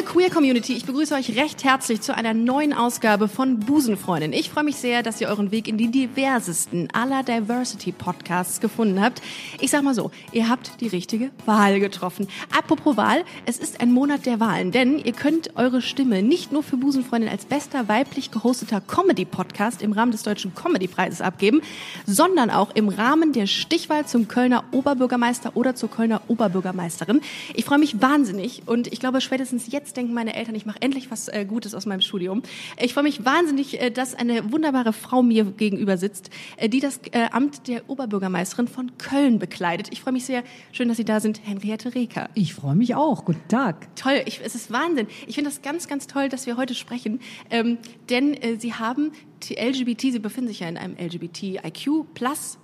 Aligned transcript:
Liebe 0.00 0.12
Queer 0.12 0.30
Community, 0.30 0.72
ich 0.72 0.86
begrüße 0.86 1.14
euch 1.14 1.36
recht 1.36 1.62
herzlich 1.62 2.00
zu 2.00 2.16
einer 2.16 2.32
neuen 2.32 2.72
Ausgabe 2.72 3.28
von 3.28 3.60
Busenfreundin. 3.60 4.32
Ich 4.32 4.48
freue 4.48 4.64
mich 4.64 4.76
sehr, 4.76 5.02
dass 5.02 5.20
ihr 5.20 5.28
euren 5.28 5.50
Weg 5.50 5.68
in 5.68 5.76
die 5.76 5.90
diversesten 5.90 6.88
aller 6.92 7.22
Diversity 7.22 7.92
Podcasts 7.92 8.60
gefunden 8.60 9.02
habt. 9.02 9.20
Ich 9.60 9.70
sag 9.70 9.82
mal 9.82 9.94
so, 9.94 10.10
ihr 10.32 10.48
habt 10.48 10.80
die 10.80 10.86
richtige 10.86 11.30
Wahl 11.44 11.80
getroffen. 11.80 12.28
Apropos 12.56 12.96
Wahl, 12.96 13.24
es 13.44 13.58
ist 13.58 13.82
ein 13.82 13.92
Monat 13.92 14.24
der 14.24 14.40
Wahlen, 14.40 14.72
denn 14.72 14.98
ihr 14.98 15.12
könnt 15.12 15.56
eure 15.56 15.82
Stimme 15.82 16.22
nicht 16.22 16.50
nur 16.50 16.62
für 16.62 16.78
Busenfreundin 16.78 17.28
als 17.28 17.44
bester 17.44 17.88
weiblich 17.88 18.30
gehosteter 18.30 18.80
Comedy 18.80 19.26
Podcast 19.26 19.82
im 19.82 19.92
Rahmen 19.92 20.12
des 20.12 20.22
Deutschen 20.22 20.54
Comedy 20.54 20.88
Preises 20.88 21.20
abgeben, 21.20 21.60
sondern 22.06 22.48
auch 22.48 22.74
im 22.74 22.88
Rahmen 22.88 23.34
der 23.34 23.46
Stichwahl 23.46 24.06
zum 24.06 24.28
Kölner 24.28 24.64
Oberbürgermeister 24.70 25.56
oder 25.56 25.74
zur 25.74 25.90
Kölner 25.90 26.22
Oberbürgermeisterin. 26.28 27.20
Ich 27.52 27.66
freue 27.66 27.78
mich 27.78 28.00
wahnsinnig 28.00 28.62
und 28.64 28.90
ich 28.90 28.98
glaube 28.98 29.20
spätestens 29.20 29.70
jetzt 29.70 29.89
denken 29.92 30.14
meine 30.14 30.34
Eltern, 30.34 30.54
ich 30.54 30.66
mache 30.66 30.80
endlich 30.80 31.10
was 31.10 31.28
äh, 31.28 31.44
Gutes 31.44 31.74
aus 31.74 31.86
meinem 31.86 32.00
Studium. 32.00 32.42
Ich 32.80 32.94
freue 32.94 33.04
mich 33.04 33.24
wahnsinnig, 33.24 33.80
äh, 33.80 33.90
dass 33.90 34.14
eine 34.14 34.52
wunderbare 34.52 34.92
Frau 34.92 35.22
mir 35.22 35.44
gegenüber 35.44 35.96
sitzt, 35.96 36.30
äh, 36.56 36.68
die 36.68 36.80
das 36.80 37.00
äh, 37.12 37.28
Amt 37.30 37.68
der 37.68 37.88
Oberbürgermeisterin 37.88 38.68
von 38.68 38.96
Köln 38.98 39.38
bekleidet. 39.38 39.88
Ich 39.90 40.00
freue 40.00 40.12
mich 40.12 40.24
sehr. 40.24 40.42
Schön, 40.72 40.88
dass 40.88 40.96
Sie 40.96 41.04
da 41.04 41.20
sind, 41.20 41.40
Henriette 41.44 41.94
Reker. 41.94 42.28
Ich 42.34 42.54
freue 42.54 42.74
mich 42.74 42.94
auch. 42.94 43.24
Guten 43.24 43.46
Tag. 43.48 43.94
Toll, 43.96 44.22
ich, 44.26 44.40
es 44.44 44.54
ist 44.54 44.70
Wahnsinn. 44.70 45.06
Ich 45.26 45.34
finde 45.34 45.50
das 45.50 45.62
ganz, 45.62 45.88
ganz 45.88 46.06
toll, 46.06 46.28
dass 46.28 46.46
wir 46.46 46.56
heute 46.56 46.74
sprechen, 46.74 47.20
ähm, 47.50 47.78
denn 48.08 48.34
äh, 48.34 48.56
Sie 48.58 48.74
haben 48.74 49.12
die 49.42 49.54
LGBT, 49.54 50.12
Sie 50.12 50.18
befinden 50.18 50.48
sich 50.48 50.60
ja 50.60 50.68
in 50.68 50.76
einem 50.76 50.96
LGBTIQ 50.96 52.14
Plus 52.14 52.58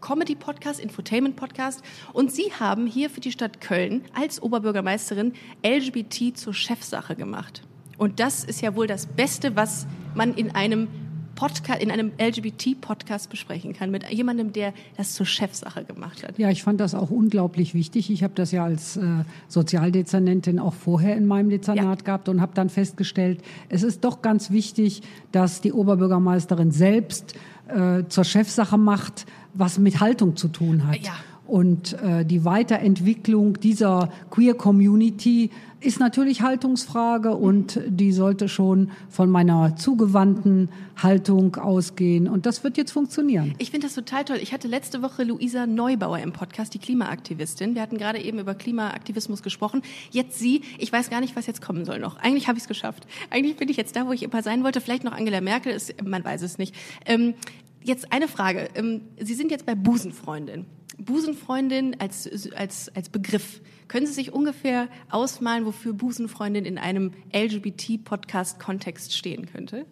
Comedy-Podcast, 0.00 0.80
Infotainment-Podcast. 0.80 1.82
Und 2.12 2.32
Sie 2.32 2.52
haben 2.58 2.86
hier 2.86 3.10
für 3.10 3.20
die 3.20 3.32
Stadt 3.32 3.60
Köln 3.60 4.04
als 4.14 4.42
Oberbürgermeisterin 4.42 5.32
LGBT 5.64 6.36
zur 6.36 6.54
Chefsache 6.54 7.16
gemacht. 7.16 7.62
Und 7.98 8.20
das 8.20 8.44
ist 8.44 8.60
ja 8.60 8.74
wohl 8.74 8.86
das 8.86 9.06
Beste, 9.06 9.56
was 9.56 9.86
man 10.14 10.34
in 10.34 10.54
einem 10.54 10.88
Podcast, 11.36 11.80
in 11.80 11.92
einem 11.92 12.10
LGBT-Podcast 12.18 13.30
besprechen 13.30 13.72
kann, 13.72 13.92
mit 13.92 14.10
jemandem, 14.10 14.52
der 14.52 14.72
das 14.96 15.14
zur 15.14 15.26
Chefsache 15.26 15.84
gemacht 15.84 16.26
hat. 16.26 16.36
Ja, 16.38 16.50
ich 16.50 16.64
fand 16.64 16.80
das 16.80 16.96
auch 16.96 17.10
unglaublich 17.10 17.74
wichtig. 17.74 18.10
Ich 18.10 18.24
habe 18.24 18.32
das 18.34 18.50
ja 18.50 18.64
als 18.64 18.96
äh, 18.96 19.02
Sozialdezernentin 19.46 20.58
auch 20.58 20.74
vorher 20.74 21.16
in 21.16 21.26
meinem 21.26 21.50
Dezernat 21.50 22.00
ja. 22.00 22.04
gehabt 22.04 22.28
und 22.28 22.40
habe 22.40 22.52
dann 22.54 22.70
festgestellt, 22.70 23.42
es 23.68 23.84
ist 23.84 24.02
doch 24.02 24.22
ganz 24.22 24.50
wichtig, 24.50 25.02
dass 25.30 25.60
die 25.60 25.72
Oberbürgermeisterin 25.72 26.72
selbst 26.72 27.34
äh, 27.68 28.04
zur 28.08 28.24
Chefsache 28.24 28.78
macht, 28.78 29.26
was 29.54 29.78
mit 29.78 30.00
Haltung 30.00 30.36
zu 30.36 30.48
tun 30.48 30.86
hat. 30.86 30.98
Ja. 30.98 31.12
Und 31.46 31.92
äh, 32.02 32.24
die 32.24 32.44
Weiterentwicklung 32.44 33.60
dieser 33.60 34.10
Queer 34.30 34.54
Community 34.54 35.50
ist 35.86 36.00
natürlich 36.00 36.42
Haltungsfrage 36.42 37.34
und 37.36 37.80
die 37.86 38.12
sollte 38.12 38.48
schon 38.48 38.90
von 39.08 39.30
meiner 39.30 39.76
zugewandten 39.76 40.68
Haltung 40.96 41.56
ausgehen. 41.56 42.28
Und 42.28 42.44
das 42.44 42.64
wird 42.64 42.76
jetzt 42.76 42.90
funktionieren. 42.90 43.54
Ich 43.58 43.70
finde 43.70 43.86
das 43.86 43.94
total 43.94 44.24
toll. 44.24 44.38
Ich 44.42 44.52
hatte 44.52 44.66
letzte 44.66 45.00
Woche 45.00 45.22
Luisa 45.22 45.66
Neubauer 45.66 46.18
im 46.18 46.32
Podcast, 46.32 46.74
die 46.74 46.78
Klimaaktivistin. 46.78 47.74
Wir 47.74 47.82
hatten 47.82 47.98
gerade 47.98 48.20
eben 48.20 48.38
über 48.40 48.54
Klimaaktivismus 48.54 49.42
gesprochen. 49.42 49.82
Jetzt 50.10 50.38
sie. 50.38 50.62
Ich 50.78 50.92
weiß 50.92 51.08
gar 51.08 51.20
nicht, 51.20 51.36
was 51.36 51.46
jetzt 51.46 51.62
kommen 51.62 51.84
soll 51.84 52.00
noch. 52.00 52.16
Eigentlich 52.16 52.48
habe 52.48 52.58
ich 52.58 52.64
es 52.64 52.68
geschafft. 52.68 53.06
Eigentlich 53.30 53.56
bin 53.56 53.68
ich 53.68 53.76
jetzt 53.76 53.94
da, 53.94 54.06
wo 54.06 54.12
ich 54.12 54.24
immer 54.24 54.42
sein 54.42 54.64
wollte. 54.64 54.80
Vielleicht 54.80 55.04
noch 55.04 55.12
Angela 55.12 55.40
Merkel. 55.40 55.72
Ist, 55.72 55.94
man 56.04 56.24
weiß 56.24 56.42
es 56.42 56.58
nicht. 56.58 56.74
Ähm, 57.06 57.34
Jetzt 57.86 58.12
eine 58.12 58.26
Frage. 58.26 58.68
Ähm, 58.74 59.02
Sie 59.20 59.34
sind 59.34 59.52
jetzt 59.52 59.64
bei 59.64 59.76
Busenfreundin. 59.76 60.64
Busenfreundin 60.98 61.94
als, 62.00 62.28
als, 62.56 62.90
als 62.96 63.08
Begriff. 63.10 63.60
Können 63.88 64.06
Sie 64.06 64.12
sich 64.12 64.32
ungefähr 64.32 64.88
ausmalen, 65.10 65.64
wofür 65.64 65.92
Busenfreundin 65.92 66.64
in 66.64 66.78
einem 66.78 67.12
LGBT-Podcast-Kontext 67.32 69.16
stehen 69.16 69.46
könnte? 69.46 69.86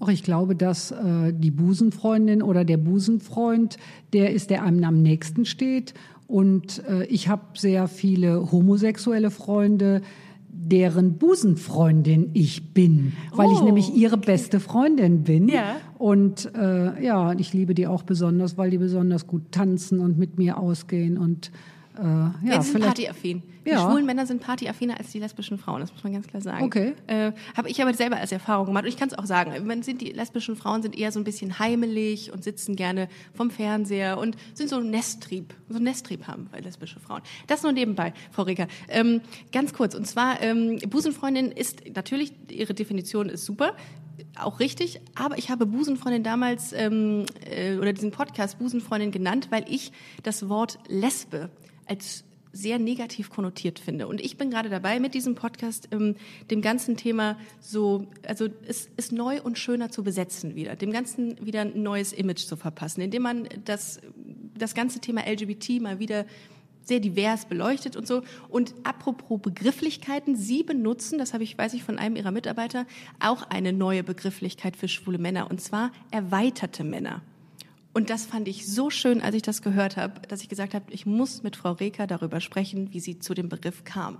Auch 0.00 0.08
ich 0.08 0.22
glaube, 0.22 0.54
dass 0.54 0.92
äh, 0.92 1.32
die 1.32 1.50
Busenfreundin 1.50 2.42
oder 2.42 2.64
der 2.64 2.76
Busenfreund, 2.76 3.78
der 4.12 4.32
ist, 4.32 4.50
der 4.50 4.62
einem 4.62 4.84
am 4.84 5.02
nächsten 5.02 5.44
steht. 5.44 5.94
Und 6.28 6.84
äh, 6.86 7.04
ich 7.06 7.28
habe 7.28 7.42
sehr 7.54 7.88
viele 7.88 8.52
homosexuelle 8.52 9.30
Freunde, 9.30 10.02
deren 10.48 11.18
Busenfreundin 11.18 12.30
ich 12.34 12.74
bin, 12.74 13.12
weil 13.32 13.48
oh, 13.48 13.52
ich 13.52 13.62
nämlich 13.62 13.94
ihre 13.94 14.16
okay. 14.16 14.26
beste 14.26 14.60
Freundin 14.60 15.22
bin. 15.22 15.48
Ja. 15.48 15.76
Und 15.98 16.52
äh, 16.54 17.02
ja, 17.04 17.32
ich 17.32 17.52
liebe 17.52 17.74
die 17.74 17.86
auch 17.86 18.02
besonders, 18.02 18.58
weil 18.58 18.70
die 18.70 18.78
besonders 18.78 19.26
gut 19.26 19.50
tanzen 19.50 20.00
und 20.00 20.18
mit 20.18 20.38
mir 20.38 20.58
ausgehen 20.58 21.16
und 21.16 21.50
äh, 21.98 22.48
ja, 22.48 22.62
sie 22.62 22.70
sind 22.70 22.84
partyaffin. 22.84 23.42
Die 23.68 23.74
ja. 23.74 23.82
schwulen 23.82 24.06
Männer 24.06 24.24
sind 24.24 24.40
partyaffiner 24.40 24.98
als 24.98 25.10
die 25.10 25.18
lesbischen 25.18 25.58
Frauen, 25.58 25.80
das 25.80 25.92
muss 25.92 26.02
man 26.02 26.14
ganz 26.14 26.26
klar 26.26 26.40
sagen. 26.40 26.64
Okay. 26.64 26.94
Äh, 27.06 27.32
Habe 27.54 27.68
ich 27.68 27.82
aber 27.82 27.92
selber 27.92 28.16
als 28.16 28.32
Erfahrung 28.32 28.66
gemacht. 28.66 28.84
Und 28.84 28.88
ich 28.88 28.96
kann 28.96 29.08
es 29.08 29.18
auch 29.18 29.26
sagen, 29.26 29.66
man 29.66 29.82
sind 29.82 30.00
die 30.00 30.10
lesbischen 30.10 30.56
Frauen 30.56 30.80
sind 30.82 30.96
eher 30.96 31.12
so 31.12 31.20
ein 31.20 31.24
bisschen 31.24 31.58
heimelig 31.58 32.32
und 32.32 32.44
sitzen 32.44 32.76
gerne 32.76 33.08
vom 33.34 33.50
Fernseher 33.50 34.16
und 34.16 34.36
sind 34.54 34.70
so 34.70 34.76
ein 34.76 34.88
Nesttrieb, 34.88 35.54
so 35.68 35.76
ein 35.76 35.82
Nesttrieb 35.82 36.26
haben 36.26 36.48
bei 36.50 36.60
lesbische 36.60 36.98
Frauen. 36.98 37.20
Das 37.46 37.62
nur 37.62 37.72
nebenbei, 37.72 38.14
Frau 38.30 38.44
Reger. 38.44 38.68
Ähm, 38.88 39.20
ganz 39.52 39.74
kurz, 39.74 39.94
und 39.94 40.06
zwar, 40.06 40.40
ähm, 40.40 40.78
Busenfreundin 40.88 41.52
ist 41.52 41.82
natürlich, 41.94 42.32
ihre 42.50 42.72
Definition 42.72 43.28
ist 43.28 43.44
super 43.44 43.74
auch 44.38 44.60
richtig, 44.60 45.00
aber 45.14 45.38
ich 45.38 45.50
habe 45.50 45.66
Busenfreundin 45.66 46.22
damals 46.22 46.72
ähm, 46.72 47.26
äh, 47.44 47.76
oder 47.76 47.92
diesen 47.92 48.10
Podcast 48.10 48.58
Busenfreundin 48.58 49.10
genannt, 49.10 49.48
weil 49.50 49.64
ich 49.68 49.92
das 50.22 50.48
Wort 50.48 50.78
Lesbe 50.88 51.50
als 51.86 52.24
sehr 52.58 52.78
negativ 52.78 53.30
konnotiert 53.30 53.78
finde. 53.78 54.08
Und 54.08 54.20
ich 54.20 54.36
bin 54.36 54.50
gerade 54.50 54.68
dabei, 54.68 55.00
mit 55.00 55.14
diesem 55.14 55.34
Podcast 55.34 55.88
ähm, 55.92 56.16
dem 56.50 56.60
ganzen 56.60 56.96
Thema 56.96 57.38
so, 57.60 58.06
also 58.26 58.48
es 58.66 58.90
ist 58.96 59.12
neu 59.12 59.40
und 59.40 59.58
schöner 59.58 59.90
zu 59.90 60.02
besetzen 60.02 60.54
wieder, 60.54 60.76
dem 60.76 60.92
Ganzen 60.92 61.44
wieder 61.44 61.62
ein 61.62 61.82
neues 61.82 62.12
Image 62.12 62.40
zu 62.40 62.56
verpassen, 62.56 63.00
indem 63.00 63.22
man 63.22 63.48
das, 63.64 64.00
das 64.56 64.74
ganze 64.74 65.00
Thema 65.00 65.22
LGBT 65.22 65.80
mal 65.80 65.98
wieder 65.98 66.26
sehr 66.82 67.00
divers 67.00 67.44
beleuchtet 67.44 67.96
und 67.96 68.06
so. 68.06 68.22
Und 68.48 68.74
apropos 68.82 69.40
Begrifflichkeiten, 69.40 70.34
Sie 70.34 70.62
benutzen, 70.62 71.18
das 71.18 71.34
habe 71.34 71.44
ich, 71.44 71.56
weiß 71.56 71.74
ich 71.74 71.84
von 71.84 71.98
einem 71.98 72.16
Ihrer 72.16 72.30
Mitarbeiter, 72.30 72.86
auch 73.20 73.42
eine 73.50 73.72
neue 73.72 74.02
Begrifflichkeit 74.02 74.76
für 74.76 74.88
schwule 74.88 75.18
Männer, 75.18 75.50
und 75.50 75.60
zwar 75.60 75.92
erweiterte 76.10 76.82
Männer. 76.82 77.22
Und 77.98 78.10
das 78.10 78.26
fand 78.26 78.46
ich 78.46 78.64
so 78.64 78.90
schön, 78.90 79.20
als 79.20 79.34
ich 79.34 79.42
das 79.42 79.60
gehört 79.60 79.96
habe, 79.96 80.20
dass 80.28 80.40
ich 80.40 80.48
gesagt 80.48 80.72
habe, 80.72 80.84
ich 80.90 81.04
muss 81.04 81.42
mit 81.42 81.56
Frau 81.56 81.72
Reker 81.72 82.06
darüber 82.06 82.40
sprechen, 82.40 82.90
wie 82.92 83.00
sie 83.00 83.18
zu 83.18 83.34
dem 83.34 83.48
Begriff 83.48 83.82
kam. 83.82 84.18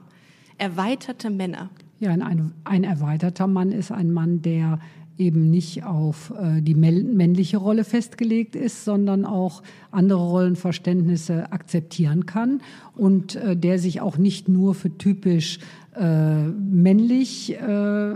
Erweiterte 0.56 1.31
Männer. 1.31 1.71
Ja, 2.00 2.11
ein, 2.11 2.55
ein 2.65 2.83
erweiterter 2.83 3.47
Mann 3.47 3.71
ist 3.71 3.93
ein 3.93 4.11
Mann, 4.11 4.43
der 4.43 4.81
eben 5.16 5.49
nicht 5.49 5.84
auf 5.84 6.33
äh, 6.37 6.61
die 6.61 6.75
männliche 6.75 7.59
Rolle 7.59 7.84
festgelegt 7.84 8.56
ist, 8.56 8.84
sondern 8.84 9.25
auch 9.25 9.62
andere 9.93 10.27
Rollenverständnisse 10.27 11.53
akzeptieren 11.53 12.27
kann 12.27 12.60
und 12.97 13.37
äh, 13.37 13.56
der 13.56 13.78
sich 13.78 14.00
auch 14.00 14.19
nicht 14.19 14.49
nur 14.49 14.75
für 14.75 14.99
typisch 14.99 15.60
äh, 15.95 16.49
männlich 16.49 17.55
äh, 17.55 18.15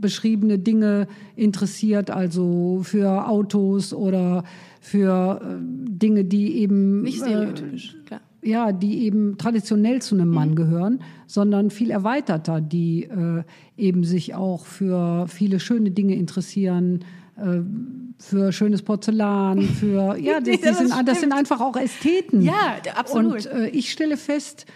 beschriebene 0.00 0.58
Dinge 0.58 1.06
interessiert, 1.36 2.10
also 2.10 2.80
für 2.82 3.28
Autos 3.28 3.92
oder 3.92 4.44
für 4.80 5.40
äh, 5.42 5.56
Dinge, 5.60 6.24
die 6.24 6.58
eben 6.58 7.02
nicht 7.02 7.18
stereotypisch, 7.18 7.96
äh, 8.00 8.04
klar. 8.06 8.20
Ja, 8.40 8.72
die 8.72 9.04
eben 9.04 9.36
traditionell 9.36 10.00
zu 10.00 10.14
einem 10.14 10.28
Mann 10.28 10.50
mhm. 10.50 10.54
gehören, 10.54 11.00
sondern 11.26 11.70
viel 11.70 11.90
erweiterter, 11.90 12.60
die 12.60 13.04
äh, 13.04 13.42
eben 13.76 14.04
sich 14.04 14.34
auch 14.34 14.64
für 14.64 15.26
viele 15.26 15.58
schöne 15.58 15.90
Dinge 15.90 16.14
interessieren, 16.14 17.00
äh, 17.36 17.60
für 18.18 18.52
schönes 18.52 18.82
Porzellan, 18.82 19.62
für 19.62 20.16
ja, 20.20 20.40
das, 20.40 20.60
das, 20.60 20.78
sind, 20.78 20.92
das 21.08 21.20
sind 21.20 21.32
einfach 21.32 21.60
auch 21.60 21.76
Ästheten. 21.76 22.42
Ja, 22.42 22.76
absolut. 22.94 23.46
Und 23.46 23.46
äh, 23.46 23.68
ich 23.68 23.90
stelle 23.90 24.16
fest, 24.16 24.66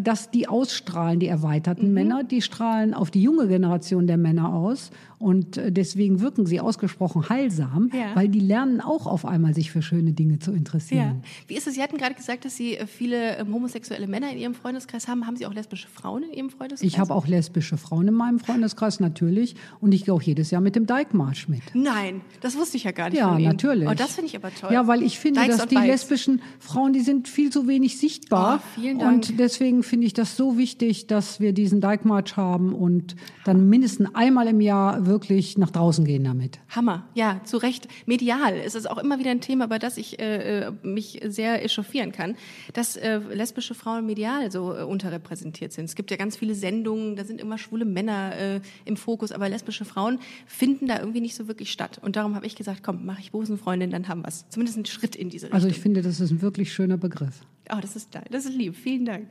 dass 0.00 0.30
die 0.30 0.48
ausstrahlen, 0.48 1.20
die 1.20 1.26
erweiterten 1.26 1.88
mhm. 1.88 1.94
Männer, 1.94 2.24
die 2.24 2.42
strahlen 2.42 2.94
auf 2.94 3.10
die 3.10 3.22
junge 3.22 3.48
Generation 3.48 4.06
der 4.06 4.16
Männer 4.16 4.52
aus. 4.52 4.90
Und 5.22 5.56
äh, 5.56 5.70
deswegen 5.72 6.20
wirken 6.20 6.46
sie 6.46 6.60
ausgesprochen 6.60 7.28
heilsam, 7.28 7.90
Ja. 7.94 8.14
weil 8.14 8.28
die 8.28 8.40
lernen 8.40 8.80
auch 8.80 9.06
auf 9.06 9.24
einmal, 9.24 9.54
sich 9.54 9.70
für 9.70 9.80
schöne 9.82 10.12
Dinge 10.12 10.38
zu 10.40 10.50
Ja. 10.50 10.56
interessieren. 10.56 11.22
Wie 11.46 11.54
ist 11.54 11.66
es? 11.66 11.74
Sie 11.74 11.82
hatten 11.82 11.96
gerade 11.96 12.14
gesagt, 12.14 12.44
dass 12.44 12.56
Sie 12.56 12.76
äh, 12.76 12.86
viele 12.86 13.36
ähm, 13.38 13.54
homosexuelle 13.54 14.06
Männer 14.06 14.30
in 14.32 14.38
Ihrem 14.38 14.54
Freundeskreis 14.54 15.08
haben. 15.08 15.26
Haben 15.26 15.36
Sie 15.36 15.46
auch 15.46 15.54
lesbische 15.54 15.88
Frauen 15.88 16.24
in 16.24 16.32
Ihrem 16.32 16.50
Freundeskreis? 16.50 16.86
Ich 16.86 16.98
habe 16.98 17.14
auch 17.14 17.26
lesbische 17.26 17.76
Frauen 17.76 18.08
in 18.08 18.14
meinem 18.14 18.38
Freundeskreis, 18.40 19.00
natürlich. 19.00 19.54
Und 19.80 19.92
ich 19.94 20.04
gehe 20.04 20.12
auch 20.14 20.22
jedes 20.22 20.50
Jahr 20.50 20.60
mit 20.60 20.74
dem 20.76 20.86
Dijkmarsch 20.86 21.48
mit. 21.48 21.62
Nein, 21.74 22.20
das 22.40 22.56
wusste 22.56 22.76
ich 22.76 22.84
ja 22.84 22.90
gar 22.90 23.08
nicht 23.10 23.18
Ja, 23.18 23.38
natürlich. 23.38 23.88
Oh, 23.88 23.94
das 23.94 24.14
finde 24.14 24.26
ich 24.28 24.36
aber 24.36 24.50
toll. 24.54 24.72
Ja, 24.72 24.86
weil 24.88 25.02
ich 25.02 25.18
finde, 25.18 25.40
Dykes 25.40 25.56
dass 25.56 25.66
die 25.68 25.74
Bikes. 25.76 25.88
lesbischen 25.90 26.42
Frauen, 26.58 26.92
die 26.92 27.00
sind 27.00 27.28
viel 27.28 27.50
zu 27.50 27.68
wenig 27.68 27.98
sichtbar. 27.98 28.60
Oh, 28.62 28.80
vielen 28.80 28.98
Dank. 28.98 29.12
Und 29.14 29.38
deswegen 29.38 29.82
finde 29.82 30.06
ich 30.06 30.14
das 30.14 30.36
so 30.36 30.58
wichtig, 30.58 31.06
dass 31.06 31.38
wir 31.40 31.52
diesen 31.52 31.80
Dijkmarsch 31.80 32.36
haben 32.36 32.74
und 32.74 33.14
dann 33.44 33.68
mindestens 33.68 34.08
einmal 34.14 34.46
im 34.48 34.60
Jahr 34.60 35.06
wirklich 35.12 35.58
nach 35.58 35.70
draußen 35.70 36.06
gehen 36.06 36.24
damit. 36.24 36.58
Hammer, 36.70 37.06
ja, 37.14 37.42
zu 37.44 37.58
Recht. 37.58 37.86
Medial 38.06 38.56
ist 38.56 38.74
es 38.74 38.86
auch 38.86 38.96
immer 38.96 39.18
wieder 39.18 39.30
ein 39.30 39.42
Thema, 39.42 39.66
über 39.66 39.78
das 39.78 39.98
ich 39.98 40.18
äh, 40.18 40.60
äh, 40.68 40.72
mich 40.82 41.20
sehr 41.26 41.62
echauffieren 41.62 42.12
kann, 42.12 42.34
dass 42.72 42.96
äh, 42.96 43.18
lesbische 43.18 43.74
Frauen 43.74 44.06
medial 44.06 44.50
so 44.50 44.74
äh, 44.74 44.82
unterrepräsentiert 44.82 45.72
sind. 45.72 45.84
Es 45.84 45.94
gibt 45.94 46.10
ja 46.10 46.16
ganz 46.16 46.36
viele 46.38 46.54
Sendungen, 46.54 47.14
da 47.14 47.24
sind 47.24 47.40
immer 47.42 47.58
schwule 47.58 47.84
Männer 47.84 48.34
äh, 48.36 48.60
im 48.86 48.96
Fokus, 48.96 49.32
aber 49.32 49.50
lesbische 49.50 49.84
Frauen 49.84 50.18
finden 50.46 50.88
da 50.88 50.98
irgendwie 50.98 51.20
nicht 51.20 51.34
so 51.34 51.46
wirklich 51.46 51.70
statt. 51.70 52.00
Und 52.02 52.16
darum 52.16 52.34
habe 52.34 52.46
ich 52.46 52.56
gesagt, 52.56 52.82
komm, 52.82 53.04
mache 53.04 53.20
ich 53.20 53.32
Busenfreundin, 53.32 53.90
dann 53.90 54.08
haben 54.08 54.22
wir's. 54.24 54.46
Zumindest 54.48 54.78
einen 54.78 54.86
Schritt 54.86 55.14
in 55.14 55.28
diese 55.28 55.46
Richtung. 55.46 55.56
Also 55.56 55.68
ich 55.68 55.78
finde, 55.78 56.00
das 56.00 56.20
ist 56.20 56.30
ein 56.30 56.40
wirklich 56.40 56.72
schöner 56.72 56.96
Begriff. 56.96 57.42
Oh, 57.70 57.78
das 57.80 57.96
ist. 57.96 58.08
Das 58.30 58.46
ist 58.46 58.54
lieb. 58.54 58.76
Vielen 58.76 59.04
Dank. 59.04 59.28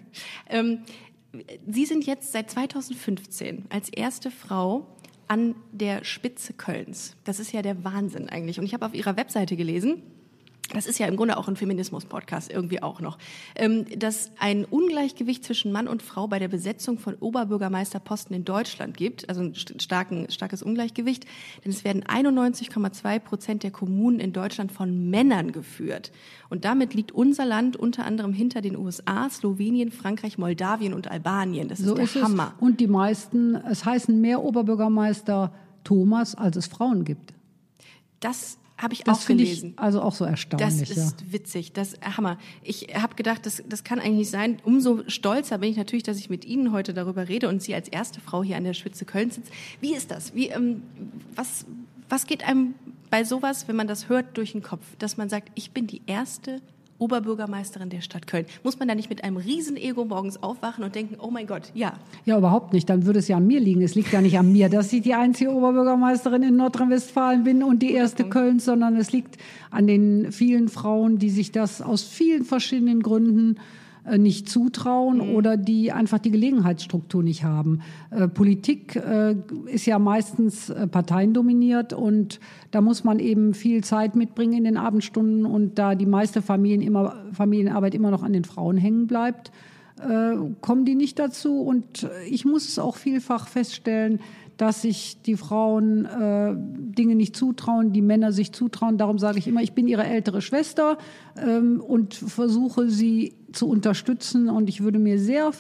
Ähm, 0.48 0.80
Sie 1.68 1.86
sind 1.86 2.06
jetzt 2.06 2.32
seit 2.34 2.52
2015 2.52 3.66
als 3.70 3.90
erste 3.90 4.32
Frau 4.32 4.88
an 5.32 5.56
der 5.72 6.04
Spitze 6.04 6.52
Kölns. 6.52 7.16
Das 7.24 7.40
ist 7.40 7.54
ja 7.54 7.62
der 7.62 7.86
Wahnsinn 7.86 8.28
eigentlich. 8.28 8.60
Und 8.60 8.66
ich 8.66 8.74
habe 8.74 8.86
auf 8.86 8.94
Ihrer 8.94 9.16
Webseite 9.16 9.56
gelesen, 9.56 10.04
das 10.74 10.86
ist 10.88 11.00
ja 11.00 11.08
im 11.08 11.16
Grunde 11.18 11.38
auch 11.38 11.48
ein 11.48 11.56
Feminismus-Podcast 11.56 12.52
irgendwie 12.52 12.82
auch 12.82 13.00
noch, 13.02 13.18
ähm, 13.56 13.86
dass 13.98 14.32
ein 14.40 14.66
Ungleichgewicht 14.66 15.44
zwischen 15.44 15.72
Mann 15.72 15.88
und 15.88 16.02
Frau 16.02 16.28
bei 16.28 16.40
der 16.40 16.48
Besetzung 16.48 16.98
von 16.98 17.16
Oberbürgermeisterposten 17.16 18.36
in 18.36 18.46
Deutschland 18.46 18.96
gibt, 18.98 19.30
also 19.30 19.42
ein 19.42 19.54
st- 19.54 19.82
starken, 19.82 20.28
starkes 20.30 20.64
Ungleichgewicht, 20.64 21.26
denn 21.64 21.72
es 21.72 21.84
werden 21.84 22.04
91,2 22.04 23.20
Prozent 23.20 23.64
der 23.64 23.72
Kommunen 23.72 24.20
in 24.20 24.34
Deutschland 24.34 24.72
von 24.72 25.10
Männern 25.10 25.52
geführt. 25.52 26.12
Und 26.50 26.66
damit 26.66 26.94
liegt 26.94 27.12
unser 27.12 27.46
Land 27.46 27.78
unter 27.78 28.06
anderem 28.06 28.34
hinter 28.34 28.62
den 28.62 28.76
USA, 28.78 29.30
Slowenien, 29.30 29.92
Frankreich, 29.92 30.38
Moldawien 30.38 30.94
und 30.94 31.10
Albanien. 31.10 31.68
Das 31.68 31.80
ist 31.80 31.88
So 31.88 31.96
der 31.96 32.04
ist 32.06 32.22
Hammer. 32.22 32.54
es. 32.58 32.62
Und 32.62 32.80
die 32.80 32.88
meisten, 32.88 33.56
es 33.56 33.86
heißen 33.86 34.20
mehr 34.20 34.44
Oberbürgermeister 34.44 35.54
Thomas, 35.84 36.36
als 36.36 36.58
es 36.58 36.68
Frauen 36.68 37.06
gibt. 37.06 37.34
Das 38.20 38.58
habe 38.82 38.94
ich 38.94 39.04
Das 39.04 39.24
auch 39.24 39.28
gelesen. 39.28 39.72
ich 39.74 39.80
also 39.80 40.02
auch 40.02 40.14
so 40.14 40.26
Das 40.26 40.32
erstaunlich. 40.32 40.90
ja. 40.90 40.96
ist 41.06 41.32
witzig, 41.32 41.74
das 41.74 41.94
Hammer. 42.02 42.38
Ich 42.64 42.88
habe 42.96 43.16
gedacht, 43.16 43.46
das, 43.46 43.62
das 43.68 43.84
kann 43.84 44.00
eigentlich 44.00 44.18
nicht 44.18 44.30
sein. 44.32 44.58
Umso 44.64 45.04
stolzer 45.08 45.60
bin 45.60 45.70
ich 45.70 45.78
natürlich, 45.78 46.04
dass 46.04 46.18
ich 46.18 46.30
mit 46.30 46.46
Ihnen 46.46 46.72
heute 46.72 46.94
darüber 46.94 47.28
rede 47.28 47.48
und 47.50 47.62
Sie 47.62 47.76
als 47.76 47.88
erste 47.88 48.20
Frau 48.22 48.44
hier 48.44 48.58
an 48.58 48.64
der 48.64 48.74
Spitze 48.74 49.06
Köln 49.06 49.30
sitzt. 49.32 49.52
Wie 49.80 49.94
ist 49.94 50.12
das? 50.12 50.34
Wie, 50.34 50.48
ähm, 50.48 50.82
was, 51.36 51.66
was 52.10 52.26
geht 52.26 52.48
einem 52.48 52.74
bei 53.10 53.24
sowas, 53.24 53.68
wenn 53.68 53.76
man 53.76 53.88
das 53.88 54.10
hört, 54.10 54.38
durch 54.38 54.54
den 54.54 54.64
Kopf, 54.64 54.84
dass 54.98 55.18
man 55.18 55.30
sagt, 55.30 55.52
ich 55.56 55.72
bin 55.72 55.86
die 55.86 56.02
erste 56.08 56.62
Oberbürgermeisterin 57.02 57.90
der 57.90 58.02
Stadt 58.02 58.28
Köln? 58.28 58.46
Muss 58.64 58.78
man 58.80 58.88
da 58.88 58.96
nicht 58.96 59.10
mit 59.10 59.24
einem 59.24 59.38
Riesenego 59.38 60.06
morgens 60.06 60.42
aufwachen 60.42 60.84
und 60.84 60.94
denken, 60.94 61.18
oh 61.20 61.32
mein 61.32 61.48
Gott, 61.48 61.72
ja, 61.74 61.94
Ja, 62.26 62.38
überhaupt 62.38 62.74
nicht. 62.74 62.90
Dann 62.90 63.06
würde 63.06 63.20
es 63.20 63.28
ja 63.28 63.38
an 63.38 63.48
mir 63.48 63.60
liegen. 63.60 63.82
Es 63.82 63.96
liegt 63.96 64.14
ja 64.14 64.22
nicht 64.22 64.38
an 64.38 64.52
mir, 64.52 64.70
dass 64.70 64.94
ich 64.94 65.02
die 65.02 65.16
einzige 65.16 65.52
Oberbürgermeisterin 65.52 66.44
in 66.44 66.56
Nordrhein-Westfalen 66.56 67.44
bin 67.44 67.64
und 67.64 67.80
die 67.80 67.94
erste 67.94 68.26
Kölns, 68.30 68.66
sondern 68.66 68.96
es 68.96 69.12
liegt 69.12 69.38
an 69.72 69.88
den 69.88 70.32
vielen 70.32 70.70
Frauen, 70.70 71.18
die 71.18 71.32
sich 71.32 71.52
das 71.52 71.82
aus 71.82 72.04
vielen 72.04 72.46
verschiedenen 72.46 73.02
Gründen 73.02 73.58
nicht 74.18 74.50
zutrauen 74.50 75.22
oder 75.22 75.58
die 75.58 75.92
einfach 75.92 76.20
die 76.20 76.32
Gelegenheitsstruktur 76.32 77.24
nicht 77.24 77.44
haben. 77.44 77.82
Äh, 78.10 78.28
Politik 78.28 78.96
äh, 78.96 79.36
ist 79.68 79.86
ja 79.86 80.00
meistens 80.00 80.70
äh, 80.70 80.88
parteiendominiert 80.88 81.94
und 81.94 82.40
da 82.72 82.82
muss 82.82 83.04
man 83.04 83.20
eben 83.20 83.54
viel 83.54 83.84
Zeit 83.84 84.16
mitbringen 84.16 84.54
in 84.54 84.64
den 84.64 84.78
Abendstunden 84.78 85.46
und 85.46 85.78
da 85.78 85.94
die 85.96 86.08
meiste 86.08 86.42
Familien 86.42 86.82
immer, 86.82 87.16
Familienarbeit 87.32 87.94
immer 87.94 88.12
noch 88.12 88.24
an 88.24 88.34
den 88.34 88.44
Frauen 88.44 88.78
hängen 88.78 89.06
bleibt, 89.06 89.52
äh, 90.02 90.36
kommen 90.62 90.86
die 90.86 90.96
nicht 90.96 91.20
dazu. 91.20 91.62
Und 91.62 92.04
äh, 92.04 92.24
ich 92.26 92.46
muss 92.46 92.68
es 92.68 92.80
auch 92.80 92.96
vielfach 92.96 93.48
feststellen, 93.48 94.20
dass 94.58 94.84
sich 94.84 95.22
die 95.24 95.38
Frauen 95.38 96.06
äh, 96.06 96.54
Dinge 96.56 97.16
nicht 97.16 97.36
zutrauen, 97.36 97.94
die 97.94 98.02
Männer 98.02 98.32
sich 98.32 98.52
zutrauen. 98.52 98.98
Darum 98.98 99.18
sage 99.18 99.40
ich 99.40 99.48
immer, 99.48 99.62
ich 99.62 99.74
bin 99.74 99.88
ihre 99.88 100.04
ältere 100.04 100.42
Schwester 100.42 100.98
ähm, 101.36 101.82
und 101.82 102.14
versuche 102.14 102.90
sie 102.90 103.34
zu 103.54 103.68
unterstützen. 103.68 104.50
Und 104.50 104.70
ich 104.70 104.84
würde 104.84 105.00
mir 105.00 105.20
sehr 105.20 105.52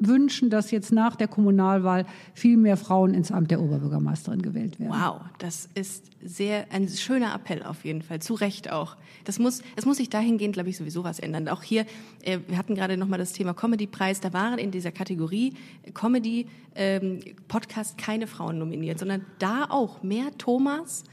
wünschen, 0.00 0.50
dass 0.50 0.70
jetzt 0.70 0.92
nach 0.92 1.14
der 1.14 1.28
Kommunalwahl 1.28 2.06
viel 2.34 2.56
mehr 2.56 2.76
Frauen 2.76 3.14
ins 3.14 3.30
Amt 3.30 3.50
der 3.50 3.60
Oberbürgermeisterin 3.60 4.42
gewählt 4.42 4.80
werden. 4.80 4.92
Wow, 4.92 5.20
das 5.38 5.68
ist 5.74 6.06
sehr 6.22 6.66
ein 6.72 6.88
schöner 6.88 7.34
Appell 7.34 7.62
auf 7.62 7.84
jeden 7.84 8.02
Fall. 8.02 8.20
Zu 8.20 8.34
Recht 8.34 8.72
auch. 8.72 8.96
Das 9.24 9.38
muss, 9.38 9.62
es 9.76 9.86
muss 9.86 9.98
sich 9.98 10.10
dahingehend, 10.10 10.54
glaube 10.54 10.70
ich, 10.70 10.76
sowieso 10.76 11.04
was 11.04 11.18
ändern. 11.18 11.48
Auch 11.48 11.62
hier, 11.62 11.86
äh, 12.22 12.38
wir 12.48 12.56
hatten 12.56 12.74
gerade 12.74 12.96
noch 12.96 13.08
mal 13.08 13.18
das 13.18 13.32
Thema 13.32 13.54
Comedy-Preis. 13.54 14.20
Da 14.20 14.32
waren 14.32 14.58
in 14.58 14.70
dieser 14.70 14.92
Kategorie 14.92 15.54
äh, 15.82 15.92
Comedy 15.92 16.46
ähm, 16.74 17.20
Podcast 17.48 17.98
keine 17.98 18.26
Frauen 18.26 18.58
nominiert, 18.58 18.98
sondern 18.98 19.24
da 19.38 19.66
auch 19.68 20.02
mehr 20.02 20.26
Thomas 20.38 21.04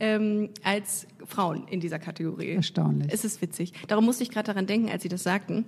ähm, 0.00 0.50
als 0.62 1.06
Frauen 1.24 1.66
in 1.68 1.80
dieser 1.80 1.98
Kategorie. 1.98 2.50
Erstaunlich. 2.50 3.12
Es 3.12 3.24
ist 3.24 3.40
witzig. 3.40 3.72
Darum 3.88 4.04
musste 4.04 4.22
ich 4.22 4.30
gerade 4.30 4.46
daran 4.46 4.66
denken, 4.66 4.90
als 4.90 5.02
Sie 5.02 5.08
das 5.08 5.22
sagten. 5.22 5.64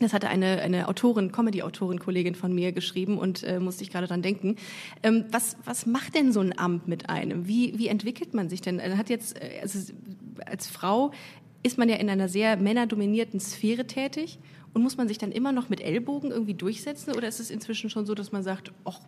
Das 0.00 0.14
hatte 0.14 0.28
eine, 0.28 0.62
eine 0.62 0.88
Autorin, 0.88 1.30
Comedy-Autorin, 1.30 1.98
Kollegin 2.00 2.34
von 2.34 2.54
mir 2.54 2.72
geschrieben 2.72 3.18
und 3.18 3.42
äh, 3.42 3.60
musste 3.60 3.82
ich 3.82 3.90
gerade 3.90 4.06
dran 4.06 4.22
denken. 4.22 4.56
Ähm, 5.02 5.26
was, 5.30 5.56
was 5.64 5.84
macht 5.84 6.14
denn 6.14 6.32
so 6.32 6.40
ein 6.40 6.58
Amt 6.58 6.88
mit 6.88 7.10
einem? 7.10 7.46
Wie, 7.46 7.78
wie 7.78 7.88
entwickelt 7.88 8.32
man 8.32 8.48
sich 8.48 8.62
denn? 8.62 8.78
Er 8.78 8.96
hat 8.96 9.10
jetzt, 9.10 9.36
äh, 9.36 9.60
also 9.60 9.92
als 10.46 10.68
Frau 10.68 11.12
ist 11.62 11.76
man 11.76 11.90
ja 11.90 11.96
in 11.96 12.08
einer 12.08 12.28
sehr 12.28 12.56
männerdominierten 12.56 13.40
Sphäre 13.40 13.86
tätig 13.86 14.38
und 14.72 14.82
muss 14.82 14.96
man 14.96 15.06
sich 15.06 15.18
dann 15.18 15.32
immer 15.32 15.52
noch 15.52 15.68
mit 15.68 15.82
Ellbogen 15.82 16.30
irgendwie 16.30 16.54
durchsetzen 16.54 17.14
oder 17.14 17.28
ist 17.28 17.40
es 17.40 17.50
inzwischen 17.50 17.90
schon 17.90 18.06
so, 18.06 18.14
dass 18.14 18.32
man 18.32 18.42
sagt, 18.42 18.72
ach, 18.84 19.00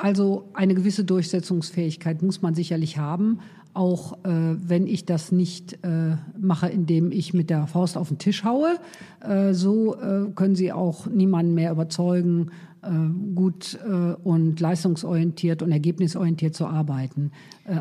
Also 0.00 0.48
eine 0.54 0.74
gewisse 0.74 1.04
Durchsetzungsfähigkeit 1.04 2.22
muss 2.22 2.40
man 2.40 2.54
sicherlich 2.54 2.96
haben, 2.96 3.40
auch 3.74 4.24
äh, 4.24 4.56
wenn 4.56 4.86
ich 4.86 5.04
das 5.04 5.30
nicht 5.30 5.74
äh, 5.84 6.16
mache, 6.38 6.68
indem 6.68 7.12
ich 7.12 7.34
mit 7.34 7.50
der 7.50 7.66
Faust 7.66 7.98
auf 7.98 8.08
den 8.08 8.18
Tisch 8.18 8.42
haue. 8.44 8.76
Äh, 9.20 9.52
so 9.52 9.94
äh, 9.96 10.30
können 10.34 10.56
Sie 10.56 10.72
auch 10.72 11.06
niemanden 11.06 11.54
mehr 11.54 11.70
überzeugen, 11.70 12.50
äh, 12.82 12.88
gut 13.34 13.78
äh, 13.86 14.14
und 14.24 14.58
leistungsorientiert 14.58 15.62
und 15.62 15.70
ergebnisorientiert 15.70 16.54
zu 16.54 16.66
arbeiten. 16.66 17.30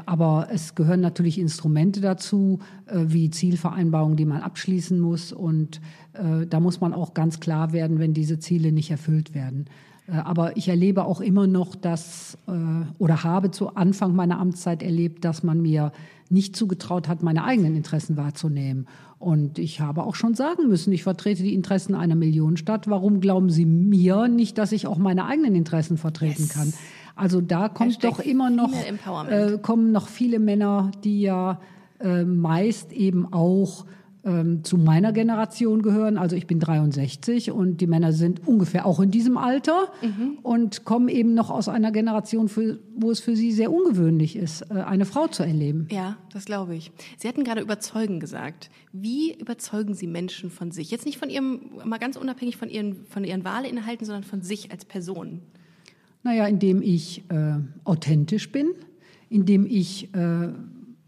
Aber 0.05 0.49
es 0.51 0.75
gehören 0.75 0.99
natürlich 0.99 1.39
Instrumente 1.39 2.01
dazu, 2.01 2.59
wie 2.93 3.31
Zielvereinbarungen, 3.31 4.17
die 4.17 4.25
man 4.25 4.41
abschließen 4.41 4.99
muss. 4.99 5.33
Und 5.33 5.81
da 6.13 6.59
muss 6.59 6.79
man 6.79 6.93
auch 6.93 7.15
ganz 7.15 7.39
klar 7.39 7.73
werden, 7.73 7.97
wenn 7.97 8.13
diese 8.13 8.37
Ziele 8.37 8.71
nicht 8.71 8.91
erfüllt 8.91 9.33
werden. 9.33 9.65
Äh, 10.11 10.17
Aber 10.17 10.57
ich 10.57 10.67
erlebe 10.67 11.05
auch 11.05 11.21
immer 11.21 11.47
noch, 11.47 11.75
dass 11.75 12.37
äh, 12.47 12.51
oder 12.97 13.23
habe 13.23 13.51
zu 13.51 13.75
Anfang 13.75 14.15
meiner 14.15 14.39
Amtszeit 14.39 14.83
erlebt, 14.83 15.25
dass 15.25 15.43
man 15.43 15.61
mir 15.61 15.91
nicht 16.29 16.55
zugetraut 16.55 17.07
hat, 17.07 17.23
meine 17.23 17.43
eigenen 17.43 17.75
Interessen 17.75 18.15
wahrzunehmen. 18.17 18.87
Und 19.17 19.59
ich 19.59 19.81
habe 19.81 20.03
auch 20.03 20.15
schon 20.15 20.33
sagen 20.35 20.69
müssen, 20.69 20.93
ich 20.93 21.03
vertrete 21.03 21.43
die 21.43 21.53
Interessen 21.53 21.95
einer 21.95 22.15
Millionenstadt. 22.15 22.87
Warum 22.87 23.19
glauben 23.19 23.49
Sie 23.49 23.65
mir 23.65 24.27
nicht, 24.27 24.57
dass 24.57 24.71
ich 24.71 24.87
auch 24.87 24.97
meine 24.97 25.25
eigenen 25.25 25.55
Interessen 25.55 25.97
vertreten 25.97 26.43
Yes. 26.43 26.49
kann? 26.53 26.73
Also 27.15 27.41
da 27.41 27.67
kommt 27.67 28.01
doch 28.03 28.19
immer 28.19 28.49
noch 28.49 28.71
äh, 29.27 29.57
kommen 29.61 29.91
noch 29.91 30.07
viele 30.07 30.39
Männer, 30.39 30.91
die 31.03 31.19
ja 31.21 31.59
äh, 31.99 32.23
meist 32.23 32.93
eben 32.93 33.33
auch 33.33 33.85
ähm, 34.25 34.63
zu 34.63 34.77
meiner 34.77 35.13
Generation 35.13 35.81
gehören. 35.81 36.17
Also 36.17 36.35
ich 36.35 36.45
bin 36.45 36.59
63 36.59 37.51
und 37.51 37.77
die 37.81 37.87
Männer 37.87 38.11
sind 38.11 38.45
ungefähr 38.47 38.85
auch 38.85 38.99
in 38.99 39.11
diesem 39.11 39.37
Alter 39.37 39.91
und 40.43 40.83
kommen 40.83 41.07
eben 41.07 41.33
noch 41.33 41.49
aus 41.49 41.69
einer 41.69 41.91
Generation, 41.91 42.49
für, 42.49 42.79
wo 42.95 43.11
es 43.11 43.19
für 43.19 43.35
sie 43.35 43.51
sehr 43.51 43.71
ungewöhnlich 43.71 44.35
ist, 44.35 44.63
äh, 44.69 44.81
eine 44.81 45.05
Frau 45.05 45.27
zu 45.27 45.43
erleben. 45.43 45.87
Ja, 45.89 46.17
das 46.33 46.45
glaube 46.45 46.75
ich. 46.75 46.91
Sie 47.17 47.27
hatten 47.27 47.43
gerade 47.43 47.61
überzeugen 47.61 48.19
gesagt. 48.19 48.69
Wie 48.91 49.33
überzeugen 49.33 49.93
Sie 49.93 50.07
Menschen 50.07 50.49
von 50.49 50.71
sich? 50.71 50.91
Jetzt 50.91 51.05
nicht 51.05 51.17
von 51.17 51.29
Ihrem, 51.29 51.61
mal 51.85 51.99
ganz 51.99 52.17
unabhängig 52.17 52.57
von 52.57 52.69
Ihren, 52.69 53.05
von 53.05 53.23
Ihren 53.23 53.43
Wahlinhalten, 53.45 54.05
sondern 54.05 54.23
von 54.23 54.41
sich 54.41 54.71
als 54.71 54.83
Person. 54.85 55.41
Naja, 56.23 56.45
indem 56.47 56.81
ich 56.81 57.23
äh, 57.29 57.53
authentisch 57.85 58.51
bin, 58.51 58.71
indem 59.29 59.65
ich 59.65 60.13
äh, 60.13 60.49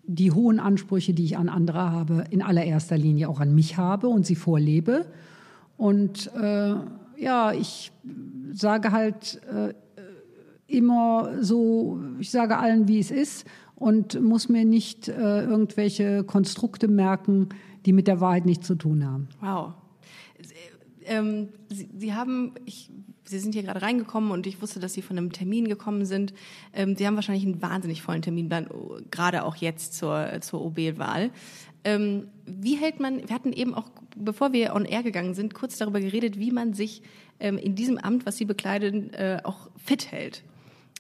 die 0.04 0.32
hohen 0.32 0.60
Ansprüche, 0.60 1.14
die 1.14 1.24
ich 1.24 1.38
an 1.38 1.50
andere 1.50 1.92
habe, 1.92 2.24
in 2.30 2.42
allererster 2.42 2.98
Linie 2.98 3.30
auch 3.30 3.40
an 3.40 3.54
mich 3.54 3.78
habe 3.78 4.08
und 4.08 4.26
sie 4.26 4.36
vorlebe. 4.36 5.06
Und 5.78 6.32
äh, 6.36 6.76
ja, 7.18 7.54
ich 7.54 7.92
sage 8.54 8.92
halt 8.92 9.42
äh, 9.52 9.74
immer 10.68 11.44
so, 11.44 12.00
ich 12.20 12.32
sage 12.32 12.58
allen, 12.58 12.88
wie 12.88 13.00
es 13.00 13.12
ist 13.12 13.46
und 13.76 14.22
muss 14.22 14.50
mir 14.50 14.66
nicht 14.66 15.08
äh, 15.08 15.44
irgendwelche 15.44 16.24
Konstrukte 16.24 16.88
merken, 16.88 17.50
die 17.86 17.94
mit 17.94 18.08
der 18.08 18.22
Wahrheit 18.22 18.46
nichts 18.46 18.68
zu 18.68 18.76
tun 18.76 19.06
haben. 19.06 19.30
Wow. 19.40 19.74
Ähm, 21.04 21.50
Sie, 21.70 21.90
Sie, 21.98 22.14
haben, 22.14 22.54
ich, 22.66 22.92
Sie 23.24 23.40
sind 23.40 23.54
hier 23.54 23.64
gerade 23.64 23.82
reingekommen 23.82 24.32
und 24.32 24.48
ich 24.48 24.62
wusste, 24.62 24.80
dass 24.80 24.94
Sie 24.94 25.02
von 25.02 25.18
einem 25.18 25.32
Termin 25.32 25.68
gekommen 25.68 26.06
sind. 26.06 26.34
Ähm, 26.74 26.96
Sie 26.96 27.06
haben 27.06 27.16
wahrscheinlich 27.16 27.46
einen 27.46 27.62
wahnsinnig 27.62 28.02
vollen 28.02 28.22
Terminplan, 28.22 28.68
gerade 29.12 29.44
auch 29.44 29.56
jetzt 29.56 29.94
zur, 29.94 30.42
zur 30.42 30.62
OB-Wahl. 30.66 31.32
Ähm, 31.84 32.28
wie 32.46 32.76
hält 32.76 33.00
man, 33.00 33.28
wir 33.28 33.36
hatten 33.36 33.54
eben 33.54 33.74
auch, 33.74 33.90
bevor 34.16 34.54
wir 34.54 34.76
on 34.76 34.86
air 34.86 35.04
gegangen 35.04 35.34
sind, 35.34 35.54
kurz 35.54 35.78
darüber 35.78 36.00
geredet, 36.00 36.38
wie 36.38 36.52
man 36.52 36.74
sich 36.74 37.02
ähm, 37.40 37.58
in 37.58 37.76
diesem 37.76 37.98
Amt, 37.98 38.26
was 38.26 38.38
Sie 38.38 38.46
bekleiden, 38.46 39.14
äh, 39.14 39.40
auch 39.44 39.70
fit 39.78 40.12
hält. 40.12 40.44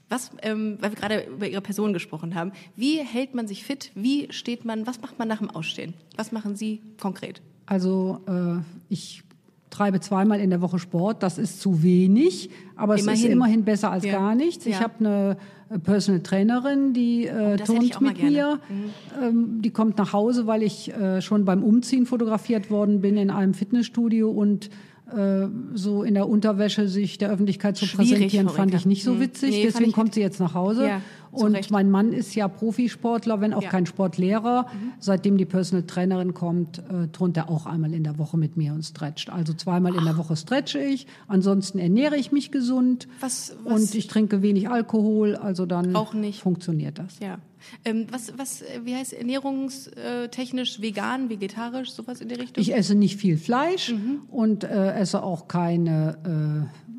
Was, 0.09 0.31
ähm, 0.41 0.77
weil 0.81 0.91
wir 0.91 0.97
gerade 0.97 1.23
über 1.23 1.47
Ihre 1.47 1.61
Person 1.61 1.93
gesprochen 1.93 2.35
haben, 2.35 2.51
wie 2.75 2.97
hält 2.97 3.33
man 3.33 3.47
sich 3.47 3.63
fit? 3.63 3.91
Wie 3.95 4.27
steht 4.31 4.65
man, 4.65 4.85
was 4.85 5.01
macht 5.01 5.19
man 5.19 5.27
nach 5.27 5.37
dem 5.37 5.49
Ausstehen? 5.49 5.93
Was 6.17 6.31
machen 6.31 6.55
Sie 6.55 6.81
konkret? 6.99 7.41
Also 7.65 8.19
äh, 8.27 8.61
ich 8.89 9.23
treibe 9.71 9.99
zweimal 9.99 10.39
in 10.39 10.51
der 10.51 10.61
Woche 10.61 10.77
Sport. 10.77 11.23
Das 11.23 11.39
ist 11.39 11.59
zu 11.59 11.81
wenig, 11.81 12.51
aber 12.75 12.99
immerhin. 12.99 13.13
es 13.13 13.23
ist 13.23 13.31
immerhin 13.31 13.63
besser 13.63 13.91
als 13.91 14.05
ja. 14.05 14.11
gar 14.11 14.35
nichts. 14.35 14.67
Ich 14.67 14.75
ja. 14.75 14.81
habe 14.81 14.93
eine 14.99 15.37
äh, 15.71 15.79
Personal 15.79 16.21
Trainerin, 16.21 16.93
die 16.93 17.25
äh, 17.25 17.57
oh, 17.59 17.65
turnt 17.65 18.01
mit 18.01 18.21
mir. 18.21 18.59
Mhm. 18.69 19.23
Ähm, 19.23 19.61
die 19.61 19.71
kommt 19.71 19.97
nach 19.97 20.13
Hause, 20.13 20.45
weil 20.45 20.61
ich 20.61 20.93
äh, 20.93 21.21
schon 21.21 21.45
beim 21.45 21.63
Umziehen 21.63 22.05
fotografiert 22.05 22.69
worden 22.69 23.01
bin 23.01 23.17
in 23.17 23.31
einem 23.31 23.53
Fitnessstudio 23.53 24.29
und 24.29 24.69
äh, 25.15 25.47
so 25.73 26.03
in 26.03 26.13
der 26.13 26.29
Unterwäsche 26.29 26.87
sich 26.87 27.17
der 27.17 27.31
Öffentlichkeit 27.31 27.75
zu 27.75 27.85
Schwierig, 27.85 28.11
präsentieren, 28.11 28.49
fand 28.49 28.73
ich 28.73 28.85
nicht 28.85 29.03
so 29.03 29.13
hm. 29.13 29.21
witzig. 29.21 29.51
Nee, 29.51 29.63
Deswegen 29.63 29.91
kommt 29.91 30.13
sie 30.13 30.21
jetzt 30.21 30.39
nach 30.39 30.53
Hause. 30.53 30.87
Ja, 30.87 31.01
und 31.31 31.55
Recht. 31.55 31.71
mein 31.71 31.89
Mann 31.89 32.11
ist 32.11 32.35
ja 32.35 32.47
Profisportler, 32.47 33.39
wenn 33.41 33.53
auch 33.53 33.63
ja. 33.63 33.69
kein 33.69 33.85
Sportlehrer. 33.85 34.63
Mhm. 34.63 34.91
Seitdem 34.99 35.37
die 35.37 35.45
Personal 35.45 35.85
Trainerin 35.85 36.33
kommt, 36.33 36.79
äh, 36.79 37.07
turnt 37.07 37.37
er 37.37 37.49
auch 37.49 37.65
einmal 37.65 37.93
in 37.93 38.03
der 38.03 38.17
Woche 38.17 38.37
mit 38.37 38.57
mir 38.57 38.73
und 38.73 38.83
stretcht. 38.83 39.29
Also 39.29 39.53
zweimal 39.53 39.93
Ach. 39.95 39.99
in 39.99 40.05
der 40.05 40.17
Woche 40.17 40.35
stretche 40.35 40.79
ich. 40.79 41.07
Ansonsten 41.27 41.79
ernähre 41.79 42.17
ich 42.17 42.31
mich 42.31 42.51
gesund. 42.51 43.07
Was, 43.19 43.55
was? 43.63 43.73
Und 43.73 43.95
ich 43.95 44.07
trinke 44.07 44.41
wenig 44.41 44.69
Alkohol. 44.69 45.35
Also 45.35 45.65
dann 45.65 45.95
funktioniert 46.33 46.99
das. 46.99 47.19
Ja. 47.19 47.39
Ähm, 47.85 48.07
was, 48.11 48.37
was, 48.37 48.63
wie 48.83 48.95
heißt 48.95 49.13
ernährungstechnisch 49.13 50.81
vegan, 50.81 51.29
vegetarisch, 51.29 51.91
sowas 51.91 52.21
in 52.21 52.29
der 52.29 52.39
Richtung? 52.39 52.61
Ich 52.61 52.73
esse 52.73 52.95
nicht 52.95 53.17
viel 53.17 53.37
Fleisch 53.37 53.91
mhm. 53.91 54.21
und 54.29 54.63
äh, 54.63 54.93
esse 54.93 55.23
auch 55.23 55.47
keine 55.47 56.67
äh, 56.69 56.91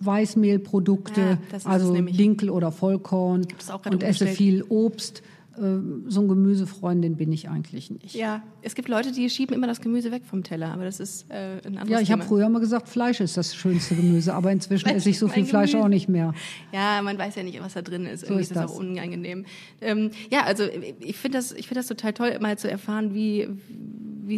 Weißmehlprodukte, 0.00 1.38
ja, 1.52 1.58
also 1.64 1.94
Dinkel 1.94 2.50
oder 2.50 2.72
Vollkorn 2.72 3.46
und 3.90 4.02
esse 4.02 4.26
viel 4.26 4.62
Obst. 4.68 5.22
Äh, 5.56 5.78
so 6.06 6.20
ein 6.20 6.28
Gemüsefreundin 6.28 7.16
bin 7.16 7.32
ich 7.32 7.48
eigentlich 7.50 7.90
nicht. 7.90 8.14
Ja, 8.14 8.42
es 8.62 8.74
gibt 8.74 8.88
Leute, 8.88 9.12
die 9.12 9.28
schieben 9.28 9.54
immer 9.54 9.66
das 9.66 9.80
Gemüse 9.80 10.10
weg 10.10 10.22
vom 10.24 10.42
Teller, 10.42 10.72
aber 10.72 10.84
das 10.84 11.00
ist 11.00 11.26
äh, 11.28 11.58
ein 11.66 11.76
anderes 11.76 11.90
Ja, 11.90 12.00
ich 12.00 12.10
habe 12.12 12.22
früher 12.22 12.46
immer 12.46 12.60
gesagt, 12.60 12.88
Fleisch 12.88 13.20
ist 13.20 13.36
das 13.36 13.54
schönste 13.54 13.94
Gemüse, 13.94 14.32
aber 14.32 14.52
inzwischen 14.52 14.88
esse 14.88 15.10
ich 15.10 15.18
so 15.18 15.28
viel 15.28 15.44
Fleisch 15.44 15.74
auch 15.74 15.88
nicht 15.88 16.08
mehr. 16.08 16.34
Ja, 16.72 17.02
man 17.02 17.18
weiß 17.18 17.34
ja 17.34 17.42
nicht, 17.42 17.60
was 17.60 17.74
da 17.74 17.82
drin 17.82 18.06
ist. 18.06 18.22
Irgendwie 18.22 18.44
so 18.44 18.52
ist, 18.52 18.56
ist 18.56 18.56
das 18.56 18.70
auch 18.70 18.78
unangenehm. 18.78 19.44
Ähm, 19.80 20.10
ja, 20.30 20.44
also 20.44 20.64
ich 21.00 21.16
finde 21.16 21.38
das, 21.38 21.52
ich 21.52 21.66
finde 21.66 21.80
das 21.80 21.88
total 21.88 22.12
toll, 22.12 22.38
mal 22.40 22.56
zu 22.56 22.70
erfahren, 22.70 23.12
wie 23.12 23.20
wie 23.20 23.48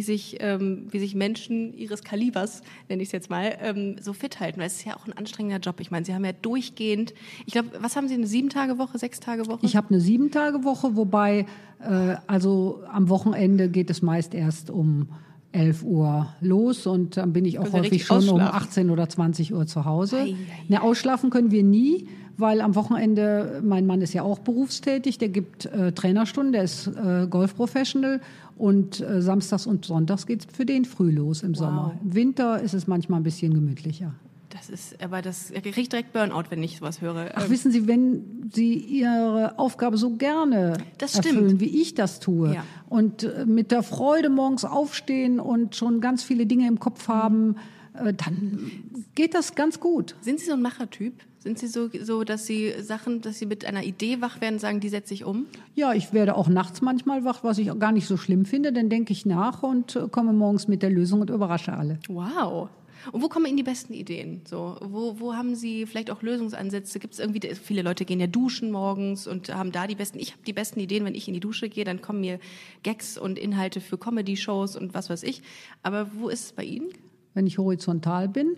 sich, 0.01 0.37
ähm, 0.39 0.87
wie 0.89 0.99
sich 0.99 1.15
Menschen 1.15 1.73
ihres 1.77 2.03
Kalibers, 2.03 2.61
nenne 2.89 3.01
ich 3.01 3.09
es 3.09 3.11
jetzt 3.11 3.29
mal, 3.29 3.57
ähm, 3.61 3.95
so 4.01 4.13
fit 4.13 4.39
halten. 4.39 4.59
Weil 4.59 4.67
es 4.67 4.77
ist 4.77 4.85
ja 4.85 4.95
auch 4.95 5.05
ein 5.07 5.13
anstrengender 5.13 5.59
Job. 5.59 5.79
Ich 5.79 5.91
meine, 5.91 6.05
Sie 6.05 6.13
haben 6.13 6.25
ja 6.25 6.33
durchgehend, 6.33 7.13
ich 7.45 7.53
glaube, 7.53 7.69
was 7.79 7.95
haben 7.95 8.07
Sie, 8.07 8.15
eine 8.15 8.27
Sieben-Tage-Woche, 8.27 8.97
Sechs-Tage-Woche? 8.97 9.65
Ich 9.65 9.75
habe 9.75 9.89
eine 9.89 9.99
Sieben-Tage-Woche, 9.99 10.95
wobei, 10.95 11.45
äh, 11.79 12.15
also 12.27 12.83
am 12.91 13.09
Wochenende 13.09 13.69
geht 13.69 13.89
es 13.89 14.01
meist 14.01 14.33
erst 14.33 14.69
um 14.69 15.09
11 15.53 15.83
Uhr 15.83 16.27
los 16.41 16.85
und 16.87 17.17
dann 17.17 17.31
bin 17.31 17.45
ich 17.45 17.59
auch 17.59 17.71
häufig 17.71 18.05
schon 18.05 18.27
um 18.27 18.39
18 18.39 18.89
oder 18.89 19.07
20 19.07 19.53
Uhr 19.53 19.65
zu 19.65 19.85
Hause. 19.85 20.17
Ei, 20.17 20.21
ei, 20.21 20.35
ne, 20.67 20.81
ausschlafen 20.81 21.29
können 21.29 21.51
wir 21.51 21.63
nie, 21.63 22.07
weil 22.37 22.61
am 22.61 22.75
Wochenende, 22.75 23.61
mein 23.63 23.85
Mann 23.85 24.01
ist 24.01 24.13
ja 24.13 24.23
auch 24.23 24.39
berufstätig, 24.39 25.19
der 25.19 25.29
gibt 25.29 25.65
äh, 25.65 25.91
Trainerstunden, 25.91 26.53
der 26.53 26.63
ist 26.63 26.87
äh, 26.87 27.27
Golfprofessional 27.29 28.19
und 28.57 28.99
äh, 28.99 29.21
samstags 29.21 29.67
und 29.67 29.85
sonntags 29.85 30.25
geht 30.25 30.41
es 30.41 30.55
für 30.55 30.65
den 30.65 30.85
früh 30.85 31.11
los 31.11 31.43
im 31.43 31.51
wow. 31.51 31.57
Sommer. 31.57 31.93
Im 32.03 32.15
Winter 32.15 32.61
ist 32.61 32.73
es 32.73 32.87
manchmal 32.87 33.19
ein 33.19 33.23
bisschen 33.23 33.53
gemütlicher. 33.53 34.13
Das 34.53 34.69
ist, 34.69 35.03
aber 35.03 35.23
das 35.23 35.49
ich 35.49 35.63
kriege 35.63 35.89
direkt 35.89 36.13
Burnout, 36.13 36.43
wenn 36.49 36.61
ich 36.61 36.77
sowas 36.77 37.01
höre. 37.01 37.31
Ach, 37.33 37.49
wissen 37.49 37.71
Sie, 37.71 37.87
wenn 37.87 38.51
Sie 38.53 38.75
Ihre 38.75 39.57
Aufgabe 39.57 39.97
so 39.97 40.11
gerne 40.11 40.77
erfüllen, 40.99 41.59
wie 41.59 41.81
ich 41.81 41.95
das 41.95 42.19
tue, 42.19 42.53
ja. 42.53 42.65
und 42.87 43.23
äh, 43.23 43.45
mit 43.47 43.71
der 43.71 43.81
Freude 43.81 44.29
morgens 44.29 44.63
aufstehen 44.63 45.39
und 45.39 45.75
schon 45.75 46.01
ganz 46.01 46.23
viele 46.23 46.45
Dinge 46.45 46.67
im 46.67 46.79
Kopf 46.79 47.07
haben, 47.07 47.55
äh, 47.95 48.13
dann 48.13 48.71
geht 49.15 49.33
das 49.33 49.55
ganz 49.55 49.79
gut. 49.79 50.15
Sind 50.21 50.39
Sie 50.39 50.45
so 50.45 50.53
ein 50.53 50.61
Machertyp? 50.61 51.15
Sind 51.39 51.57
Sie 51.57 51.67
so, 51.67 51.89
so, 52.01 52.23
dass 52.23 52.45
Sie 52.45 52.73
Sachen, 52.79 53.21
dass 53.21 53.39
Sie 53.39 53.47
mit 53.47 53.65
einer 53.65 53.83
Idee 53.83 54.21
wach 54.21 54.39
werden, 54.39 54.59
sagen, 54.59 54.79
die 54.79 54.89
setze 54.89 55.15
ich 55.15 55.25
um? 55.25 55.47
Ja, 55.73 55.93
ich 55.93 56.13
werde 56.13 56.35
auch 56.35 56.47
nachts 56.47 56.81
manchmal 56.81 57.25
wach, 57.25 57.43
was 57.43 57.57
ich 57.57 57.67
gar 57.79 57.91
nicht 57.91 58.07
so 58.07 58.17
schlimm 58.17 58.45
finde. 58.45 58.71
Dann 58.71 58.89
denke 58.89 59.13
ich 59.13 59.25
nach 59.25 59.63
und 59.63 59.95
äh, 59.95 60.07
komme 60.09 60.31
morgens 60.31 60.67
mit 60.67 60.83
der 60.83 60.91
Lösung 60.91 61.21
und 61.21 61.31
überrasche 61.31 61.73
alle. 61.73 61.97
Wow. 62.07 62.69
Und 63.11 63.21
wo 63.21 63.29
kommen 63.29 63.45
Ihnen 63.45 63.57
die 63.57 63.63
besten 63.63 63.93
Ideen? 63.93 64.41
So, 64.45 64.77
wo, 64.81 65.19
wo 65.19 65.35
haben 65.35 65.55
Sie 65.55 65.85
vielleicht 65.85 66.09
auch 66.11 66.21
Lösungsansätze? 66.21 66.99
Gibt 66.99 67.13
es 67.13 67.19
irgendwie, 67.19 67.53
viele 67.55 67.81
Leute 67.81 68.05
gehen 68.05 68.19
ja 68.19 68.27
duschen 68.27 68.71
morgens 68.71 69.27
und 69.27 69.53
haben 69.53 69.71
da 69.71 69.87
die 69.87 69.95
besten, 69.95 70.19
ich 70.19 70.31
habe 70.31 70.43
die 70.45 70.53
besten 70.53 70.79
Ideen, 70.79 71.05
wenn 71.05 71.15
ich 71.15 71.27
in 71.27 71.33
die 71.33 71.39
Dusche 71.39 71.69
gehe, 71.69 71.83
dann 71.83 72.01
kommen 72.01 72.21
mir 72.21 72.39
Gags 72.83 73.17
und 73.17 73.37
Inhalte 73.37 73.81
für 73.81 73.97
Comedy-Shows 73.97 74.75
und 74.75 74.93
was 74.93 75.09
weiß 75.09 75.23
ich. 75.23 75.41
Aber 75.81 76.07
wo 76.13 76.29
ist 76.29 76.45
es 76.45 76.51
bei 76.53 76.63
Ihnen? 76.63 76.89
Wenn 77.33 77.47
ich 77.47 77.57
horizontal 77.57 78.29
bin, 78.29 78.55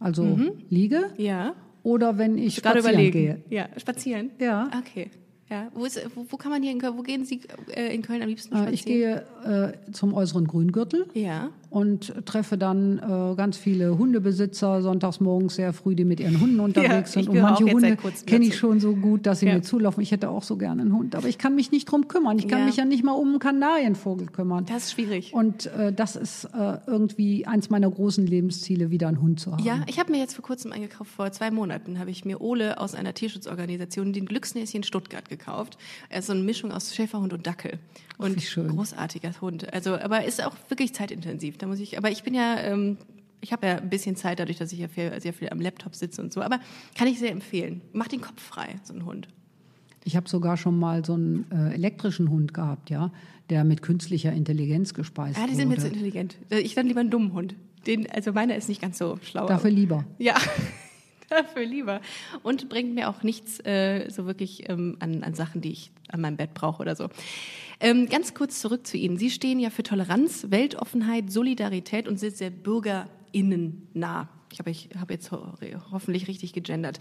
also 0.00 0.24
mhm. 0.24 0.52
liege. 0.68 1.10
Ja 1.16 1.54
oder 1.86 2.18
wenn 2.18 2.36
ich 2.36 2.56
spazieren 2.56 2.88
überlegen. 2.88 3.12
gehe. 3.12 3.42
Ja, 3.48 3.68
spazieren? 3.76 4.30
Ja. 4.40 4.68
Okay. 4.76 5.08
Ja, 5.48 5.68
wo, 5.72 5.84
ist, 5.84 6.04
wo, 6.16 6.26
wo, 6.28 6.36
kann 6.36 6.50
man 6.50 6.60
hier 6.60 6.72
in 6.72 6.80
Köln, 6.80 6.98
wo 6.98 7.02
gehen 7.02 7.24
Sie 7.24 7.42
äh, 7.72 7.94
in 7.94 8.02
Köln 8.02 8.20
am 8.22 8.28
liebsten 8.28 8.48
spazieren? 8.48 8.74
Ich 8.74 8.84
gehe 8.84 9.24
äh, 9.44 9.92
zum 9.92 10.12
äußeren 10.12 10.48
Grüngürtel 10.48 11.06
ja. 11.14 11.50
Und 11.76 12.14
treffe 12.24 12.56
dann 12.56 12.98
äh, 12.98 13.34
ganz 13.36 13.58
viele 13.58 13.98
Hundebesitzer 13.98 14.80
sonntags 14.80 15.20
morgens 15.20 15.56
sehr 15.56 15.74
früh, 15.74 15.94
die 15.94 16.06
mit 16.06 16.20
ihren 16.20 16.40
Hunden 16.40 16.58
unterwegs 16.58 17.14
ja, 17.14 17.20
sind. 17.20 17.28
Und 17.28 17.38
manche 17.38 17.64
Hunde 17.66 17.98
kenne 18.24 18.46
ich 18.46 18.56
schon 18.56 18.80
so 18.80 18.96
gut, 18.96 19.26
dass 19.26 19.40
sie 19.40 19.46
ja. 19.46 19.56
mir 19.56 19.60
zulaufen. 19.60 20.02
Ich 20.02 20.10
hätte 20.10 20.30
auch 20.30 20.42
so 20.42 20.56
gerne 20.56 20.80
einen 20.80 20.94
Hund, 20.94 21.14
aber 21.14 21.28
ich 21.28 21.36
kann 21.36 21.54
mich 21.54 21.72
nicht 21.72 21.84
drum 21.84 22.08
kümmern. 22.08 22.38
Ich 22.38 22.48
kann 22.48 22.60
ja. 22.60 22.64
mich 22.64 22.76
ja 22.76 22.86
nicht 22.86 23.04
mal 23.04 23.12
um 23.12 23.28
einen 23.28 23.40
Kanarienvogel 23.40 24.28
kümmern. 24.28 24.64
Das 24.64 24.84
ist 24.84 24.92
schwierig. 24.92 25.34
Und 25.34 25.66
äh, 25.66 25.92
das 25.92 26.16
ist 26.16 26.46
äh, 26.46 26.78
irgendwie 26.86 27.46
eins 27.46 27.68
meiner 27.68 27.90
großen 27.90 28.26
Lebensziele, 28.26 28.90
wieder 28.90 29.08
einen 29.08 29.20
Hund 29.20 29.40
zu 29.40 29.52
haben. 29.52 29.62
Ja, 29.62 29.82
ich 29.86 29.98
habe 29.98 30.12
mir 30.12 30.18
jetzt 30.18 30.32
vor 30.32 30.44
kurzem 30.44 30.72
eingekauft, 30.72 31.10
vor 31.10 31.30
zwei 31.32 31.50
Monaten 31.50 31.98
habe 31.98 32.10
ich 32.10 32.24
mir 32.24 32.40
Ole 32.40 32.80
aus 32.80 32.94
einer 32.94 33.12
Tierschutzorganisation 33.12 34.14
den 34.14 34.24
Glücksnäschen 34.24 34.82
Stuttgart 34.82 35.28
gekauft. 35.28 35.76
Er 36.08 36.20
ist 36.20 36.28
so 36.28 36.32
eine 36.32 36.42
Mischung 36.42 36.72
aus 36.72 36.94
Schäferhund 36.94 37.34
und 37.34 37.46
Dackel. 37.46 37.78
Und 38.16 38.38
Ach, 38.38 38.68
großartiger 38.74 39.30
Hund. 39.42 39.74
Also, 39.74 39.98
aber 39.98 40.24
ist 40.24 40.42
auch 40.42 40.54
wirklich 40.70 40.94
zeitintensiv. 40.94 41.58
Da 41.58 41.65
muss 41.66 41.80
ich, 41.80 41.98
aber 41.98 42.10
ich 42.10 42.22
bin 42.22 42.34
ja, 42.34 42.58
ähm, 42.60 42.98
ich 43.40 43.52
habe 43.52 43.66
ja 43.66 43.76
ein 43.76 43.90
bisschen 43.90 44.16
Zeit 44.16 44.38
dadurch, 44.38 44.58
dass 44.58 44.72
ich 44.72 44.78
ja 44.78 44.88
viel, 44.88 45.20
sehr 45.20 45.32
viel 45.32 45.48
am 45.50 45.60
Laptop 45.60 45.94
sitze 45.94 46.22
und 46.22 46.32
so. 46.32 46.42
Aber 46.42 46.60
kann 46.96 47.06
ich 47.06 47.18
sehr 47.18 47.30
empfehlen. 47.30 47.82
Macht 47.92 48.12
den 48.12 48.20
Kopf 48.20 48.42
frei, 48.42 48.76
so 48.82 48.94
ein 48.94 49.04
Hund. 49.04 49.28
Ich 50.04 50.16
habe 50.16 50.28
sogar 50.28 50.56
schon 50.56 50.78
mal 50.78 51.04
so 51.04 51.14
einen 51.14 51.50
äh, 51.50 51.74
elektrischen 51.74 52.30
Hund 52.30 52.54
gehabt, 52.54 52.90
ja, 52.90 53.10
der 53.50 53.64
mit 53.64 53.82
künstlicher 53.82 54.32
Intelligenz 54.32 54.94
gespeist 54.94 55.36
wurde. 55.36 55.46
Ja, 55.46 55.50
die 55.50 55.56
sind 55.56 55.68
mir 55.68 55.78
zu 55.78 55.88
intelligent. 55.88 56.36
Ich 56.50 56.74
dann 56.74 56.86
lieber 56.86 57.00
einen 57.00 57.10
dummen 57.10 57.32
Hund. 57.32 57.56
Den, 57.86 58.08
also 58.10 58.32
meiner 58.32 58.56
ist 58.56 58.68
nicht 58.68 58.80
ganz 58.80 58.98
so 58.98 59.18
schlau. 59.22 59.46
Dafür 59.46 59.70
lieber. 59.70 60.04
Ja. 60.18 60.36
Dafür 61.28 61.64
lieber. 61.66 62.00
Und 62.42 62.68
bringt 62.68 62.94
mir 62.94 63.08
auch 63.08 63.22
nichts 63.22 63.58
äh, 63.64 64.08
so 64.10 64.26
wirklich 64.26 64.68
ähm, 64.68 64.96
an, 65.00 65.24
an 65.24 65.34
Sachen, 65.34 65.60
die 65.60 65.72
ich 65.72 65.90
an 66.08 66.20
meinem 66.20 66.36
Bett 66.36 66.54
brauche 66.54 66.82
oder 66.82 66.94
so. 66.94 67.08
Ähm, 67.80 68.08
ganz 68.08 68.34
kurz 68.34 68.60
zurück 68.60 68.86
zu 68.86 68.96
Ihnen. 68.96 69.18
Sie 69.18 69.30
stehen 69.30 69.58
ja 69.58 69.70
für 69.70 69.82
Toleranz, 69.82 70.46
Weltoffenheit, 70.50 71.30
Solidarität 71.30 72.08
und 72.08 72.18
sind 72.18 72.36
sehr 72.36 72.50
BürgerInnen 72.50 73.88
nah. 73.92 74.28
Ich 74.52 74.58
habe 74.58 74.72
hab 74.72 75.10
jetzt 75.10 75.32
ho 75.32 75.54
hoffentlich 75.92 76.28
richtig 76.28 76.52
gegendert. 76.52 76.98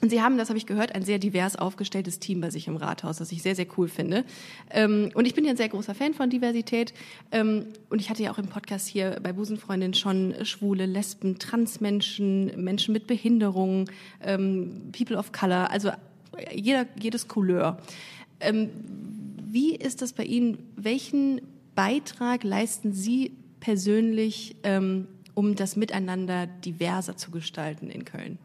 Und 0.00 0.10
Sie 0.10 0.22
haben, 0.22 0.38
das 0.38 0.48
habe 0.48 0.58
ich 0.58 0.66
gehört, 0.66 0.94
ein 0.94 1.02
sehr 1.02 1.18
divers 1.18 1.56
aufgestelltes 1.56 2.20
Team 2.20 2.40
bei 2.40 2.50
sich 2.50 2.68
im 2.68 2.76
Rathaus, 2.76 3.18
das 3.18 3.32
ich 3.32 3.42
sehr, 3.42 3.56
sehr 3.56 3.66
cool 3.76 3.88
finde. 3.88 4.24
Ähm, 4.70 5.10
und 5.14 5.26
ich 5.26 5.34
bin 5.34 5.44
ja 5.44 5.50
ein 5.50 5.56
sehr 5.56 5.68
großer 5.68 5.94
Fan 5.94 6.14
von 6.14 6.30
Diversität. 6.30 6.94
Ähm, 7.32 7.66
und 7.90 8.00
ich 8.00 8.08
hatte 8.08 8.22
ja 8.22 8.30
auch 8.30 8.38
im 8.38 8.46
Podcast 8.46 8.86
hier 8.86 9.18
bei 9.22 9.32
Busenfreundin 9.32 9.94
schon 9.94 10.34
Schwule, 10.44 10.86
Lesben, 10.86 11.38
Transmenschen, 11.40 12.62
Menschen 12.62 12.92
mit 12.92 13.08
Behinderung, 13.08 13.90
ähm, 14.22 14.92
People 14.96 15.16
of 15.16 15.32
Color, 15.32 15.70
also 15.70 15.90
jeder, 16.54 16.86
jedes 17.00 17.26
Couleur. 17.26 17.78
Wie 19.52 19.74
ist 19.74 20.02
das 20.02 20.12
bei 20.12 20.24
Ihnen? 20.24 20.58
Welchen 20.76 21.40
Beitrag 21.74 22.44
leisten 22.44 22.92
Sie 22.92 23.32
persönlich, 23.60 24.56
um 25.34 25.54
das 25.54 25.76
Miteinander 25.76 26.46
diverser 26.46 27.16
zu 27.16 27.30
gestalten 27.30 27.90
in 27.90 28.04
Köln? 28.04 28.38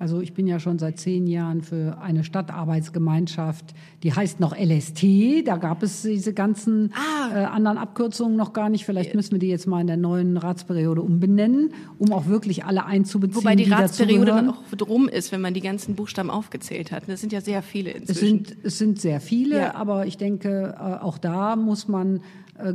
Also 0.00 0.20
ich 0.20 0.32
bin 0.32 0.46
ja 0.46 0.60
schon 0.60 0.78
seit 0.78 0.98
zehn 1.00 1.26
Jahren 1.26 1.62
für 1.62 1.98
eine 2.00 2.22
Stadtarbeitsgemeinschaft, 2.22 3.74
die 4.02 4.12
heißt 4.12 4.38
noch 4.40 4.54
LST. 4.56 5.42
Da 5.44 5.56
gab 5.56 5.82
es 5.82 6.02
diese 6.02 6.32
ganzen 6.32 6.92
Ah. 6.94 7.34
äh, 7.34 7.44
anderen 7.46 7.78
Abkürzungen 7.78 8.36
noch 8.36 8.52
gar 8.52 8.68
nicht. 8.68 8.84
Vielleicht 8.84 9.14
müssen 9.14 9.32
wir 9.32 9.38
die 9.38 9.48
jetzt 9.48 9.66
mal 9.66 9.80
in 9.80 9.86
der 9.88 9.96
neuen 9.96 10.36
Ratsperiode 10.36 11.02
umbenennen, 11.02 11.70
um 11.98 12.12
auch 12.12 12.26
wirklich 12.26 12.64
alle 12.64 12.84
einzubeziehen. 12.84 13.36
Wobei 13.42 13.56
die, 13.56 13.64
Ratsperiode 13.70 14.26
dann 14.26 14.50
auch 14.50 14.62
drum 14.76 15.08
ist, 15.08 15.32
wenn 15.32 15.40
man 15.40 15.52
die 15.54 15.60
ganzen 15.60 15.94
Buchstaben 15.96 16.30
aufgezählt 16.30 16.92
hat. 16.92 17.04
Das 17.08 17.20
sind 17.20 17.32
ja 17.32 17.40
sehr 17.40 17.62
viele 17.62 17.92
Es 17.94 18.00
inzwischen. 18.02 18.44
sind, 18.44 18.56
es 18.62 18.78
sind 18.78 19.00
sehr 19.00 19.20
viele, 19.20 19.58
Ja. 19.58 19.74
aber 19.74 20.06
ich 20.06 20.16
denke, 20.16 20.76
äh, 20.78 21.02
auch 21.02 21.18
da 21.18 21.56
muss 21.56 21.88
man 21.88 22.20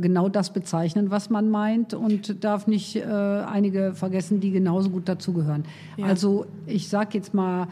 genau 0.00 0.28
das 0.28 0.52
bezeichnen, 0.52 1.10
was 1.10 1.30
man 1.30 1.50
meint 1.50 1.94
und 1.94 2.42
darf 2.42 2.66
nicht 2.66 2.96
äh, 2.96 3.02
einige 3.04 3.94
vergessen, 3.94 4.40
die 4.40 4.50
genauso 4.50 4.90
gut 4.90 5.08
dazugehören. 5.08 5.64
Ja. 5.96 6.06
Also 6.06 6.46
ich 6.66 6.88
sage 6.88 7.10
jetzt 7.18 7.34
mal, 7.34 7.68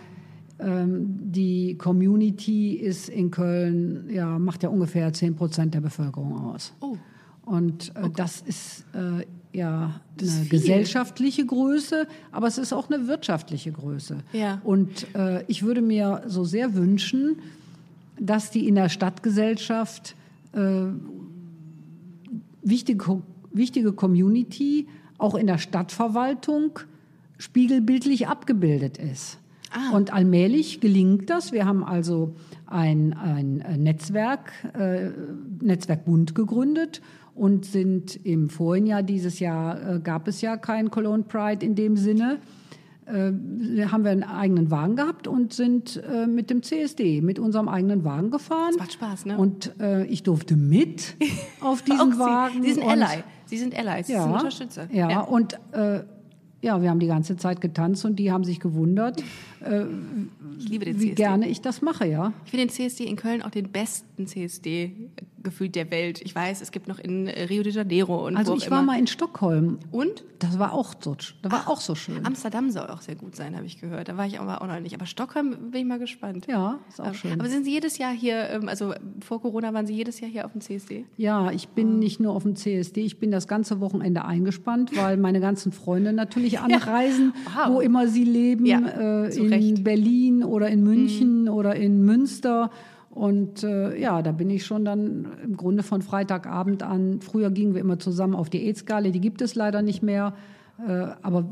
ähm, 0.58 1.18
die 1.22 1.76
Community 1.76 2.74
ist 2.74 3.08
in 3.08 3.30
Köln, 3.30 4.08
ja, 4.10 4.38
macht 4.38 4.62
ja 4.62 4.68
ungefähr 4.68 5.12
10 5.12 5.34
Prozent 5.34 5.74
der 5.74 5.80
Bevölkerung 5.80 6.38
aus. 6.38 6.72
Oh. 6.80 6.96
Und 7.44 7.94
äh, 7.96 8.08
das 8.14 8.40
ist 8.42 8.84
äh, 8.94 9.24
ja 9.56 10.00
Das 10.16 10.36
eine 10.36 10.46
gesellschaftliche 10.46 11.44
Größe, 11.44 12.06
aber 12.30 12.46
es 12.46 12.58
ist 12.58 12.72
auch 12.72 12.90
eine 12.90 13.08
wirtschaftliche 13.08 13.72
Größe. 13.72 14.18
Ja. 14.32 14.60
Und 14.64 15.06
äh, 15.14 15.44
ich 15.48 15.62
würde 15.62 15.82
mir 15.82 16.22
so 16.26 16.44
sehr 16.44 16.74
wünschen, 16.74 17.36
dass 18.20 18.50
die 18.50 18.68
in 18.68 18.76
der 18.76 18.88
Stadtgesellschaft 18.88 20.14
äh, 20.52 20.58
wichtige, 22.62 23.22
wichtige 23.52 23.92
Community 23.92 24.88
auch 25.18 25.34
in 25.34 25.46
der 25.46 25.58
Stadtverwaltung 25.58 26.78
spiegelbildlich 27.38 28.28
abgebildet 28.28 28.98
ist. 28.98 29.38
Ah. 29.70 29.96
Und 29.96 30.12
allmählich 30.12 30.80
gelingt 30.80 31.30
das. 31.30 31.52
Wir 31.52 31.64
haben 31.64 31.82
also 31.82 32.34
ein, 32.66 33.14
ein 33.14 33.60
äh, 33.60 33.78
Netzwerk, 33.78 34.52
äh, 34.74 35.10
Netzwerk 35.60 36.04
Bund 36.04 36.34
gegründet 36.34 37.00
und 37.34 37.64
sind 37.64 38.16
im 38.24 38.50
vorigen 38.50 38.86
Jahr, 38.86 39.02
dieses 39.02 39.40
Jahr 39.40 39.96
äh, 39.96 40.00
gab 40.00 40.28
es 40.28 40.40
ja 40.40 40.56
kein 40.56 40.90
Cologne 40.90 41.24
Pride 41.24 41.64
in 41.64 41.74
dem 41.74 41.96
Sinne, 41.96 42.38
haben 43.06 44.04
wir 44.04 44.10
einen 44.10 44.22
eigenen 44.22 44.70
Wagen 44.70 44.96
gehabt 44.96 45.26
und 45.26 45.52
sind 45.52 46.02
äh, 46.08 46.26
mit 46.26 46.50
dem 46.50 46.62
CSD, 46.62 47.20
mit 47.20 47.38
unserem 47.38 47.68
eigenen 47.68 48.04
Wagen 48.04 48.30
gefahren. 48.30 48.70
Das 48.72 48.78
macht 48.78 48.92
Spaß, 48.92 49.26
ne? 49.26 49.36
Und 49.38 49.72
äh, 49.80 50.04
ich 50.06 50.22
durfte 50.22 50.56
mit 50.56 51.16
auf 51.60 51.82
diesen 51.82 52.12
Sie, 52.12 52.18
Wagen. 52.18 52.62
Sie 52.62 52.72
sind 52.72 52.84
und- 52.84 52.90
Ally. 52.90 53.22
Sie 53.46 53.58
sind 53.58 53.76
Allies. 53.78 54.06
Sie 54.06 54.14
sind 54.14 54.22
ja, 54.22 54.32
Unterstützer. 54.32 54.88
Ja, 54.92 55.20
und 55.20 55.58
äh, 55.72 56.04
ja, 56.62 56.80
wir 56.80 56.88
haben 56.88 57.00
die 57.00 57.06
ganze 57.08 57.36
Zeit 57.36 57.60
getanzt 57.60 58.04
und 58.04 58.16
die 58.16 58.32
haben 58.32 58.44
sich 58.44 58.60
gewundert, 58.60 59.22
äh, 59.64 59.86
Ich 60.58 60.68
liebe 60.68 60.84
den 60.84 60.96
wie 61.00 61.06
CSD. 61.08 61.14
gerne 61.14 61.48
ich 61.48 61.60
das 61.60 61.82
mache, 61.82 62.06
ja. 62.06 62.32
Ich 62.44 62.50
finde 62.50 62.66
den 62.66 62.70
CSD 62.72 63.04
in 63.04 63.16
Köln 63.16 63.42
auch 63.42 63.50
den 63.50 63.70
besten 63.70 64.26
CSD 64.26 64.92
gefühlt 65.42 65.74
der 65.74 65.90
Welt. 65.90 66.20
Ich 66.22 66.34
weiß, 66.34 66.60
es 66.62 66.70
gibt 66.70 66.86
noch 66.86 67.00
in 67.00 67.26
Rio 67.28 67.62
de 67.64 67.72
Janeiro 67.72 68.26
und 68.26 68.36
Also 68.36 68.54
ich 68.56 68.70
war 68.70 68.78
immer. 68.82 68.92
mal 68.92 68.98
in 68.98 69.08
Stockholm. 69.08 69.78
und 69.90 70.22
Das 70.38 70.58
war 70.58 70.72
auch 70.72 70.94
so, 71.00 71.14
das 71.16 71.34
war 71.52 71.68
auch 71.68 71.80
so 71.80 71.94
schön. 71.96 72.24
Amsterdam 72.24 72.70
soll 72.70 72.86
auch 72.86 73.00
sehr 73.00 73.16
gut 73.16 73.34
sein, 73.34 73.56
habe 73.56 73.66
ich 73.66 73.80
gehört. 73.80 74.08
Da 74.08 74.16
war 74.16 74.26
ich 74.26 74.38
aber 74.38 74.62
auch 74.62 74.66
noch 74.68 74.78
nicht. 74.80 74.94
Aber 74.94 75.06
Stockholm 75.06 75.70
bin 75.72 75.80
ich 75.80 75.86
mal 75.86 75.98
gespannt. 75.98 76.46
Ja, 76.48 76.78
ist 76.88 77.00
auch 77.00 77.06
Aber- 77.06 77.14
schön. 77.14 77.32
Aber 77.40 77.48
sind 77.48 77.64
Sie 77.64 77.72
jedes 77.72 77.98
Jahr 77.98 78.12
hier, 78.12 78.50
ähm, 78.50 78.68
also 78.68 78.94
vor 79.20 79.40
Corona 79.42 79.72
waren 79.74 79.86
Sie 79.86 79.94
jedes 79.94 80.20
Jahr 80.20 80.30
hier 80.30 80.44
auf 80.46 80.52
dem 80.52 80.60
CSD? 80.60 81.04
Ja, 81.16 81.50
ich 81.50 81.68
bin 81.68 81.98
nicht 81.98 82.20
nur 82.20 82.34
auf 82.34 82.44
dem 82.44 82.54
CSD, 82.54 83.00
ich 83.02 83.18
bin 83.18 83.30
das 83.32 83.48
ganze 83.48 83.80
Wochenende 83.80 84.24
eingespannt, 84.24 84.96
weil 84.96 85.16
meine 85.16 85.40
ganzen 85.40 85.72
Freunde 85.72 86.12
natürlich 86.12 86.58
anreisen, 86.60 87.32
Wow. 87.54 87.74
wo 87.74 87.80
immer 87.80 88.06
sie 88.06 88.24
leben, 88.24 88.64
Ja, 88.66 88.78
äh, 88.78 89.36
in 89.36 89.48
Recht. 89.52 89.78
Mhm. 89.78 89.84
Berlin 89.84 90.44
oder 90.44 90.68
in 90.68 90.82
München 90.82 91.48
oder 91.48 91.76
in 91.76 92.02
Münster. 92.04 92.70
Und 93.10 93.62
äh, 93.62 93.98
ja, 94.00 94.22
da 94.22 94.32
bin 94.32 94.48
ich 94.48 94.64
schon 94.64 94.84
dann 94.84 95.26
im 95.44 95.56
Grunde 95.56 95.82
von 95.82 96.00
Freitagabend 96.00 96.82
an. 96.82 97.20
Früher 97.20 97.50
gingen 97.50 97.74
wir 97.74 97.80
immer 97.80 97.98
zusammen 97.98 98.34
auf 98.34 98.48
die 98.48 98.66
AIDS-Gale, 98.66 99.12
die 99.12 99.20
gibt 99.20 99.42
es 99.42 99.54
leider 99.54 99.82
nicht 99.82 100.02
mehr. 100.02 100.34
Äh, 100.78 101.08
aber 101.20 101.44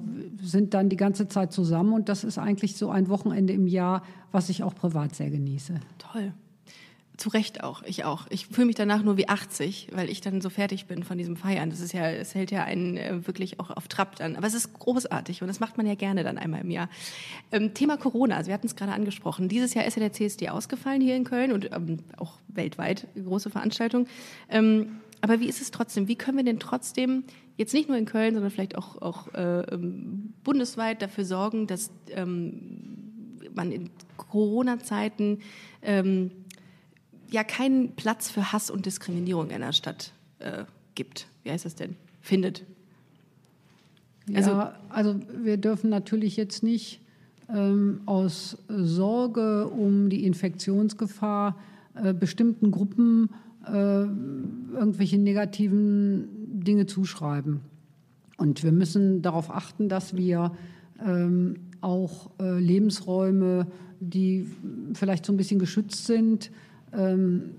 sind 0.43 0.73
dann 0.73 0.89
die 0.89 0.97
ganze 0.97 1.29
Zeit 1.29 1.53
zusammen 1.53 1.93
und 1.93 2.09
das 2.09 2.25
ist 2.25 2.39
eigentlich 2.39 2.77
so 2.77 2.91
ein 2.91 3.09
Wochenende 3.09 3.53
im 3.53 3.67
Jahr, 3.67 4.03
was 4.33 4.49
ich 4.49 4.63
auch 4.63 4.75
privat 4.75 5.15
sehr 5.15 5.31
genieße. 5.31 5.75
Toll. 5.99 6.33
Zu 7.21 7.29
Recht 7.29 7.63
auch, 7.63 7.83
ich 7.83 8.05
auch. 8.05 8.27
Ich 8.31 8.47
fühle 8.47 8.67
mich 8.67 8.77
danach 8.77 9.03
nur 9.03 9.19
wie 9.19 9.29
80, 9.29 9.89
weil 9.93 10.09
ich 10.09 10.23
dann 10.23 10.41
so 10.41 10.49
fertig 10.49 10.87
bin 10.87 11.03
von 11.03 11.19
diesem 11.19 11.37
Feiern. 11.37 11.69
Das 11.69 11.81
ist 11.81 11.93
ja, 11.93 12.09
es 12.09 12.35
hält 12.35 12.51
ja 12.51 12.65
einen 12.65 12.97
äh, 12.97 13.27
wirklich 13.27 13.61
auch 13.61 13.69
auf 13.69 13.89
Trab 13.89 14.17
dann. 14.17 14.37
Aber 14.37 14.47
es 14.47 14.55
ist 14.55 14.73
großartig 14.73 15.43
und 15.43 15.49
das 15.49 15.61
macht 15.61 15.77
man 15.77 15.85
ja 15.85 15.97
gerne 15.97 16.25
dann 16.25 16.39
einmal 16.39 16.63
im 16.63 16.71
Jahr. 16.71 16.89
Ähm, 17.53 17.75
Thema 17.75 17.99
Corona, 17.99 18.37
also 18.37 18.47
wir 18.47 18.55
hatten 18.55 18.69
es 18.69 18.75
gerade 18.75 18.93
angesprochen. 18.93 19.51
Dieses 19.51 19.75
Jahr 19.75 19.85
ist 19.85 19.99
ja 19.99 20.01
der 20.01 20.15
CSD 20.15 20.49
ausgefallen 20.49 21.03
hier 21.03 21.15
in 21.15 21.25
Köln 21.25 21.53
und 21.53 21.71
ähm, 21.75 21.99
auch 22.17 22.39
weltweit 22.49 23.07
große 23.23 23.51
Veranstaltung. 23.51 24.07
Ähm, 24.49 25.01
aber 25.21 25.41
wie 25.41 25.47
ist 25.47 25.61
es 25.61 25.71
trotzdem? 25.71 26.09
Wie 26.09 26.17
können 26.17 26.39
wir 26.39 26.45
denn 26.45 26.59
trotzdem 26.59 27.25
jetzt 27.59 27.75
nicht 27.75 27.91
nur 27.91 27.99
in 27.99 28.07
Köln, 28.07 28.33
sondern 28.33 28.51
vielleicht 28.51 28.79
auch, 28.79 29.03
auch 29.03 29.35
äh, 29.35 29.61
ähm, 29.75 30.33
bundesweit 30.43 31.03
dafür 31.03 31.27
sorgen, 31.27 31.67
dass 31.67 31.91
ähm, 32.13 33.41
man 33.55 33.73
in 33.73 33.91
Corona-Zeiten 34.17 35.41
ähm, 35.83 36.31
ja 37.31 37.45
keinen 37.45 37.93
Platz 37.97 38.31
für 38.31 38.53
Hass 38.53 38.71
und 38.71 38.87
Diskriminierung 38.87 39.51
in 39.51 39.61
der 39.61 39.73
Stadt 39.73 40.13
äh, 40.39 40.65
gibt. 40.95 41.27
Wie 41.43 41.51
heißt 41.51 41.65
das 41.65 41.75
denn? 41.75 41.97
Findet. 42.21 42.65
Also- 44.35 44.51
ja, 44.51 44.75
also 44.89 45.17
wir 45.43 45.57
dürfen 45.57 45.91
natürlich 45.91 46.37
jetzt 46.37 46.63
nicht 46.63 47.01
ähm, 47.49 48.01
aus 48.07 48.59
Sorge 48.69 49.69
um 49.69 50.09
die 50.09 50.25
Infektionsgefahr 50.25 51.57
äh, 51.95 52.13
bestimmten 52.15 52.71
Gruppen 52.71 53.31
äh, 53.67 53.73
irgendwelche 53.73 55.19
negativen 55.19 56.29
Dinge 56.61 56.87
zuschreiben. 56.87 57.61
Und 58.37 58.63
wir 58.63 58.73
müssen 58.73 59.23
darauf 59.23 59.51
achten, 59.51 59.89
dass 59.89 60.17
wir 60.17 60.53
ähm, 61.05 61.57
auch 61.81 62.31
äh, 62.41 62.59
Lebensräume, 62.59 63.67
die 64.01 64.47
vielleicht 64.95 65.27
so 65.27 65.33
ein 65.33 65.37
bisschen 65.37 65.59
geschützt 65.59 66.07
sind, 66.07 66.51
ähm, 66.97 67.51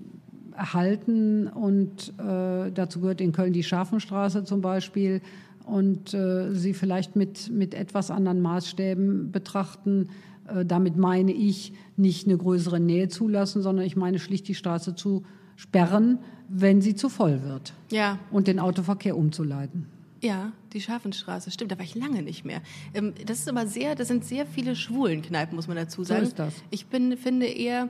erhalten. 0.56 1.46
Und 1.48 2.12
äh, 2.18 2.70
dazu 2.72 3.00
gehört 3.00 3.20
in 3.20 3.32
Köln 3.32 3.52
die 3.52 3.62
Scharfenstraße 3.62 4.44
zum 4.44 4.60
Beispiel. 4.60 5.20
Und 5.64 6.12
äh, 6.12 6.52
sie 6.52 6.74
vielleicht 6.74 7.14
mit, 7.16 7.50
mit 7.50 7.74
etwas 7.74 8.10
anderen 8.10 8.40
Maßstäben 8.40 9.30
betrachten. 9.30 10.08
Äh, 10.48 10.64
damit 10.64 10.96
meine 10.96 11.32
ich 11.32 11.72
nicht 11.96 12.26
eine 12.26 12.36
größere 12.36 12.80
Nähe 12.80 13.08
zulassen, 13.08 13.62
sondern 13.62 13.84
ich 13.86 13.96
meine 13.96 14.18
schlicht 14.18 14.48
die 14.48 14.54
Straße 14.54 14.94
zu 14.96 15.22
sperren, 15.56 16.18
wenn 16.48 16.82
sie 16.82 16.94
zu 16.96 17.08
voll 17.08 17.42
wird. 17.44 17.74
Ja, 17.90 18.18
Und 18.30 18.48
den 18.48 18.58
Autoverkehr 18.58 19.16
umzuleiten. 19.16 19.86
ja, 20.20 20.52
die 20.72 20.80
Scharfenstraße, 20.80 21.50
stimmt, 21.50 21.70
da 21.72 21.78
war 21.78 21.84
ich 21.84 21.94
lange 21.94 22.22
nicht 22.22 22.44
mehr. 22.44 22.62
Ähm, 22.94 23.12
das 23.26 23.40
ist 23.40 23.48
aber 23.48 23.66
sehr, 23.66 23.94
das 23.94 24.08
sind 24.08 24.24
sehr 24.24 24.46
viele 24.46 24.74
schwulen 24.74 25.20
Kneipen, 25.22 25.54
muss 25.54 25.68
man 25.68 25.76
dazu 25.76 26.02
sagen. 26.02 26.22
ist 26.22 26.38
das. 26.38 26.54
Ich 26.70 26.86
bin, 26.86 27.16
finde 27.16 27.46
eher, 27.46 27.88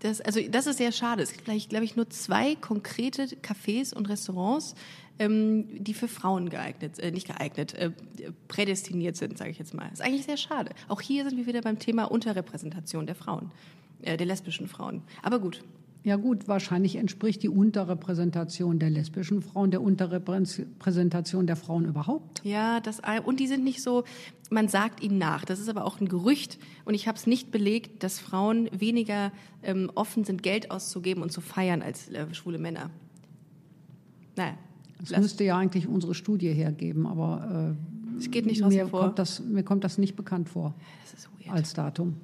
dass, 0.00 0.20
also 0.20 0.40
das 0.48 0.66
ist 0.66 0.78
sehr 0.78 0.92
schade. 0.92 1.22
Es 1.22 1.32
gibt 1.32 1.44
vielleicht, 1.44 1.70
glaube 1.70 1.84
ich, 1.84 1.96
nur 1.96 2.08
zwei 2.10 2.56
konkrete 2.56 3.24
Cafés 3.24 3.94
und 3.94 4.08
Restaurants, 4.08 4.74
ähm, 5.18 5.66
die 5.82 5.94
für 5.94 6.08
Frauen 6.08 6.48
geeignet, 6.48 6.98
äh, 6.98 7.10
nicht 7.10 7.26
geeignet, 7.26 7.74
äh, 7.74 7.90
prädestiniert 8.48 9.16
sind, 9.16 9.38
sage 9.38 9.50
ich 9.50 9.58
jetzt 9.58 9.74
mal. 9.74 9.88
ist 9.92 10.00
eigentlich 10.00 10.24
sehr 10.24 10.38
schade. 10.38 10.70
Auch 10.88 11.00
hier 11.00 11.24
sind 11.28 11.36
wir 11.36 11.46
wieder 11.46 11.60
beim 11.60 11.78
Thema 11.78 12.04
Unterrepräsentation 12.04 13.06
der 13.06 13.14
Frauen, 13.14 13.50
äh, 14.02 14.16
der 14.16 14.26
lesbischen 14.26 14.66
Frauen. 14.66 15.02
Aber 15.22 15.38
gut, 15.38 15.62
Ja 16.02 16.16
gut, 16.16 16.48
wahrscheinlich 16.48 16.96
entspricht 16.96 17.42
die 17.42 17.50
Unterrepräsentation 17.50 18.78
der 18.78 18.88
lesbischen 18.88 19.42
Frauen 19.42 19.70
der 19.70 19.82
Unterrepräsentation 19.82 21.46
der 21.46 21.56
Frauen 21.56 21.84
überhaupt. 21.84 22.40
Ja, 22.42 22.80
das 22.80 23.02
und 23.26 23.38
die 23.38 23.46
sind 23.46 23.64
nicht 23.64 23.82
so, 23.82 24.04
man 24.50 24.68
sagt 24.68 25.02
ihnen 25.02 25.18
nach. 25.18 25.44
Das 25.44 25.60
ist 25.60 25.68
aber 25.68 25.84
auch 25.84 26.00
ein 26.00 26.08
Gerücht 26.08 26.58
und 26.86 26.94
ich 26.94 27.06
habe 27.06 27.18
es 27.18 27.26
nicht 27.26 27.50
belegt, 27.50 28.02
dass 28.02 28.18
Frauen 28.18 28.70
weniger 28.72 29.30
ähm, 29.62 29.90
offen 29.94 30.24
sind, 30.24 30.42
Geld 30.42 30.70
auszugeben 30.70 31.22
und 31.22 31.32
zu 31.32 31.42
feiern 31.42 31.82
als 31.82 32.08
äh, 32.08 32.32
schwule 32.32 32.56
Männer. 32.58 32.88
Naja, 34.36 34.54
Das 35.00 35.10
lass- 35.10 35.20
müsste 35.20 35.44
ja 35.44 35.58
eigentlich 35.58 35.86
unsere 35.86 36.14
Studie 36.14 36.48
hergeben, 36.54 37.06
aber 37.06 37.76
es 38.18 38.30
geht 38.30 38.46
äh, 38.46 38.48
nicht 38.48 38.64
mir, 38.64 38.70
hervor. 38.74 39.00
kommt 39.02 39.18
das, 39.18 39.40
mir 39.40 39.64
kommt 39.64 39.84
das 39.84 39.98
nicht 39.98 40.16
bekannt 40.16 40.48
vor 40.48 40.74
als 41.50 41.74
Datum. 41.74 42.16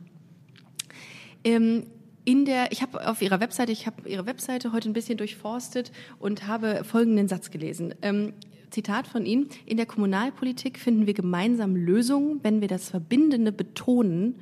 Ähm, 1.44 1.84
in 2.26 2.44
der, 2.44 2.72
ich 2.72 2.82
habe 2.82 3.08
auf 3.08 3.22
ihrer 3.22 3.40
Webseite, 3.40 3.70
ich 3.70 3.86
habe 3.86 4.06
ihre 4.08 4.26
Webseite 4.26 4.72
heute 4.72 4.90
ein 4.90 4.92
bisschen 4.92 5.16
durchforstet 5.16 5.92
und 6.18 6.46
habe 6.46 6.82
folgenden 6.84 7.28
Satz 7.28 7.50
gelesen. 7.50 7.94
Ähm, 8.02 8.34
Zitat 8.70 9.06
von 9.06 9.24
Ihnen: 9.24 9.48
In 9.64 9.76
der 9.76 9.86
Kommunalpolitik 9.86 10.78
finden 10.78 11.06
wir 11.06 11.14
gemeinsam 11.14 11.76
Lösungen, 11.76 12.40
wenn 12.42 12.60
wir 12.60 12.68
das 12.68 12.90
Verbindende 12.90 13.52
betonen 13.52 14.34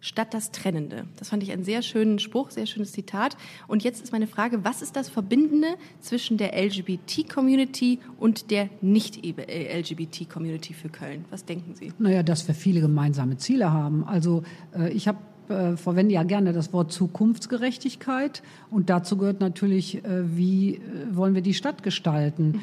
statt 0.00 0.34
das 0.34 0.50
Trennende. 0.50 1.04
Das 1.16 1.28
fand 1.28 1.42
ich 1.42 1.52
einen 1.52 1.64
sehr 1.64 1.80
schönen 1.82 2.18
Spruch, 2.18 2.50
sehr 2.50 2.66
schönes 2.66 2.92
Zitat. 2.92 3.36
Und 3.68 3.84
jetzt 3.84 4.02
ist 4.02 4.10
meine 4.10 4.26
Frage, 4.26 4.64
was 4.64 4.82
ist 4.82 4.96
das 4.96 5.08
Verbindende 5.08 5.68
zwischen 6.00 6.38
der 6.38 6.60
LGBT-Community 6.60 8.00
und 8.18 8.50
der 8.50 8.68
Nicht-LGBT-Community 8.80 10.74
für 10.74 10.88
Köln? 10.88 11.24
Was 11.30 11.44
denken 11.44 11.74
Sie? 11.74 11.92
Naja, 11.98 12.22
dass 12.22 12.48
wir 12.48 12.54
viele 12.54 12.80
gemeinsame 12.80 13.36
Ziele 13.36 13.70
haben. 13.72 14.02
Also 14.04 14.42
äh, 14.74 14.90
ich 14.90 15.06
habe 15.06 15.18
äh, 15.48 15.76
verwende 15.76 16.14
ja 16.14 16.22
gerne 16.22 16.52
das 16.52 16.72
Wort 16.72 16.92
Zukunftsgerechtigkeit 16.92 18.44
und 18.70 18.90
dazu 18.90 19.16
gehört 19.16 19.40
natürlich, 19.40 19.96
äh, 19.96 20.36
wie 20.36 20.74
äh, 20.74 20.78
wollen 21.12 21.34
wir 21.34 21.42
die 21.42 21.54
Stadt 21.54 21.82
gestalten? 21.82 22.52
Mhm. 22.52 22.60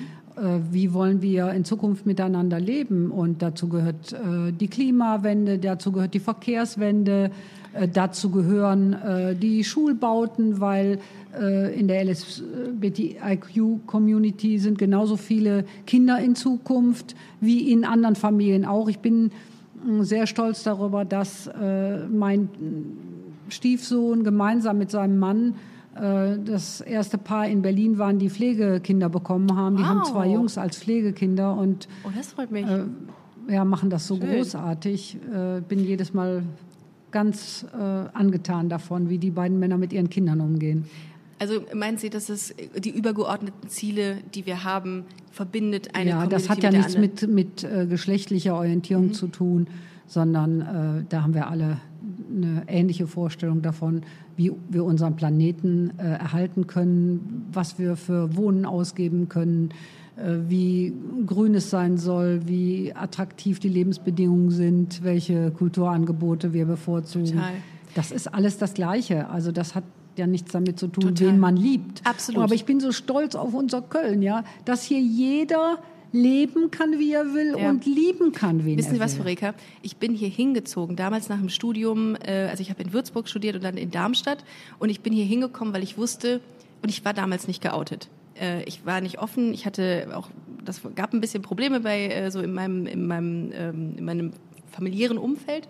Wie 0.72 0.94
wollen 0.94 1.22
wir 1.22 1.52
in 1.52 1.66
Zukunft 1.66 2.06
miteinander 2.06 2.62
leben? 2.62 3.12
Und 3.12 3.42
dazu 3.42 3.68
gehört 3.68 4.16
die 4.58 4.70
Klimawende, 4.70 5.58
dazu 5.58 5.92
gehört 5.92 6.14
die 6.14 6.22
Verkehrswende, 6.22 7.32
dazu 7.92 8.30
gehören 8.30 9.36
die 9.42 9.66
Schulbauten, 9.66 10.62
weil 10.62 11.00
in 11.76 11.90
der 11.90 12.06
LSBTIQ-Community 12.06 14.60
sind 14.60 14.78
genauso 14.78 15.18
viele 15.18 15.66
Kinder 15.86 16.20
in 16.20 16.36
Zukunft 16.36 17.18
wie 17.42 17.70
in 17.70 17.84
anderen 17.84 18.16
Familien 18.16 18.64
auch. 18.64 18.88
Ich 18.88 19.00
bin 19.00 19.32
sehr 20.02 20.28
stolz 20.28 20.64
darüber, 20.64 21.06
dass 21.06 21.48
äh, 21.48 22.08
mein 22.08 22.50
Stiefsohn 23.50 24.24
gemeinsam 24.24 24.78
mit 24.78 24.92
seinem 24.92 25.20
Mann 25.20 25.56
äh, 25.96 26.38
das 26.44 26.82
erste 26.82 27.18
Paar 27.18 27.48
in 27.48 27.62
Berlin 27.62 27.98
waren, 27.98 28.20
die 28.20 28.30
Pflegekinder 28.30 29.10
bekommen 29.10 29.56
haben. 29.56 29.78
Die 29.78 29.84
wow. 29.84 29.90
haben 29.90 30.06
zwei 30.06 30.28
Jungs 30.28 30.58
als 30.58 30.78
Pflegekinder 30.78 31.56
und 31.56 31.88
oh, 32.04 32.10
das 32.16 32.28
freut 32.28 32.52
mich. 32.52 32.66
Äh, 32.66 32.86
ja, 33.50 33.66
machen 33.66 33.90
das 33.90 34.08
so 34.08 34.18
Schön. 34.18 34.30
großartig. 34.30 35.18
Äh, 35.34 35.62
bin 35.62 35.84
jedes 35.84 36.14
Mal 36.14 36.44
ganz 37.12 37.66
äh, 37.74 37.78
angetan 37.78 38.70
davon, 38.70 39.10
wie 39.10 39.18
die 39.18 39.32
beiden 39.32 39.60
Männer 39.60 39.78
mit 39.78 39.94
ihren 39.94 40.10
Kindern 40.10 40.42
umgehen. 40.42 40.86
Also 41.40 41.62
meinen 41.74 41.98
Sie, 41.98 42.10
dass 42.10 42.30
es 42.30 42.54
die 42.78 42.90
übergeordneten 42.90 43.70
Ziele, 43.70 44.18
die 44.36 44.46
wir 44.46 44.66
haben, 44.66 45.06
verbindet 45.40 45.96
eine 45.96 46.10
Ja, 46.10 46.16
Community 46.18 46.36
das 46.36 46.50
hat 46.50 46.64
ja 46.64 46.70
nichts 46.70 46.98
mit, 46.98 47.30
mit 47.30 47.64
äh, 47.64 47.86
geschlechtlicher 47.86 48.56
Orientierung 48.56 49.08
mhm. 49.08 49.14
zu 49.14 49.28
tun, 49.28 49.68
sondern 50.06 50.60
äh, 50.60 51.06
da 51.08 51.24
haben 51.24 51.34
wir 51.34 51.48
alle 51.48 51.78
eine 52.30 52.64
ähnliche 52.68 53.08
Vorstellung 53.08 53.62
davon, 53.62 54.02
wie 54.36 54.52
wir 54.70 54.84
unseren 54.84 55.16
Planeten 55.16 55.94
äh, 55.98 56.04
erhalten 56.04 56.68
können, 56.68 57.48
was 57.54 57.80
wir 57.80 57.96
für 57.96 58.36
Wohnen 58.36 58.66
ausgeben 58.66 59.30
können, 59.30 59.70
äh, 60.18 60.40
wie 60.50 60.94
grün 61.26 61.56
es 61.56 61.70
sein 61.70 61.98
soll, 61.98 62.42
wie 62.46 62.94
attraktiv 62.94 63.62
die 63.62 63.70
Lebensbedingungen 63.70 64.52
sind, 64.52 65.06
welche 65.06 65.52
Kulturangebote 65.52 66.52
wir 66.52 66.66
bevorzugen. 66.66 67.28
Total. 67.28 67.52
Das 67.96 68.12
ist 68.12 68.28
alles 68.28 68.58
das 68.58 68.74
Gleiche. 68.74 69.30
Also 69.30 69.54
das 69.54 69.74
hat 69.74 69.86
ja 70.20 70.28
nichts 70.28 70.52
damit 70.52 70.80
zu 70.80 70.88
tun, 70.88 71.16
Total. 71.16 71.28
wen 71.28 71.40
man 71.40 71.58
liebt. 71.58 72.02
Absolut. 72.06 72.44
Aber 72.44 72.54
ich 72.54 72.66
bin 72.66 72.80
so 72.80 72.92
stolz 72.92 73.36
auf 73.36 73.54
unser 73.54 73.82
Köln, 73.82 74.22
ja, 74.22 74.44
dass 74.66 74.84
hier 74.84 75.00
jeder 75.00 75.80
leben 76.12 76.72
kann, 76.72 76.98
wie 76.98 77.14
er 77.14 77.34
will 77.34 77.56
ja. 77.58 77.70
und 77.70 77.86
lieben 77.86 78.32
kann, 78.32 78.66
wen 78.66 78.78
Wissen 78.78 78.96
Sie 78.96 79.00
was, 79.00 79.16
Frau 79.16 79.26
Ich 79.82 79.98
bin 79.98 80.14
hier 80.14 80.30
hingezogen, 80.30 80.96
damals 80.96 81.30
nach 81.30 81.38
dem 81.38 81.50
Studium, 81.50 82.16
äh, 82.16 82.48
also 82.50 82.62
ich 82.62 82.70
habe 82.70 82.82
in 82.82 82.94
Würzburg 82.94 83.28
studiert 83.28 83.56
und 83.56 83.64
dann 83.64 83.78
in 83.78 83.92
Darmstadt 83.92 84.44
und 84.80 84.90
ich 84.90 85.02
bin 85.02 85.14
hier 85.14 85.26
hingekommen, 85.26 85.74
weil 85.74 85.84
ich 85.84 85.98
wusste, 85.98 86.42
und 86.82 86.90
ich 86.90 87.04
war 87.06 87.14
damals 87.14 87.48
nicht 87.48 87.62
geoutet. 87.62 88.10
Äh, 88.40 88.64
ich 88.64 88.86
war 88.86 89.02
nicht 89.02 89.20
offen, 89.20 89.54
ich 89.54 89.66
hatte 89.66 90.08
auch, 90.14 90.30
das 90.64 90.82
gab 90.96 91.14
ein 91.14 91.22
bisschen 91.22 91.44
Probleme 91.44 91.82
bei, 91.82 92.08
äh, 92.08 92.32
so 92.32 92.40
in 92.40 92.54
meinem, 92.54 92.86
in 92.88 93.06
meinem, 93.06 93.52
ähm, 93.54 93.96
in 93.98 94.06
meinem 94.06 94.32
familiären 94.72 95.18
Umfeld. 95.18 95.68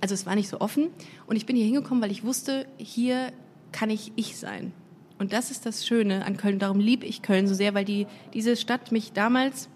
Also 0.00 0.14
es 0.14 0.26
war 0.26 0.34
nicht 0.34 0.48
so 0.48 0.60
offen 0.60 0.88
und 1.26 1.36
ich 1.36 1.46
bin 1.46 1.54
hier 1.54 1.64
hingekommen, 1.64 2.02
weil 2.02 2.10
ich 2.10 2.24
wusste, 2.24 2.66
hier 2.76 3.32
kann 3.72 3.90
ich 3.90 4.12
ich 4.16 4.36
sein. 4.36 4.72
Und 5.18 5.32
das 5.32 5.50
ist 5.50 5.66
das 5.66 5.86
Schöne 5.86 6.24
an 6.24 6.36
Köln. 6.36 6.58
Darum 6.58 6.80
liebe 6.80 7.06
ich 7.06 7.22
Köln 7.22 7.46
so 7.46 7.54
sehr, 7.54 7.74
weil 7.74 7.84
die, 7.84 8.06
diese 8.34 8.56
Stadt 8.56 8.92
mich 8.92 9.12
damals 9.12 9.68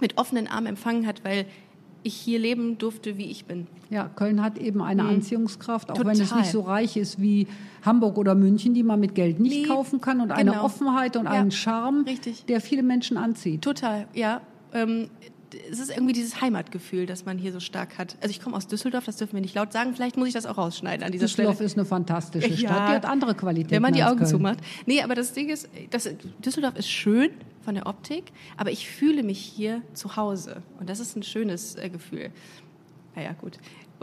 mit 0.00 0.18
offenen 0.18 0.46
Armen 0.46 0.66
empfangen 0.66 1.06
hat, 1.06 1.24
weil 1.24 1.46
ich 2.02 2.14
hier 2.14 2.38
leben 2.38 2.76
durfte, 2.76 3.16
wie 3.16 3.30
ich 3.30 3.46
bin. 3.46 3.66
Ja, 3.88 4.08
Köln 4.14 4.42
hat 4.42 4.58
eben 4.58 4.82
eine 4.82 5.04
mhm. 5.04 5.08
Anziehungskraft, 5.08 5.90
auch 5.90 5.96
Total. 5.96 6.12
wenn 6.12 6.20
es 6.20 6.34
nicht 6.34 6.50
so 6.50 6.60
reich 6.60 6.96
ist 6.96 7.20
wie 7.20 7.46
Hamburg 7.84 8.18
oder 8.18 8.34
München, 8.34 8.74
die 8.74 8.82
man 8.82 9.00
mit 9.00 9.14
Geld 9.14 9.40
nicht 9.40 9.62
nee, 9.62 9.66
kaufen 9.66 10.00
kann 10.00 10.20
und 10.20 10.28
genau. 10.28 10.38
eine 10.38 10.62
Offenheit 10.62 11.16
und 11.16 11.24
ja, 11.24 11.30
einen 11.30 11.50
Charme, 11.50 12.04
richtig. 12.04 12.44
der 12.44 12.60
viele 12.60 12.82
Menschen 12.82 13.16
anzieht. 13.16 13.62
Total, 13.62 14.06
ja. 14.12 14.42
Ähm, 14.72 15.08
es 15.70 15.78
ist 15.78 15.90
irgendwie 15.90 16.12
dieses 16.12 16.40
Heimatgefühl, 16.40 17.06
das 17.06 17.24
man 17.24 17.38
hier 17.38 17.52
so 17.52 17.60
stark 17.60 17.98
hat. 17.98 18.16
Also 18.20 18.30
ich 18.30 18.40
komme 18.40 18.56
aus 18.56 18.66
Düsseldorf, 18.66 19.04
das 19.04 19.16
dürfen 19.16 19.34
wir 19.34 19.40
nicht 19.40 19.54
laut 19.54 19.72
sagen. 19.72 19.94
Vielleicht 19.94 20.16
muss 20.16 20.28
ich 20.28 20.34
das 20.34 20.46
auch 20.46 20.58
rausschneiden 20.58 21.04
an 21.04 21.12
dieser 21.12 21.26
Düsseldorf 21.26 21.56
Stelle. 21.56 21.66
ist 21.66 21.78
eine 21.78 21.84
fantastische 21.84 22.52
Stadt, 22.56 22.60
ja, 22.60 22.88
die 22.88 22.94
hat 22.96 23.04
andere 23.04 23.34
Qualitäten. 23.34 23.70
Wenn 23.70 23.82
man 23.82 23.92
die 23.92 24.04
Augen 24.04 24.24
zumacht. 24.26 24.58
Nee, 24.86 25.02
aber 25.02 25.14
das 25.14 25.32
Ding 25.32 25.48
ist, 25.48 25.68
das, 25.90 26.08
Düsseldorf 26.44 26.76
ist 26.76 26.88
schön 26.88 27.30
von 27.62 27.74
der 27.74 27.86
Optik, 27.86 28.24
aber 28.56 28.70
ich 28.70 28.88
fühle 28.88 29.22
mich 29.22 29.38
hier 29.38 29.82
zu 29.92 30.16
Hause. 30.16 30.62
Und 30.78 30.88
das 30.90 31.00
ist 31.00 31.16
ein 31.16 31.22
schönes 31.22 31.76
äh, 31.76 31.88
Gefühl. 31.88 32.30
Naja, 33.14 33.32
gut. 33.32 33.58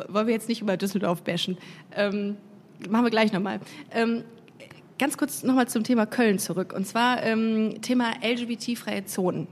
Wollen 0.08 0.28
wir 0.28 0.34
jetzt 0.34 0.50
nicht 0.50 0.62
über 0.62 0.78
Düsseldorf 0.78 1.24
bashen. 1.24 1.58
Ähm, 1.96 2.38
machen 2.90 3.06
wir 3.06 3.12
gleich 3.12 3.34
nochmal. 3.34 3.60
Ähm, 3.92 4.24
ganz 4.98 5.18
kurz 5.18 5.44
nochmal 5.44 5.68
zum 5.68 5.84
Thema 5.84 6.06
Köln 6.06 6.40
zurück. 6.40 6.74
Und 6.74 6.88
zwar 6.88 7.22
ähm, 7.24 7.82
Thema 7.82 8.14
LGBT-freie 8.24 9.06
Zonen. 9.06 9.48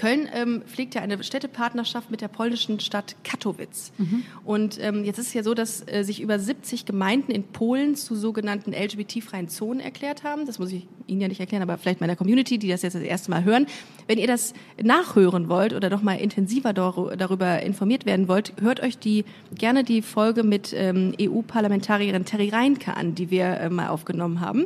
Köln 0.00 0.28
ähm, 0.32 0.62
pflegt 0.66 0.94
ja 0.94 1.02
eine 1.02 1.22
Städtepartnerschaft 1.22 2.10
mit 2.10 2.22
der 2.22 2.28
polnischen 2.28 2.80
Stadt 2.80 3.16
Katowice. 3.22 3.92
Mhm. 3.98 4.22
Und 4.46 4.82
ähm, 4.82 5.04
jetzt 5.04 5.18
ist 5.18 5.28
es 5.28 5.34
ja 5.34 5.42
so, 5.42 5.52
dass 5.52 5.86
äh, 5.86 6.04
sich 6.04 6.22
über 6.22 6.38
70 6.38 6.86
Gemeinden 6.86 7.32
in 7.32 7.42
Polen 7.44 7.96
zu 7.96 8.14
sogenannten 8.14 8.72
LGBT-freien 8.72 9.50
Zonen 9.50 9.80
erklärt 9.80 10.24
haben. 10.24 10.46
Das 10.46 10.58
muss 10.58 10.72
ich 10.72 10.86
Ihnen 11.06 11.20
ja 11.20 11.28
nicht 11.28 11.40
erklären, 11.40 11.62
aber 11.62 11.76
vielleicht 11.76 12.00
meiner 12.00 12.16
Community, 12.16 12.56
die 12.56 12.68
das 12.68 12.80
jetzt 12.80 12.94
das 12.94 13.02
erste 13.02 13.30
Mal 13.30 13.44
hören. 13.44 13.66
Wenn 14.06 14.18
ihr 14.18 14.26
das 14.26 14.54
nachhören 14.82 15.50
wollt 15.50 15.74
oder 15.74 15.90
doch 15.90 16.00
mal 16.00 16.14
intensiver 16.14 16.72
darüber 16.72 17.60
informiert 17.60 18.06
werden 18.06 18.26
wollt, 18.26 18.54
hört 18.60 18.80
euch 18.80 18.96
die 18.96 19.26
gerne 19.54 19.84
die 19.84 20.00
Folge 20.00 20.44
mit 20.44 20.72
ähm, 20.74 21.12
EU-Parlamentarierin 21.20 22.24
Terry 22.24 22.48
Reinke 22.48 22.96
an, 22.96 23.14
die 23.14 23.30
wir 23.30 23.44
äh, 23.44 23.68
mal 23.68 23.88
aufgenommen 23.88 24.40
haben. 24.40 24.64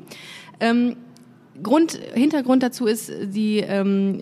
Ähm, 0.60 0.94
Grund, 1.62 2.00
Hintergrund 2.14 2.62
dazu 2.62 2.86
ist 2.86 3.12
die 3.22 3.58
ähm, 3.58 4.20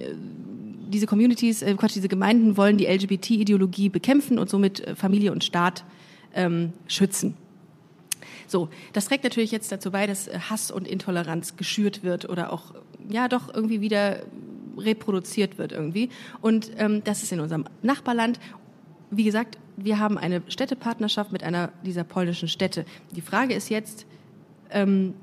diese 0.92 1.06
Communities, 1.06 1.62
äh, 1.62 1.74
Quatsch, 1.74 1.94
diese 1.94 2.08
Gemeinden 2.08 2.56
wollen 2.56 2.78
die 2.78 2.86
LGBT-Ideologie 2.86 3.88
bekämpfen 3.88 4.38
und 4.38 4.48
somit 4.48 4.80
äh, 4.80 4.94
Familie 4.94 5.32
und 5.32 5.42
Staat 5.42 5.84
ähm, 6.34 6.72
schützen. 6.86 7.34
So, 8.46 8.68
das 8.92 9.06
trägt 9.06 9.24
natürlich 9.24 9.50
jetzt 9.50 9.72
dazu 9.72 9.90
bei, 9.90 10.06
dass 10.06 10.28
äh, 10.28 10.38
Hass 10.38 10.70
und 10.70 10.86
Intoleranz 10.86 11.56
geschürt 11.56 12.02
wird 12.02 12.28
oder 12.28 12.52
auch 12.52 12.74
ja 13.08 13.28
doch 13.28 13.52
irgendwie 13.52 13.80
wieder 13.80 14.22
reproduziert 14.78 15.58
wird 15.58 15.72
irgendwie. 15.72 16.10
Und 16.40 16.70
ähm, 16.76 17.02
das 17.04 17.22
ist 17.22 17.32
in 17.32 17.40
unserem 17.40 17.64
Nachbarland. 17.82 18.38
Wie 19.10 19.24
gesagt, 19.24 19.58
wir 19.76 19.98
haben 19.98 20.18
eine 20.18 20.42
Städtepartnerschaft 20.48 21.32
mit 21.32 21.42
einer 21.42 21.72
dieser 21.84 22.04
polnischen 22.04 22.48
Städte. 22.48 22.84
Die 23.14 23.20
Frage 23.20 23.54
ist 23.54 23.68
jetzt, 23.68 24.06
ähm, 24.70 25.14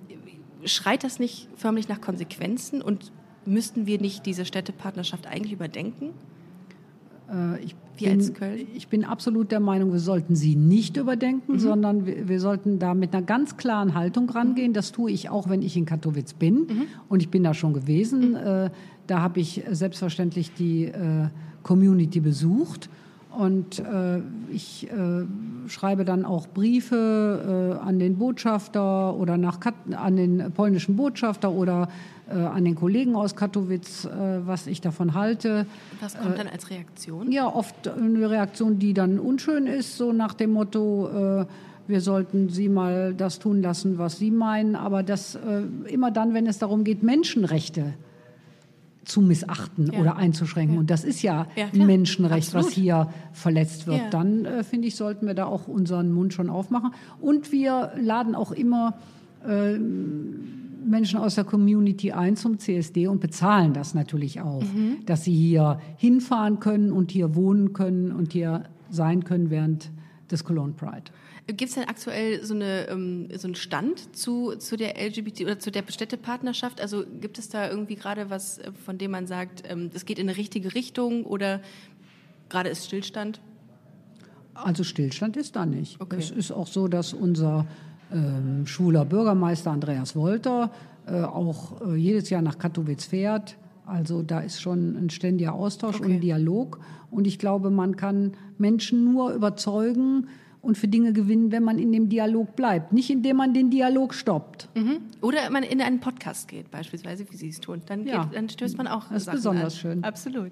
schreit 0.66 1.04
das 1.04 1.20
nicht 1.20 1.48
förmlich 1.56 1.88
nach 1.88 2.02
Konsequenzen 2.02 2.82
und 2.82 3.12
müssten 3.46 3.86
wir 3.86 4.00
nicht 4.00 4.26
diese 4.26 4.46
Städtepartnerschaft 4.46 5.28
eigentlich 5.28 5.54
überdenken? 5.54 6.12
Äh, 7.32 7.64
ich 7.64 7.76
bin, 7.98 8.34
ich 8.76 8.88
bin 8.88 9.04
absolut 9.04 9.52
der 9.52 9.60
Meinung, 9.60 9.92
wir 9.92 10.00
sollten 10.00 10.36
sie 10.36 10.56
nicht 10.56 10.96
überdenken, 10.98 11.54
mhm. 11.54 11.60
sondern 11.60 12.06
wir, 12.06 12.30
wir, 12.30 12.40
sollten 12.40 12.80
da 12.80 12.94
mit 12.94 13.14
einer 13.14 13.26
ganz 13.26 13.58
klaren 13.58 13.94
Haltung 13.94 14.30
rangehen. 14.30 14.70
Mhm. 14.70 14.74
Das 14.74 14.92
tue 14.92 15.12
ich 15.12 15.30
auch, 15.30 15.50
wenn 15.50 15.62
ich 15.62 15.76
in 15.76 15.86
Katowice 15.86 16.34
bin. 16.34 16.56
Mhm. 16.56 16.84
Und 17.10 17.22
ich 17.22 17.30
bin 17.30 17.44
da 17.44 17.54
schon 17.54 17.74
gewesen. 17.74 18.32
Mhm. 18.32 18.36
Äh, 18.36 18.70
da 19.08 19.22
habe 19.22 19.40
ich 19.40 19.64
selbstverständlich 19.70 20.54
die 20.54 20.86
äh, 20.86 21.28
Community 21.64 22.20
besucht. 22.20 22.90
Und 23.40 23.80
äh, 23.80 24.20
ich 24.52 24.92
äh, 24.92 25.26
schreibe 25.70 26.04
dann 26.04 26.26
auch 26.26 26.46
Briefe 26.48 27.78
äh, 27.80 27.88
an 27.88 27.98
den 27.98 28.18
Botschafter 28.18 29.16
oder 29.16 29.38
nach 29.38 29.62
Kat 29.62 29.76
an 29.96 30.18
den 30.18 30.52
polnischen 30.52 30.98
Botschafter 30.98 31.50
oder 31.50 31.88
äh, 32.30 32.34
an 32.34 32.66
den 32.66 32.76
Kollegen 32.76 33.16
aus 33.16 33.38
Katowice, 33.38 34.04
äh, 34.04 34.46
was 34.46 34.68
ich 34.68 34.82
davon 34.82 35.14
halte. 35.14 35.66
Was 36.02 36.20
kommt 36.20 36.38
dann 36.38 36.48
als 36.50 36.70
Reaktion? 36.70 37.32
Ja, 37.32 37.48
oft 37.48 37.88
eine 37.88 38.30
Reaktion, 38.30 38.78
die 38.78 38.94
dann 38.94 39.20
unschön 39.20 39.68
ist, 39.68 39.96
so 39.96 40.12
nach 40.12 40.34
dem 40.34 40.52
Motto, 40.52 41.08
äh, 41.08 41.46
wir 41.88 42.02
sollten 42.02 42.50
Sie 42.50 42.68
mal 42.68 43.14
das 43.14 43.40
tun 43.40 43.62
lassen, 43.62 43.98
was 43.98 44.18
Sie 44.18 44.32
meinen. 44.32 44.76
Aber 44.76 45.02
das 45.02 45.40
immer 45.88 46.12
dann, 46.12 46.36
wenn 46.36 46.46
es 46.46 46.60
darum 46.60 46.84
geht, 46.84 47.02
Menschenrechte 47.02 47.94
zu 49.06 49.22
missachten 49.22 49.92
ja. 49.92 50.00
oder 50.00 50.16
einzuschränken. 50.18 50.76
Ja. 50.76 50.80
Und 50.82 50.90
das 50.90 51.04
ist 51.04 51.22
ja, 51.22 51.48
ja 51.56 51.68
ein 51.74 51.86
Menschenrecht, 51.86 52.48
Absolut. 52.48 52.66
was 52.66 52.74
hier 52.74 53.10
verletzt 53.34 53.88
wird. 53.88 54.14
Dann, 54.14 54.46
äh, 54.46 54.64
finde 54.64 54.88
ich, 54.88 54.96
sollten 54.96 55.26
wir 55.26 55.34
da 55.34 55.46
auch 55.46 55.68
unseren 55.68 56.12
Mund 56.12 56.34
schon 56.34 56.50
aufmachen. 56.50 56.92
Und 57.20 57.52
wir 57.52 57.92
laden 58.00 58.36
auch 58.36 58.52
immer 58.52 58.98
äh, 59.48 59.78
Menschen 59.78 61.20
aus 61.20 61.36
der 61.36 61.44
Community 61.44 62.12
ein 62.12 62.36
zum 62.36 62.60
CSD 62.60 63.08
und 63.08 63.20
bezahlen 63.20 63.74
das 63.74 63.94
natürlich 63.94 64.42
auch, 64.42 64.62
mhm. 64.62 65.06
dass 65.06 65.24
sie 65.24 65.34
hier 65.34 65.80
hinfahren 65.98 66.60
können 66.60 66.92
und 66.92 67.12
hier 67.12 67.36
wohnen 67.36 67.74
können 67.74 68.12
und 68.12 68.34
hier 68.34 68.64
sein 68.90 69.24
können 69.24 69.50
während 69.50 69.92
des 70.32 70.44
Cologne 70.44 70.74
Pride. 70.74 71.12
Gibt 71.54 71.70
es 71.70 71.76
denn 71.76 71.88
aktuell 71.88 72.44
so, 72.46 72.54
eine, 72.54 72.88
ähm, 72.90 73.28
so 73.36 73.48
einen 73.48 73.56
Stand 73.56 74.16
zu, 74.16 74.56
zu 74.58 74.78
der 74.78 74.96
LGBT 75.00 75.42
oder 75.42 75.60
zu 75.60 75.72
der 75.72 75.84
Städtepartnerschaft? 75.88 76.80
Also 76.80 77.04
gibt 77.22 77.40
es 77.40 77.50
da 77.50 77.70
irgendwie 77.70 77.96
gerade 77.96 78.30
was, 78.30 78.60
äh, 78.60 78.72
von 78.86 78.98
dem 78.98 79.12
man 79.12 79.26
sagt, 79.26 79.64
ähm, 79.68 79.90
das 79.92 80.06
geht 80.06 80.20
in 80.20 80.30
eine 80.30 80.38
richtige 80.38 80.76
Richtung 80.76 81.26
oder 81.26 81.62
gerade 82.50 82.70
ist 82.70 82.86
Stillstand? 82.86 83.42
Also 84.54 84.84
Stillstand 84.84 85.38
ist 85.38 85.56
da 85.56 85.66
nicht. 85.66 86.00
Okay. 86.00 86.18
Es 86.20 86.32
ist 86.32 86.52
auch 86.52 86.68
so, 86.68 86.88
dass 86.88 87.14
unser 87.14 87.66
ähm, 88.12 88.68
schwuler 88.68 89.06
Bürgermeister 89.06 89.72
Andreas 89.72 90.16
Wolter 90.16 90.72
äh, 91.08 91.22
auch 91.22 91.82
äh, 91.82 91.96
jedes 91.96 92.30
Jahr 92.30 92.42
nach 92.42 92.58
Katowice 92.58 93.06
fährt. 93.06 93.56
Also 93.86 94.22
da 94.22 94.42
ist 94.42 94.62
schon 94.62 94.96
ein 94.96 95.10
ständiger 95.10 95.54
Austausch 95.54 96.00
Okay. 96.00 96.16
und 96.16 96.20
Dialog. 96.22 96.80
Und 97.10 97.26
ich 97.26 97.40
glaube, 97.40 97.72
man 97.72 97.96
kann 97.96 98.34
Menschen 98.58 99.14
nur 99.14 99.34
überzeugen 99.34 100.28
und 100.62 100.78
für 100.78 100.88
Dinge 100.88 101.14
gewinnen, 101.14 101.52
wenn 101.52 101.64
man 101.64 101.80
in 101.80 101.92
dem 101.92 102.10
Dialog 102.10 102.56
bleibt. 102.56 102.92
Nicht 102.92 103.10
indem 103.10 103.38
man 103.38 103.54
den 103.54 103.70
Dialog 103.70 104.14
stoppt. 104.14 104.68
Mhm. 104.76 105.00
Oder 105.22 105.50
man 105.50 105.64
in 105.64 105.82
einen 105.82 106.00
Podcast 106.00 106.48
geht, 106.48 106.70
beispielsweise, 106.70 107.26
wie 107.32 107.36
Sie 107.38 107.50
es 107.50 107.60
tun. 107.60 107.82
Dann, 107.86 108.06
Ja. 108.06 108.26
geht, 108.26 108.36
dann 108.36 108.50
stößt 108.50 108.78
man 108.78 108.88
auch 108.88 109.08
Das 109.10 109.18
ist 109.20 109.26
Sachen 109.26 109.36
besonders 109.38 109.74
an. 109.76 109.80
schön. 109.80 110.04
Absolut. 110.04 110.52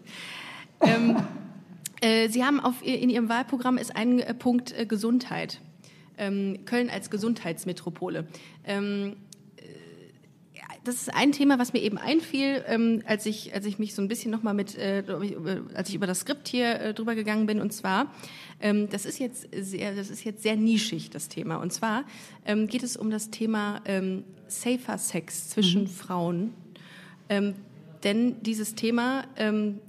ähm, 0.81 1.17
äh, 2.01 2.29
Sie 2.29 2.43
haben 2.43 2.59
auf, 2.59 2.75
in 2.85 3.09
Ihrem 3.09 3.27
Wahlprogramm 3.29 3.77
ist 3.77 3.95
ein 3.95 4.19
äh, 4.19 4.33
Punkt 4.33 4.73
äh, 4.77 4.85
Gesundheit. 4.85 5.59
Ähm, 6.19 6.59
Köln 6.65 6.89
als 6.89 7.09
Gesundheitsmetropole. 7.11 8.25
Ähm, 8.65 9.17
das 10.87 10.95
ist 10.95 11.13
ein 11.13 11.31
Thema, 11.31 11.59
was 11.59 11.73
mir 11.73 11.81
eben 11.81 11.97
einfiel, 11.97 12.63
ähm, 12.67 13.03
als 13.05 13.25
ich 13.25 13.53
als 13.53 13.65
ich 13.65 13.77
mich 13.77 13.93
so 13.93 14.01
ein 14.01 14.07
bisschen 14.07 14.31
noch 14.31 14.43
mal 14.43 14.53
mit, 14.53 14.77
äh, 14.77 15.03
als 15.73 15.89
ich 15.89 15.95
über 15.95 16.07
das 16.07 16.21
Skript 16.21 16.47
hier 16.47 16.79
äh, 16.79 16.93
drüber 16.93 17.13
gegangen 17.13 17.45
bin. 17.45 17.59
Und 17.59 17.73
zwar, 17.73 18.13
ähm, 18.61 18.89
das 18.89 19.05
ist 19.05 19.19
jetzt 19.19 19.47
sehr, 19.53 19.93
das 19.95 20.09
ist 20.09 20.23
jetzt 20.23 20.43
sehr 20.43 20.55
nischig 20.55 21.09
das 21.09 21.27
Thema. 21.27 21.57
Und 21.57 21.73
zwar 21.73 22.05
ähm, 22.45 22.67
geht 22.67 22.83
es 22.83 22.95
um 22.95 23.11
das 23.11 23.29
Thema 23.29 23.81
ähm, 23.85 24.23
safer 24.47 24.97
Sex 24.97 25.49
zwischen 25.49 25.87
Frauen. 25.87 26.53
Ähm, 27.29 27.55
denn 28.03 28.41
dieses 28.41 28.75
Thema 28.75 29.25
ähm, 29.35 29.79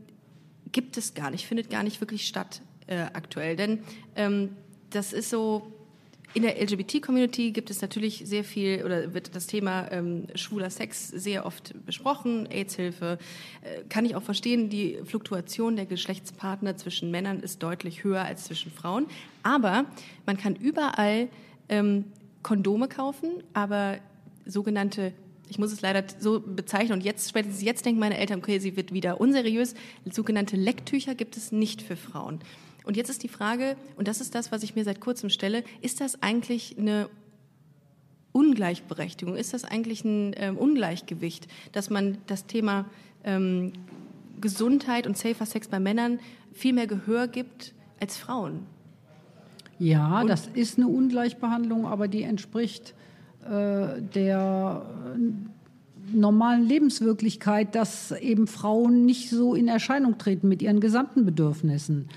gibt 0.72 0.96
es 0.96 1.14
gar 1.14 1.30
nicht, 1.30 1.46
findet 1.46 1.70
gar 1.70 1.84
nicht 1.84 2.00
wirklich 2.00 2.26
statt 2.26 2.62
äh, 2.88 3.02
aktuell. 3.12 3.54
Denn 3.54 3.80
ähm, 4.16 4.56
das 4.90 5.12
ist 5.12 5.30
so, 5.30 5.72
in 6.34 6.42
der 6.42 6.60
LGBT-Community 6.62 7.52
gibt 7.52 7.70
es 7.70 7.80
natürlich 7.80 8.22
sehr 8.24 8.44
viel, 8.44 8.84
oder 8.84 9.14
wird 9.14 9.34
das 9.34 9.46
Thema 9.46 9.90
ähm, 9.90 10.26
schwuler 10.34 10.70
Sex 10.70 11.08
sehr 11.08 11.46
oft 11.46 11.74
besprochen, 11.86 12.46
AIDS-Hilfe. 12.50 13.18
Äh, 13.62 13.84
kann 13.88 14.04
ich 14.04 14.14
auch 14.14 14.22
verstehen, 14.22 14.68
die 14.68 14.98
Fluktuation 15.04 15.76
der 15.76 15.86
Geschlechtspartner 15.86 16.76
zwischen 16.76 17.10
Männern 17.10 17.40
ist 17.40 17.62
deutlich 17.62 18.04
höher 18.04 18.24
als 18.24 18.44
zwischen 18.44 18.70
Frauen. 18.70 19.06
Aber 19.42 19.86
man 20.26 20.36
kann 20.36 20.54
überall 20.54 21.28
ähm, 21.68 22.04
Kondome 22.42 22.88
kaufen, 22.88 23.42
aber 23.54 23.98
sogenannte 24.44 25.12
ich 25.50 25.58
muss 25.58 25.72
es 25.72 25.80
leider 25.80 26.04
so 26.18 26.40
bezeichnen 26.40 26.92
und 26.92 27.04
jetzt 27.04 27.28
spätestens 27.28 27.62
jetzt 27.62 27.86
denken 27.86 28.00
meine 28.00 28.18
Eltern, 28.18 28.40
okay, 28.40 28.58
sie 28.58 28.76
wird 28.76 28.92
wieder 28.92 29.18
unseriös. 29.18 29.74
Sogenannte 30.10 30.56
Lecktücher 30.56 31.14
gibt 31.14 31.38
es 31.38 31.52
nicht 31.52 31.80
für 31.80 31.96
Frauen. 31.96 32.40
Und 32.88 32.96
jetzt 32.96 33.10
ist 33.10 33.22
die 33.22 33.28
Frage, 33.28 33.76
und 33.96 34.08
das 34.08 34.22
ist 34.22 34.34
das, 34.34 34.50
was 34.50 34.62
ich 34.62 34.74
mir 34.74 34.82
seit 34.82 34.98
kurzem 34.98 35.28
stelle, 35.28 35.62
ist 35.82 36.00
das 36.00 36.22
eigentlich 36.22 36.78
eine 36.78 37.10
Ungleichberechtigung? 38.32 39.36
Ist 39.36 39.52
das 39.52 39.64
eigentlich 39.64 40.06
ein 40.06 40.34
ähm, 40.38 40.56
Ungleichgewicht, 40.56 41.48
dass 41.72 41.90
man 41.90 42.16
das 42.28 42.46
Thema 42.46 42.86
ähm, 43.24 43.74
Gesundheit 44.40 45.06
und 45.06 45.18
safer 45.18 45.44
Sex 45.44 45.68
bei 45.68 45.78
Männern 45.78 46.18
viel 46.54 46.72
mehr 46.72 46.86
Gehör 46.86 47.28
gibt 47.28 47.74
als 48.00 48.16
Frauen? 48.16 48.60
Ja, 49.78 50.24
das 50.24 50.46
ist 50.46 50.78
eine 50.78 50.88
Ungleichbehandlung, 50.88 51.86
aber 51.86 52.08
die 52.08 52.22
entspricht 52.22 52.94
äh, 53.44 54.00
der 54.00 54.86
äh, 55.14 56.16
normalen 56.16 56.64
Lebenswirklichkeit, 56.66 57.74
dass 57.74 58.12
eben 58.12 58.46
Frauen 58.46 59.04
nicht 59.04 59.28
so 59.28 59.54
in 59.54 59.68
Erscheinung 59.68 60.16
treten 60.16 60.48
mit 60.48 60.62
ihren 60.62 60.80
gesamten 60.80 61.26
Bedürfnissen. 61.26 62.08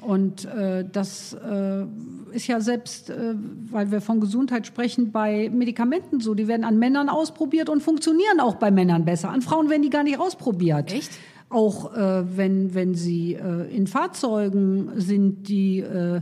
Und 0.00 0.44
äh, 0.44 0.84
das 0.90 1.34
äh, 1.34 1.84
ist 2.32 2.46
ja 2.46 2.60
selbst, 2.60 3.10
äh, 3.10 3.34
weil 3.70 3.90
wir 3.90 4.00
von 4.00 4.20
Gesundheit 4.20 4.66
sprechen, 4.66 5.10
bei 5.10 5.50
Medikamenten 5.52 6.20
so. 6.20 6.34
Die 6.34 6.46
werden 6.46 6.64
an 6.64 6.78
Männern 6.78 7.08
ausprobiert 7.08 7.68
und 7.68 7.82
funktionieren 7.82 8.40
auch 8.40 8.56
bei 8.56 8.70
Männern 8.70 9.04
besser. 9.04 9.30
An 9.30 9.42
Frauen 9.42 9.68
werden 9.70 9.82
die 9.82 9.90
gar 9.90 10.04
nicht 10.04 10.20
ausprobiert. 10.20 10.92
Echt? 10.92 11.10
Auch 11.50 11.94
äh, 11.96 12.36
wenn, 12.36 12.74
wenn 12.74 12.94
sie 12.94 13.34
äh, 13.34 13.74
in 13.74 13.86
Fahrzeugen 13.86 14.92
sind, 14.96 15.48
die 15.48 15.80
äh, 15.80 16.20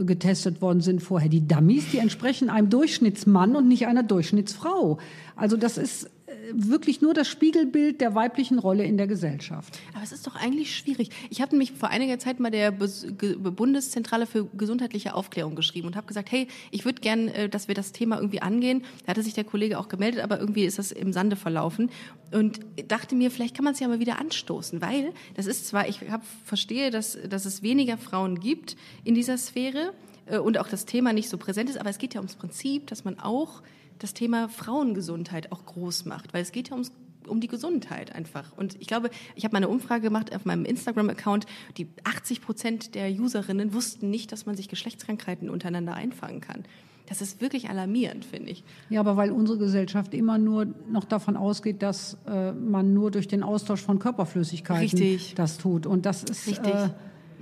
getestet 0.00 0.60
worden 0.60 0.80
sind 0.80 1.00
vorher. 1.00 1.28
Die 1.28 1.46
Dummies, 1.46 1.90
die 1.90 1.98
entsprechen 1.98 2.50
einem 2.50 2.70
Durchschnittsmann 2.70 3.54
und 3.54 3.68
nicht 3.68 3.86
einer 3.86 4.02
Durchschnittsfrau. 4.02 4.98
Also 5.36 5.56
das 5.56 5.78
ist 5.78 6.10
wirklich 6.54 7.00
nur 7.00 7.14
das 7.14 7.28
Spiegelbild 7.28 8.00
der 8.00 8.14
weiblichen 8.14 8.58
Rolle 8.58 8.84
in 8.84 8.96
der 8.96 9.06
Gesellschaft. 9.06 9.78
Aber 9.94 10.02
es 10.02 10.12
ist 10.12 10.26
doch 10.26 10.36
eigentlich 10.36 10.76
schwierig. 10.76 11.10
Ich 11.30 11.40
habe 11.40 11.52
nämlich 11.52 11.72
vor 11.72 11.88
einiger 11.88 12.18
Zeit 12.18 12.40
mal 12.40 12.50
der 12.50 12.70
Bundeszentrale 12.70 14.26
für 14.26 14.46
gesundheitliche 14.46 15.14
Aufklärung 15.14 15.56
geschrieben 15.56 15.86
und 15.86 15.96
habe 15.96 16.06
gesagt, 16.06 16.30
hey, 16.30 16.48
ich 16.70 16.84
würde 16.84 17.00
gern, 17.00 17.28
äh, 17.28 17.48
dass 17.48 17.68
wir 17.68 17.74
das 17.74 17.92
Thema 17.92 18.16
irgendwie 18.16 18.42
angehen. 18.42 18.84
Da 19.04 19.10
hatte 19.10 19.22
sich 19.22 19.34
der 19.34 19.44
Kollege 19.44 19.78
auch 19.78 19.88
gemeldet, 19.88 20.22
aber 20.22 20.38
irgendwie 20.40 20.64
ist 20.64 20.78
das 20.78 20.92
im 20.92 21.12
Sande 21.12 21.36
verlaufen. 21.36 21.90
Und 22.32 22.60
dachte 22.88 23.14
mir, 23.14 23.30
vielleicht 23.30 23.54
kann 23.54 23.64
man 23.64 23.74
es 23.74 23.80
ja 23.80 23.88
mal 23.88 24.00
wieder 24.00 24.18
anstoßen, 24.18 24.80
weil 24.80 25.12
das 25.34 25.46
ist 25.46 25.66
zwar, 25.66 25.88
ich 25.88 26.00
hab, 26.10 26.22
verstehe, 26.44 26.90
dass, 26.90 27.18
dass 27.28 27.44
es 27.44 27.62
weniger 27.62 27.98
Frauen 27.98 28.40
gibt 28.40 28.76
in 29.04 29.14
dieser 29.14 29.36
Sphäre 29.36 29.92
äh, 30.26 30.38
und 30.38 30.58
auch 30.58 30.68
das 30.68 30.86
Thema 30.86 31.12
nicht 31.12 31.28
so 31.28 31.38
präsent 31.38 31.68
ist, 31.70 31.78
aber 31.78 31.90
es 31.90 31.98
geht 31.98 32.14
ja 32.14 32.20
ums 32.20 32.36
Prinzip, 32.36 32.86
dass 32.86 33.04
man 33.04 33.18
auch 33.18 33.62
das 33.98 34.14
Thema 34.14 34.48
Frauengesundheit 34.48 35.52
auch 35.52 35.64
groß 35.64 36.04
macht, 36.04 36.34
weil 36.34 36.42
es 36.42 36.52
geht 36.52 36.68
ja 36.68 36.74
ums 36.74 36.92
um 37.28 37.40
die 37.40 37.48
Gesundheit 37.48 38.14
einfach. 38.14 38.52
Und 38.56 38.76
ich 38.80 38.88
glaube, 38.88 39.10
ich 39.36 39.44
habe 39.44 39.52
mal 39.52 39.58
eine 39.58 39.68
Umfrage 39.68 40.02
gemacht 40.02 40.34
auf 40.34 40.44
meinem 40.44 40.64
Instagram-Account. 40.64 41.46
Die 41.76 41.88
80 42.04 42.40
Prozent 42.40 42.94
der 42.94 43.10
Userinnen 43.12 43.74
wussten 43.74 44.10
nicht, 44.10 44.32
dass 44.32 44.44
man 44.46 44.56
sich 44.56 44.68
Geschlechtskrankheiten 44.68 45.48
untereinander 45.48 45.94
einfangen 45.94 46.40
kann. 46.40 46.64
Das 47.06 47.20
ist 47.20 47.40
wirklich 47.40 47.68
alarmierend, 47.68 48.24
finde 48.24 48.50
ich. 48.50 48.64
Ja, 48.88 49.00
aber 49.00 49.16
weil 49.16 49.32
unsere 49.32 49.58
Gesellschaft 49.58 50.14
immer 50.14 50.38
nur 50.38 50.66
noch 50.90 51.04
davon 51.04 51.36
ausgeht, 51.36 51.82
dass 51.82 52.16
äh, 52.26 52.52
man 52.52 52.94
nur 52.94 53.10
durch 53.10 53.28
den 53.28 53.42
Austausch 53.42 53.82
von 53.82 53.98
Körperflüssigkeiten 53.98 54.82
Richtig. 54.82 55.34
das 55.34 55.58
tut. 55.58 55.86
Und 55.86 56.06
das 56.06 56.22
ist 56.22 56.46
Richtig. 56.46 56.72
äh, 56.72 56.90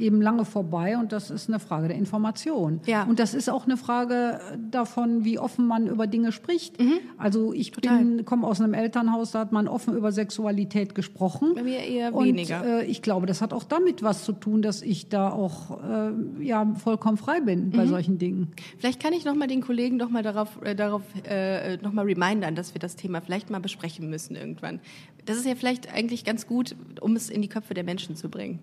eben 0.00 0.20
lange 0.22 0.44
vorbei 0.44 0.96
und 0.98 1.12
das 1.12 1.30
ist 1.30 1.48
eine 1.48 1.60
Frage 1.60 1.88
der 1.88 1.96
Information. 1.96 2.80
Ja. 2.86 3.04
Und 3.04 3.18
das 3.18 3.34
ist 3.34 3.48
auch 3.50 3.64
eine 3.66 3.76
Frage 3.76 4.40
davon, 4.70 5.24
wie 5.24 5.38
offen 5.38 5.66
man 5.66 5.86
über 5.86 6.06
Dinge 6.06 6.32
spricht. 6.32 6.76
Also 7.18 7.52
ich 7.52 7.70
Mhm. 7.70 7.74
Total. 7.74 7.98
bin, 7.98 8.24
komme 8.24 8.46
aus 8.46 8.60
einem 8.60 8.74
Elternhaus, 8.74 9.30
da 9.32 9.40
hat 9.40 9.52
man 9.52 9.68
offen 9.68 9.96
über 9.96 10.12
Sexualität 10.12 10.94
gesprochen. 10.94 11.52
Bei 11.54 11.62
mir 11.62 11.78
eher 11.78 12.14
und, 12.14 12.24
weniger. 12.26 12.80
Äh, 12.82 12.86
ich 12.86 13.02
glaube, 13.02 13.26
das 13.26 13.40
hat 13.42 13.52
auch 13.52 13.64
damit 13.64 14.02
was 14.02 14.24
zu 14.24 14.32
tun, 14.32 14.62
dass 14.62 14.82
ich 14.82 15.08
da 15.08 15.30
auch 15.30 15.78
äh, 15.82 16.44
ja 16.44 16.66
vollkommen 16.74 17.16
frei 17.16 17.40
bin 17.40 17.66
Mhm. 17.68 17.70
bei 17.72 17.86
solchen 17.86 18.18
Dingen. 18.18 18.48
Vielleicht 18.78 19.00
kann 19.02 19.12
ich 19.12 19.24
noch 19.24 19.34
mal 19.34 19.46
den 19.46 19.60
Kollegen 19.60 19.96
noch 19.96 20.10
mal 20.10 20.22
darauf, 20.22 20.60
äh, 20.62 20.74
darauf 20.74 21.02
äh, 21.24 21.76
noch 21.78 21.92
mal 21.92 22.04
remindern, 22.06 22.54
dass 22.54 22.74
wir 22.74 22.78
das 22.80 22.96
Thema 22.96 23.20
vielleicht 23.20 23.50
mal 23.50 23.60
besprechen 23.60 24.08
müssen 24.10 24.36
irgendwann. 24.36 24.80
Das 25.26 25.36
ist 25.36 25.46
ja 25.46 25.54
vielleicht 25.54 25.92
eigentlich 25.92 26.24
ganz 26.24 26.46
gut, 26.46 26.74
um 27.00 27.14
es 27.16 27.28
in 27.30 27.42
die 27.42 27.48
Köpfe 27.48 27.74
der 27.74 27.84
Menschen 27.84 28.16
zu 28.16 28.28
bringen. 28.28 28.58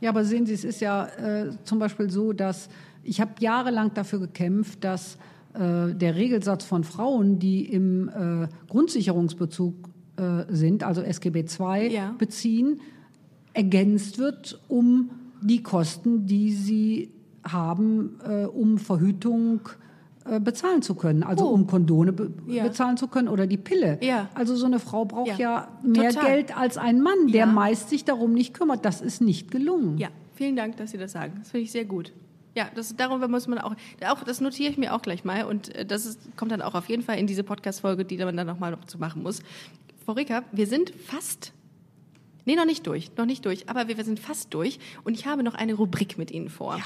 Ja, 0.00 0.10
aber 0.10 0.24
sehen 0.24 0.46
Sie, 0.46 0.52
es 0.54 0.64
ist 0.64 0.80
ja 0.80 1.06
äh, 1.06 1.50
zum 1.64 1.78
Beispiel 1.78 2.10
so, 2.10 2.32
dass 2.32 2.68
ich 3.02 3.20
habe 3.20 3.32
jahrelang 3.38 3.94
dafür 3.94 4.20
gekämpft, 4.20 4.84
dass 4.84 5.16
äh, 5.54 5.94
der 5.94 6.16
Regelsatz 6.16 6.64
von 6.64 6.84
Frauen, 6.84 7.38
die 7.38 7.64
im 7.64 8.08
äh, 8.08 8.48
Grundsicherungsbezug 8.68 9.74
äh, 10.16 10.44
sind, 10.48 10.82
also 10.82 11.00
SGB 11.02 11.44
II 11.58 11.92
Ja. 11.92 12.14
beziehen, 12.18 12.80
ergänzt 13.54 14.18
wird 14.18 14.60
um 14.68 15.10
die 15.40 15.62
Kosten, 15.62 16.26
die 16.26 16.52
sie 16.52 17.10
haben, 17.44 18.18
äh, 18.28 18.44
um 18.44 18.78
Verhütung 18.78 19.60
bezahlen 20.40 20.82
zu 20.82 20.94
können, 20.94 21.22
also 21.22 21.46
Oh. 21.48 21.52
um 21.52 21.66
Kondone 21.66 22.12
be 22.12 22.32
Ja. 22.46 22.64
bezahlen 22.64 22.96
zu 22.96 23.08
können 23.08 23.28
oder 23.28 23.46
die 23.46 23.56
Pille. 23.56 23.98
Ja. 24.02 24.28
Also 24.34 24.56
so 24.56 24.66
eine 24.66 24.78
Frau 24.78 25.04
braucht 25.04 25.28
Ja. 25.28 25.36
ja, 25.38 25.68
mehr 25.82 26.10
Total. 26.12 26.30
Geld 26.30 26.56
als 26.56 26.78
ein 26.78 27.00
Mann, 27.00 27.28
der 27.28 27.40
Ja. 27.40 27.46
meist 27.46 27.88
sich 27.90 28.04
darum 28.04 28.32
nicht 28.34 28.54
kümmert. 28.54 28.84
Das 28.84 29.00
ist 29.00 29.20
nicht 29.20 29.50
gelungen. 29.50 29.98
Ja, 29.98 30.08
vielen 30.34 30.56
Dank, 30.56 30.76
dass 30.76 30.90
Sie 30.90 30.98
das 30.98 31.12
sagen. 31.12 31.34
Das 31.38 31.50
finde 31.50 31.64
ich 31.64 31.72
sehr 31.72 31.84
gut. 31.84 32.12
Ja, 32.54 32.68
das, 32.74 32.96
darüber 32.96 33.28
muss 33.28 33.46
man 33.48 33.58
auch, 33.58 33.74
auch, 34.08 34.24
das 34.24 34.40
notiere 34.40 34.70
ich 34.70 34.78
mir 34.78 34.94
auch 34.94 35.02
gleich 35.02 35.24
mal 35.24 35.44
und 35.44 35.74
äh, 35.74 35.84
das 35.84 36.06
ist, 36.06 36.20
kommt 36.36 36.50
dann 36.52 36.62
auch 36.62 36.74
auf 36.74 36.88
jeden 36.88 37.02
Fall 37.02 37.18
in 37.18 37.26
diese 37.26 37.44
Podcast-Folge, 37.44 38.04
die 38.06 38.16
man 38.16 38.34
dann 38.36 38.46
nochmal 38.46 38.70
noch 38.70 38.84
zu 38.86 38.96
machen 38.98 39.22
muss. 39.22 39.40
Frau 40.06 40.12
Ricker, 40.12 40.42
wir 40.52 40.66
sind 40.66 40.90
fast, 41.04 41.52
nee, 42.46 42.54
noch 42.56 42.64
nicht 42.64 42.86
durch, 42.86 43.10
noch 43.18 43.26
nicht 43.26 43.44
durch, 43.44 43.68
aber 43.68 43.88
wir, 43.88 43.98
wir 43.98 44.04
sind 44.04 44.18
fast 44.20 44.54
durch 44.54 44.78
und 45.04 45.12
ich 45.14 45.26
habe 45.26 45.42
noch 45.42 45.54
eine 45.54 45.74
Rubrik 45.74 46.16
mit 46.16 46.30
Ihnen 46.30 46.48
vor. 46.48 46.78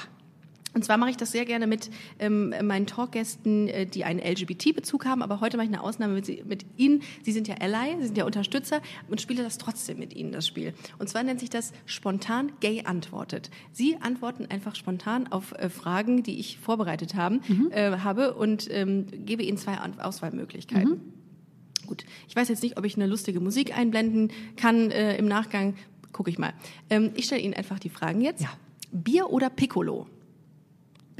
Und 0.75 0.85
zwar 0.85 0.97
mache 0.97 1.11
ich 1.11 1.17
das 1.17 1.33
sehr 1.33 1.45
gerne 1.45 1.67
mit 1.67 1.91
ähm, 2.19 2.55
meinen 2.63 2.87
Talkgästen, 2.87 3.69
äh, 3.69 3.87
die 3.87 4.05
einen 4.05 4.21
LGBT-Bezug 4.21 5.05
haben, 5.05 5.23
aber 5.23 5.41
heute 5.41 5.57
mache 5.57 5.67
ich 5.67 5.73
eine 5.73 5.83
Ausnahme 5.83 6.15
mit, 6.15 6.27
sie, 6.27 6.43
mit 6.47 6.65
Ihnen. 6.77 7.03
Sie 7.23 7.33
sind 7.33 7.49
ja 7.49 7.57
Ally, 7.61 7.97
Sie 7.99 8.07
sind 8.07 8.19
ja 8.19 8.25
Unterstützer 8.25 8.81
und 9.09 9.21
spiele 9.21 9.43
das 9.43 9.59
trotzdem 9.59 9.99
mit 9.99 10.15
Ihnen, 10.15 10.33
das 10.33 10.47
Spiel. 10.47 10.75
Und 10.99 11.09
zwar 11.09 11.23
nennt 11.23 11.41
sich 11.41 11.51
das 11.51 11.73
spontan 11.87 12.53
gay 12.61 12.83
antwortet. 12.85 13.51
Sie 13.73 13.97
antworten 14.01 14.47
einfach 14.47 14.75
spontan 14.75 15.27
auf 15.29 15.53
äh, 15.53 15.69
Fragen, 15.69 16.23
die 16.23 16.39
ich 16.39 16.59
vorbereitet 16.59 17.15
haben, 17.15 17.41
mhm. 17.49 17.71
äh, 17.73 17.99
habe 17.99 18.35
und 18.35 18.69
ähm, 18.71 19.07
gebe 19.25 19.43
Ihnen 19.43 19.59
zwei 19.59 19.77
Auswahlmöglichkeiten. 19.99 20.91
Mhm. 20.91 21.87
Gut, 21.87 22.05
ich 22.29 22.37
weiß 22.37 22.49
jetzt 22.49 22.63
nicht, 22.63 22.79
ob 22.79 22.85
ich 22.85 22.95
eine 22.95 23.07
lustige 23.07 23.41
Musik 23.41 23.77
einblenden 23.77 24.31
kann 24.57 24.93
äh, 24.93 25.17
im 25.17 25.27
Nachgang. 25.27 25.75
Gucke 26.13 26.31
ich 26.31 26.39
mal. 26.39 26.53
Ähm, 26.89 27.11
ich 27.15 27.25
stelle 27.25 27.41
Ihnen 27.41 27.55
einfach 27.55 27.81
die 27.81 27.89
Fragen 27.89 28.21
jetzt. 28.21 28.43
Ja. 28.43 28.51
Bier 28.93 29.31
oder 29.31 29.51
Piccolo? 29.51 30.07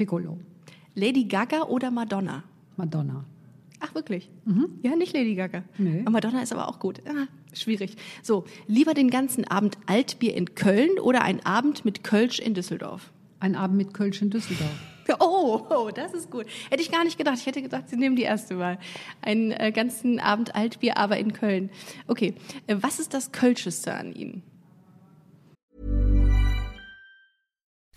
Piccolo. 0.01 0.39
Lady 0.95 1.25
Gaga 1.25 1.63
oder 1.65 1.91
Madonna? 1.91 2.43
Madonna. 2.75 3.23
Ach, 3.79 3.93
wirklich? 3.93 4.31
Mhm. 4.45 4.79
Ja, 4.81 4.95
nicht 4.95 5.13
Lady 5.13 5.35
Gaga. 5.35 5.63
Nee. 5.77 6.03
Madonna 6.09 6.41
ist 6.41 6.51
aber 6.51 6.67
auch 6.67 6.79
gut. 6.79 7.03
Ah, 7.07 7.27
schwierig. 7.53 7.95
So, 8.23 8.45
lieber 8.65 8.95
den 8.95 9.11
ganzen 9.11 9.45
Abend 9.45 9.77
Altbier 9.85 10.35
in 10.35 10.55
Köln 10.55 10.97
oder 10.99 11.21
ein 11.21 11.45
Abend 11.45 11.85
mit 11.85 12.03
Kölsch 12.03 12.39
in 12.39 12.55
Düsseldorf? 12.55 13.11
Ein 13.39 13.55
Abend 13.55 13.77
mit 13.77 13.93
Kölsch 13.93 14.23
in 14.23 14.31
Düsseldorf. 14.31 14.73
Oh, 15.19 15.67
oh, 15.69 15.89
das 15.93 16.13
ist 16.13 16.31
gut. 16.31 16.45
Hätte 16.69 16.81
ich 16.81 16.91
gar 16.91 17.03
nicht 17.03 17.17
gedacht. 17.17 17.37
Ich 17.37 17.45
hätte 17.45 17.61
gedacht, 17.61 17.89
Sie 17.89 17.97
nehmen 17.97 18.15
die 18.15 18.21
erste 18.21 18.57
Wahl. 18.57 18.79
Einen 19.21 19.51
äh, 19.51 19.71
ganzen 19.71 20.19
Abend 20.19 20.55
Altbier, 20.55 20.97
aber 20.97 21.17
in 21.17 21.33
Köln. 21.33 21.69
Okay, 22.07 22.33
äh, 22.67 22.77
was 22.79 22.99
ist 22.99 23.13
das 23.13 23.31
Kölscheste 23.31 23.93
an 23.93 24.13
Ihnen? 24.13 24.41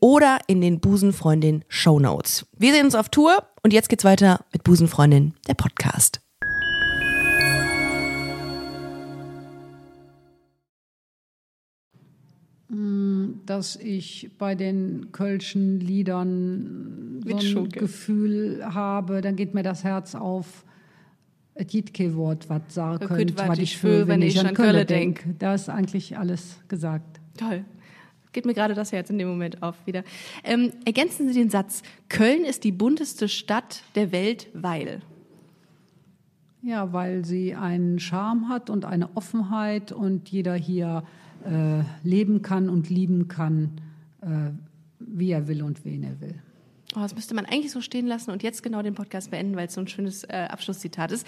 oder 0.00 0.38
in 0.46 0.60
den 0.60 0.80
Busenfreundin 0.80 1.64
Show 1.68 2.00
Notes. 2.00 2.46
Wir 2.58 2.72
sehen 2.72 2.86
uns 2.86 2.94
auf 2.94 3.08
Tour 3.08 3.46
und 3.62 3.72
jetzt 3.72 3.88
geht's 3.88 4.04
weiter 4.04 4.44
mit 4.52 4.64
Busenfreundin, 4.64 5.34
der 5.46 5.54
Podcast. 5.54 6.20
dass 13.50 13.74
ich 13.74 14.30
bei 14.38 14.54
den 14.54 15.10
Kölschen 15.10 15.80
Liedern 15.80 17.20
so 17.40 17.62
ein. 17.62 17.68
Gefühl 17.68 18.62
habe, 18.64 19.22
dann 19.22 19.34
geht 19.34 19.54
mir 19.54 19.64
das 19.64 19.82
Herz 19.82 20.14
auf. 20.14 20.64
Es 21.54 21.66
gibt 21.66 21.92
kein 21.94 22.14
Wort, 22.14 22.48
was 22.48 22.62
sagen 22.68 23.10
wat 23.10 23.48
was 23.48 23.58
ich 23.58 23.64
ich 23.64 23.78
fühl, 23.78 23.90
fühle, 23.90 24.08
wenn 24.08 24.22
ich 24.22 24.38
an 24.38 24.54
Köln 24.54 24.86
denk. 24.86 25.22
denke. 25.22 25.34
Da 25.40 25.54
ist 25.54 25.68
eigentlich 25.68 26.16
alles 26.16 26.60
gesagt. 26.68 27.20
Toll. 27.36 27.64
Geht 28.32 28.46
mir 28.46 28.54
gerade 28.54 28.74
das 28.74 28.92
Herz 28.92 29.10
in 29.10 29.18
dem 29.18 29.28
Moment 29.28 29.62
auf 29.62 29.74
wieder. 29.86 30.04
Ähm, 30.44 30.72
ergänzen 30.84 31.28
Sie 31.28 31.34
den 31.34 31.50
Satz, 31.50 31.82
Köln 32.08 32.44
ist 32.44 32.64
die 32.64 32.72
bunteste 32.72 33.28
Stadt 33.28 33.82
der 33.94 34.12
Welt, 34.12 34.48
weil. 34.54 35.00
Ja, 36.62 36.92
weil 36.92 37.24
sie 37.24 37.54
einen 37.54 37.98
Charme 37.98 38.48
hat 38.48 38.70
und 38.70 38.84
eine 38.84 39.16
Offenheit 39.16 39.92
und 39.92 40.28
jeder 40.28 40.54
hier 40.54 41.04
äh, 41.44 41.82
leben 42.06 42.42
kann 42.42 42.68
und 42.68 42.90
lieben 42.90 43.28
kann, 43.28 43.80
äh, 44.20 44.50
wie 44.98 45.30
er 45.30 45.48
will 45.48 45.62
und 45.62 45.84
wen 45.84 46.02
er 46.02 46.20
will. 46.20 46.34
Oh, 46.96 47.00
das 47.00 47.14
müsste 47.14 47.34
man 47.34 47.46
eigentlich 47.46 47.70
so 47.70 47.80
stehen 47.80 48.06
lassen 48.06 48.30
und 48.30 48.42
jetzt 48.42 48.62
genau 48.62 48.82
den 48.82 48.94
Podcast 48.94 49.30
beenden, 49.30 49.56
weil 49.56 49.68
es 49.68 49.74
so 49.74 49.80
ein 49.80 49.88
schönes 49.88 50.24
äh, 50.24 50.48
Abschlusszitat 50.50 51.12
ist. 51.12 51.26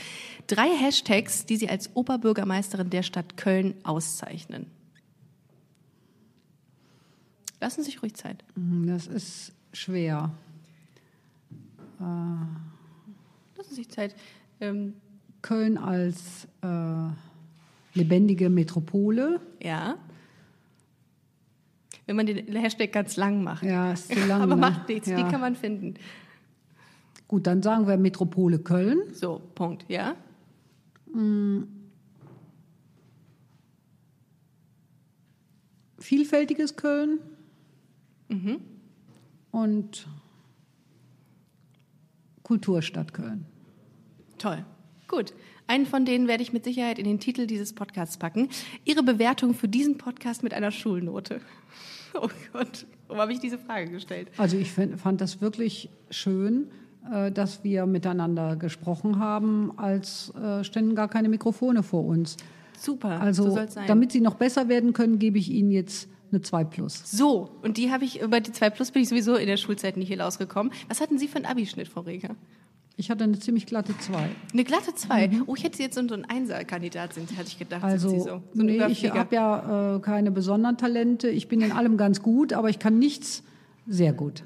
Drei 0.48 0.68
Hashtags, 0.68 1.46
die 1.46 1.56
Sie 1.56 1.68
als 1.68 1.94
Oberbürgermeisterin 1.94 2.90
der 2.90 3.02
Stadt 3.02 3.36
Köln 3.36 3.74
auszeichnen. 3.84 4.66
Lassen 7.62 7.82
Sie 7.84 7.92
sich 7.92 8.02
ruhig 8.02 8.14
Zeit. 8.14 8.42
Mm, 8.56 8.88
Das 8.88 9.06
ist 9.06 9.52
schwer. 9.72 10.32
Lassen 12.00 13.68
Sie 13.68 13.74
sich 13.76 13.88
Zeit. 13.88 14.16
Ähm, 14.60 14.94
Köln 15.42 15.78
als 15.78 16.48
äh, 16.62 17.08
lebendige 17.94 18.50
Metropole. 18.50 19.40
ja. 19.62 19.96
Wenn 22.04 22.16
man 22.16 22.26
den 22.26 22.56
Hashtag 22.56 22.90
ganz 22.92 23.16
lang 23.16 23.44
macht. 23.44 23.62
Ja, 23.62 23.92
ist 23.92 24.12
zu 24.12 24.18
lang. 24.26 24.42
Aber 24.42 24.56
ne? 24.56 24.60
macht 24.60 24.88
nichts, 24.88 25.06
die 25.06 25.12
Ja. 25.12 25.30
kann 25.30 25.40
man 25.40 25.54
finden. 25.54 25.94
Gut, 27.28 27.46
dann 27.46 27.62
sagen 27.62 27.86
wir 27.86 27.96
Metropole 27.96 28.58
Köln. 28.58 28.98
So, 29.14 29.40
Punkt, 29.54 29.84
ja? 29.88 30.16
Vielfältiges 35.98 36.76
Köln. 36.76 37.20
Und 39.50 40.08
Kulturstadt 42.42 43.12
Köln. 43.14 43.46
Toll. 44.38 44.64
Gut. 45.08 45.34
Einen 45.66 45.86
von 45.86 46.04
denen 46.04 46.26
werde 46.26 46.42
ich 46.42 46.52
mit 46.52 46.64
Sicherheit 46.64 46.98
in 46.98 47.04
den 47.04 47.20
Titel 47.20 47.46
dieses 47.46 47.72
Podcasts 47.72 48.16
packen. 48.16 48.48
Ihre 48.84 49.02
Bewertung 49.02 49.54
für 49.54 49.68
diesen 49.68 49.96
Podcast 49.96 50.42
mit 50.42 50.54
einer 50.54 50.70
Schulnote. 50.70 51.40
Oh 52.14 52.28
Gott, 52.52 52.84
warum 53.08 53.22
habe 53.22 53.32
ich 53.32 53.40
diese 53.40 53.56
Frage 53.56 53.90
gestellt? 53.90 54.28
Also 54.36 54.58
ich 54.58 54.70
find, 54.70 55.00
fand 55.00 55.22
das 55.22 55.40
wirklich 55.40 55.88
schön, 56.10 56.66
äh, 57.10 57.32
dass 57.32 57.64
wir 57.64 57.86
miteinander 57.86 58.56
gesprochen 58.56 59.18
haben, 59.18 59.72
als 59.78 60.30
äh, 60.34 60.62
ständen 60.62 60.94
gar 60.94 61.08
keine 61.08 61.30
Mikrofone 61.30 61.82
vor 61.82 62.04
uns. 62.04 62.36
Super, 62.78 63.18
Also 63.18 63.48
so 63.48 63.58
damit 63.86 64.12
Sie 64.12 64.20
noch 64.20 64.34
besser 64.34 64.68
werden 64.68 64.92
können, 64.92 65.18
gebe 65.18 65.38
ich 65.38 65.50
Ihnen 65.50 65.70
jetzt 65.70 66.10
eine 66.32 66.42
2 66.42 66.64
plus. 66.64 67.02
so, 67.10 67.50
und 67.62 67.76
die 67.76 67.90
habe 67.90 68.04
ich, 68.04 68.20
über 68.20 68.40
die 68.40 68.52
2 68.52 68.70
Plus 68.70 68.90
bin 68.90 69.02
ich 69.02 69.08
sowieso 69.08 69.36
in 69.36 69.46
der 69.46 69.56
Schulzeit 69.56 69.96
nicht 69.96 70.08
hier 70.08 70.20
rausgekommen. 70.20 70.72
Was 70.88 71.00
hatten 71.00 71.18
Sie 71.18 71.28
für 71.28 71.36
einen 71.36 71.46
Abischnitt, 71.46 71.88
Frau 71.88 72.00
Reger? 72.00 72.34
Ich 72.96 73.10
hatte 73.10 73.24
eine 73.24 73.38
ziemlich 73.38 73.66
glatte 73.66 73.96
2. 73.96 74.28
Eine 74.52 74.64
glatte 74.64 74.94
2. 74.94 75.42
Oh, 75.46 75.54
ich 75.54 75.64
hätte 75.64 75.78
Sie 75.78 75.82
jetzt 75.82 75.94
so 75.94 76.00
ein 76.00 76.24
Einser-Kandidat 76.24 77.14
sind, 77.14 77.36
hatte 77.36 77.48
ich 77.48 77.58
gedacht. 77.58 77.82
Also 77.82 78.10
sind 78.10 78.20
Sie 78.20 78.28
so. 78.28 78.42
so 78.52 78.62
nee, 78.62 78.84
ich 78.86 79.10
habe 79.10 79.34
ja 79.34 79.96
äh, 79.96 80.00
keine 80.00 80.30
besonderen 80.30 80.76
Talente. 80.76 81.28
Ich 81.28 81.48
bin 81.48 81.60
in 81.62 81.72
allem 81.72 81.96
ganz 81.96 82.22
gut, 82.22 82.52
aber 82.52 82.68
ich 82.68 82.78
kann 82.78 82.98
nichts 82.98 83.42
sehr 83.86 84.12
gut. 84.12 84.42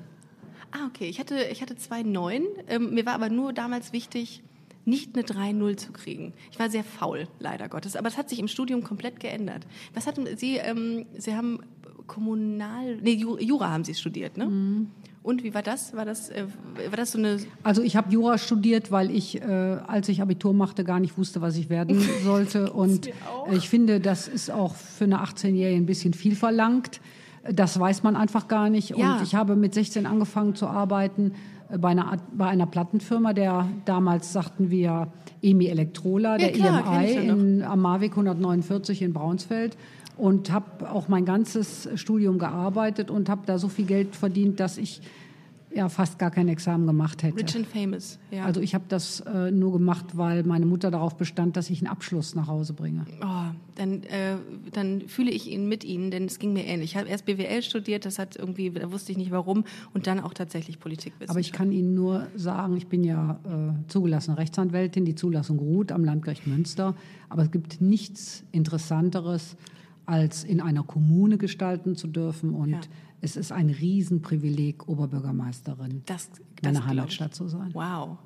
Ah, 0.71 0.87
okay. 0.87 1.09
Ich 1.09 1.19
hatte, 1.19 1.37
ich 1.51 1.61
hatte 1.61 1.77
zwei 1.77 2.03
Neun. 2.03 2.45
Ähm, 2.69 2.95
mir 2.95 3.05
war 3.05 3.15
aber 3.15 3.31
nur 3.31 3.53
damals 3.53 3.93
wichtig, 3.93 4.43
nicht 4.85 5.17
eine 5.17 5.25
3-0 5.25 5.77
zu 5.77 5.93
kriegen. 5.93 6.33
Ich 6.53 6.59
war 6.59 6.71
sehr 6.71 6.85
faul, 6.85 7.27
leider 7.41 7.69
Gottes. 7.69 7.97
Aber 7.97 8.07
es 8.09 8.17
hat 8.17 8.29
sich 8.29 8.39
im 8.39 8.49
Studium 8.49 8.85
komplett 8.85 9.19
geändert. 9.19 9.67
Was 9.95 10.07
hatten 10.07 10.25
Sie? 10.37 10.57
Ähm, 10.57 11.07
Sie 11.19 11.35
haben 11.35 11.61
Kommunal... 12.07 12.97
Nee, 13.03 13.15
Ju- 13.23 13.39
Jura 13.41 13.71
haben 13.71 13.85
Sie 13.85 13.95
studiert, 13.95 14.37
ne? 14.37 14.47
Mhm. 14.47 14.87
Und 15.23 15.43
wie 15.43 15.55
war 15.55 15.63
das? 15.63 15.95
War 15.97 16.05
das, 16.05 16.29
äh, 16.31 16.45
war 16.89 16.97
das 16.97 17.13
so 17.13 17.19
eine... 17.19 17.39
Also 17.65 17.83
ich 17.83 17.97
habe 17.97 18.13
Jura 18.13 18.39
studiert, 18.39 18.93
weil 18.93 19.11
ich, 19.11 19.43
äh, 19.43 19.45
als 19.45 20.09
ich 20.09 20.23
Abitur 20.23 20.55
machte, 20.55 20.85
gar 20.85 21.01
nicht 21.01 21.19
wusste, 21.19 21.41
was 21.41 21.57
ich 21.57 21.69
werden 21.69 22.01
sollte. 22.25 22.73
Und 22.73 23.11
ich 23.51 23.69
finde, 23.69 23.99
das 23.99 24.29
ist 24.29 24.51
auch 24.53 24.77
für 24.77 25.05
eine 25.05 25.19
18-Jährige 25.25 25.77
ein 25.77 25.87
bisschen 25.87 26.15
viel 26.15 26.37
verlangt. 26.37 27.01
Das 27.53 27.79
weiß 27.79 28.05
man 28.05 28.15
einfach 28.15 28.47
gar 28.47 28.71
nicht. 28.71 28.91
Ja. 28.91 29.17
Und 29.17 29.23
ich 29.25 29.35
habe 29.35 29.57
mit 29.57 29.75
16 29.75 30.07
angefangen 30.07 30.55
zu 30.55 30.69
arbeiten, 30.69 31.33
äh, 31.71 31.79
bei 31.79 31.89
einer, 31.89 32.19
bei 32.33 32.47
einer 32.47 32.67
Plattenfirma, 32.67 33.33
der 33.33 33.69
damals 33.85 34.33
sagten 34.33 34.71
wir 34.71 35.09
EMI 35.43 35.67
Elektrola, 35.67 36.39
der 36.39 36.53
klar, 36.53 37.03
EMI 37.03 37.13
ja 37.15 37.23
noch. 37.35 37.43
in, 37.43 37.63
am 37.63 37.81
Marweg 37.81 38.13
149 38.13 39.03
in 39.03 39.13
Braunsfeld 39.13 39.77
und 40.17 40.51
habe 40.51 40.91
auch 40.91 41.09
mein 41.09 41.25
ganzes 41.25 41.89
Studium 41.95 42.39
gearbeitet 42.39 43.11
und 43.11 43.29
habe 43.29 43.43
da 43.47 43.59
so 43.59 43.69
viel 43.69 43.87
Geld 43.87 44.17
verdient, 44.17 44.61
dass 44.61 44.79
ich 44.79 45.03
ja 45.77 45.89
fast 45.89 46.19
gar 46.19 46.31
kein 46.31 46.49
Examen 46.49 46.87
gemacht 46.87 47.23
hätte. 47.23 47.37
Rich 47.37 47.55
and 47.55 47.67
famous, 47.67 48.19
ja. 48.31 48.45
Also 48.45 48.61
ich 48.61 48.75
habe 48.75 48.85
das 48.89 49.21
äh, 49.21 49.51
nur 49.51 49.73
gemacht, 49.73 50.17
weil 50.17 50.43
meine 50.43 50.65
Mutter 50.65 50.91
darauf 50.91 51.17
bestand, 51.17 51.57
dass 51.57 51.69
ich 51.69 51.81
einen 51.81 51.89
Abschluss 51.89 52.35
nach 52.35 52.47
Hause 52.47 52.73
bringe. 52.73 53.05
Oh, 53.21 53.53
dann, 53.75 54.03
äh, 54.05 54.37
dann 54.73 55.03
fühle 55.03 55.31
ich 55.31 55.51
ihn 55.51 55.69
mit 55.69 55.85
Ihnen, 55.85 56.11
denn 56.11 56.25
es 56.25 56.39
ging 56.39 56.55
mir 56.55 56.65
ähnlich. 56.65 56.93
Ich 56.93 56.97
habe 56.97 57.09
erst 57.09 57.27
BWL 57.27 57.63
studiert, 57.63 58.07
das 58.07 58.19
hat 58.19 58.37
irgendwie, 58.37 58.71
da 58.71 58.91
wusste 58.91 59.13
ich 59.13 59.19
nicht 59.19 59.31
warum, 59.31 59.65
und 59.93 60.07
dann 60.07 60.19
auch 60.21 60.33
tatsächlich 60.33 60.81
Politikwissenschaft. 60.81 61.31
Aber 61.31 61.41
ich 61.41 61.53
kann 61.53 61.71
Ihnen 61.73 61.95
nur 61.95 62.27
sagen, 62.35 62.77
ich 62.77 62.87
bin 62.87 63.05
ja 63.05 63.39
äh, 63.45 63.89
zugelassene 63.89 64.39
Rechtsanwältin, 64.39 65.05
die 65.05 65.15
Zulassung 65.15 65.59
ruht 65.59 65.93
am 65.93 66.05
Landgericht 66.05 66.47
Münster, 66.47 66.95
aber 67.29 67.43
es 67.43 67.51
gibt 67.51 67.83
nichts 67.83 68.45
Interessanteres, 68.51 69.57
als 70.07 70.45
in 70.45 70.61
einer 70.61 70.83
Kommune 70.83 71.37
gestalten 71.39 71.97
zu 71.97 72.07
dürfen 72.07 72.55
und 72.55 72.71
Ja. 72.71 72.81
es 73.21 73.37
ist 73.37 73.53
ein 73.53 73.71
Riesenprivileg, 73.71 74.89
Oberbürgermeisterin 74.89 76.03
das, 76.07 76.31
das 76.63 76.73
meiner. 76.75 76.87
Heimatstadt 76.87 77.35
zu 77.35 77.49
sein. 77.49 77.71
Wow. 77.73 78.19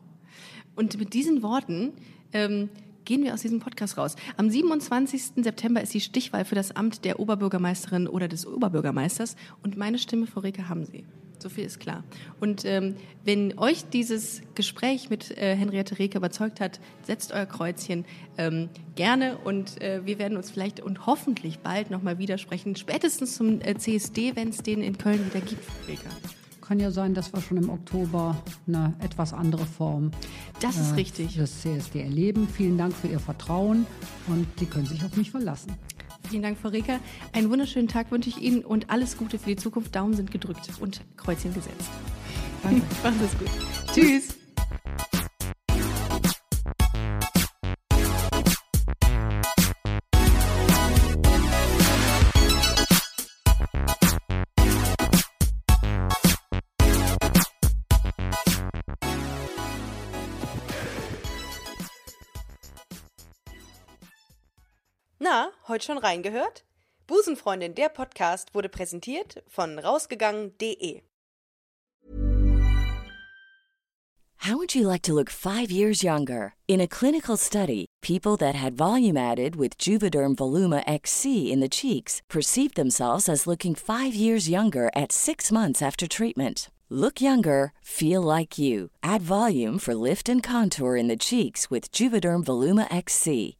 Und 0.76 0.98
mit 0.98 1.14
diesen 1.14 1.42
Worten 1.42 1.92
ähm, 2.32 2.68
gehen 3.04 3.22
wir 3.24 3.34
aus 3.34 3.42
diesem 3.42 3.60
Podcast 3.60 3.98
raus. 3.98 4.14
Am 4.36 4.50
27. 4.50 5.42
September 5.42 5.80
ist 5.82 5.92
die 5.94 6.00
Stichwahl 6.00 6.44
für 6.44 6.54
das 6.54 6.76
Amt 6.76 7.04
der 7.04 7.18
Oberbürgermeisterin 7.18 8.06
oder 8.06 8.28
des 8.28 8.46
Oberbürgermeisters 8.46 9.36
und 9.62 9.76
meine 9.76 9.98
Stimme, 9.98 10.26
Frau 10.26 10.40
Reke, 10.40 10.68
haben 10.68 10.84
Sie. 10.84 11.04
So 11.42 11.48
viel 11.48 11.64
ist 11.64 11.80
klar. 11.80 12.04
Und 12.38 12.64
ähm, 12.64 12.96
wenn 13.24 13.58
euch 13.58 13.84
dieses 13.84 14.42
Gespräch 14.54 15.08
mit 15.08 15.36
äh, 15.36 15.56
Henriette 15.56 15.98
Reke 15.98 16.18
überzeugt 16.18 16.60
hat, 16.60 16.80
setzt 17.02 17.32
euer 17.32 17.46
Kreuzchen 17.46 18.04
ähm, 18.36 18.68
gerne 18.94 19.38
und 19.38 19.80
äh, 19.80 20.04
wir 20.04 20.18
werden 20.18 20.36
uns 20.36 20.50
vielleicht 20.50 20.80
und 20.80 21.06
hoffentlich 21.06 21.60
bald 21.60 21.90
nochmal 21.90 22.18
widersprechen, 22.18 22.76
spätestens 22.76 23.36
zum 23.36 23.60
äh, 23.62 23.76
CSD, 23.76 24.36
wenn 24.36 24.50
es 24.50 24.58
den 24.58 24.82
in 24.82 24.98
Köln 24.98 25.24
wieder 25.24 25.40
gibt, 25.40 25.64
Reke. 25.88 26.04
Kann 26.60 26.78
ja 26.78 26.90
sein, 26.90 27.14
dass 27.14 27.32
wir 27.32 27.40
schon 27.40 27.56
im 27.56 27.68
Oktober 27.68 28.40
eine 28.68 28.94
etwas 29.00 29.32
andere 29.32 29.66
Form 29.66 30.12
Das 30.60 30.78
ist 30.78 30.92
äh, 30.92 30.94
richtig. 30.96 31.34
des 31.34 31.62
CSD 31.62 32.02
erleben. 32.02 32.46
Vielen 32.46 32.78
Dank 32.78 32.94
für 32.94 33.08
Ihr 33.08 33.18
Vertrauen 33.18 33.86
und 34.28 34.46
Sie 34.58 34.66
können 34.66 34.86
sich 34.86 35.04
auf 35.04 35.16
mich 35.16 35.30
verlassen. 35.30 35.72
Vielen 36.28 36.42
Dank, 36.42 36.58
Frau 36.58 36.68
Reker. 36.68 37.00
Einen 37.32 37.50
wunderschönen 37.50 37.88
Tag 37.88 38.10
wünsche 38.10 38.28
ich 38.28 38.38
Ihnen 38.38 38.64
und 38.64 38.90
alles 38.90 39.16
Gute 39.16 39.38
für 39.38 39.50
die 39.50 39.56
Zukunft. 39.56 39.94
Daumen 39.94 40.14
sind 40.14 40.30
gedrückt 40.30 40.68
und 40.80 41.00
Kreuzchen 41.16 41.54
gesetzt. 41.54 41.90
Danke. 42.62 42.82
Machen 43.02 43.18
Sie 43.18 43.24
es 43.24 43.38
gut. 43.38 43.50
Tschüss. 43.94 44.40
Heute 65.70 65.86
schon 65.86 65.98
reingehört? 65.98 66.64
Busenfreundin, 67.06 67.74
der 67.74 67.88
Podcast 67.88 68.54
wurde 68.54 68.68
präsentiert 68.68 69.42
von 69.48 69.78
rausgegangen.de. 69.78 71.02
How 74.44 74.56
would 74.56 74.74
you 74.74 74.88
like 74.88 75.02
to 75.02 75.12
look 75.12 75.28
five 75.28 75.70
years 75.70 76.02
younger? 76.02 76.54
In 76.66 76.80
a 76.80 76.86
clinical 76.88 77.36
study, 77.36 77.86
people 78.00 78.38
that 78.38 78.54
had 78.54 78.72
volume 78.72 79.18
added 79.18 79.54
with 79.54 79.76
Juvederm 79.76 80.34
Voluma 80.34 80.82
XC 80.86 81.52
in 81.52 81.60
the 81.60 81.68
cheeks 81.68 82.22
perceived 82.30 82.74
themselves 82.74 83.28
as 83.28 83.46
looking 83.46 83.74
five 83.74 84.14
years 84.14 84.48
younger 84.48 84.90
at 84.96 85.12
six 85.12 85.52
months 85.52 85.82
after 85.82 86.08
treatment. 86.08 86.70
Look 86.88 87.20
younger, 87.20 87.72
feel 87.82 88.22
like 88.22 88.58
you. 88.58 88.90
Add 89.02 89.20
volume 89.20 89.78
for 89.78 89.94
lift 89.94 90.28
and 90.28 90.42
contour 90.42 90.96
in 90.96 91.08
the 91.08 91.18
cheeks 91.18 91.70
with 91.70 91.92
Juvederm 91.92 92.42
Voluma 92.42 92.88
XC. 92.90 93.59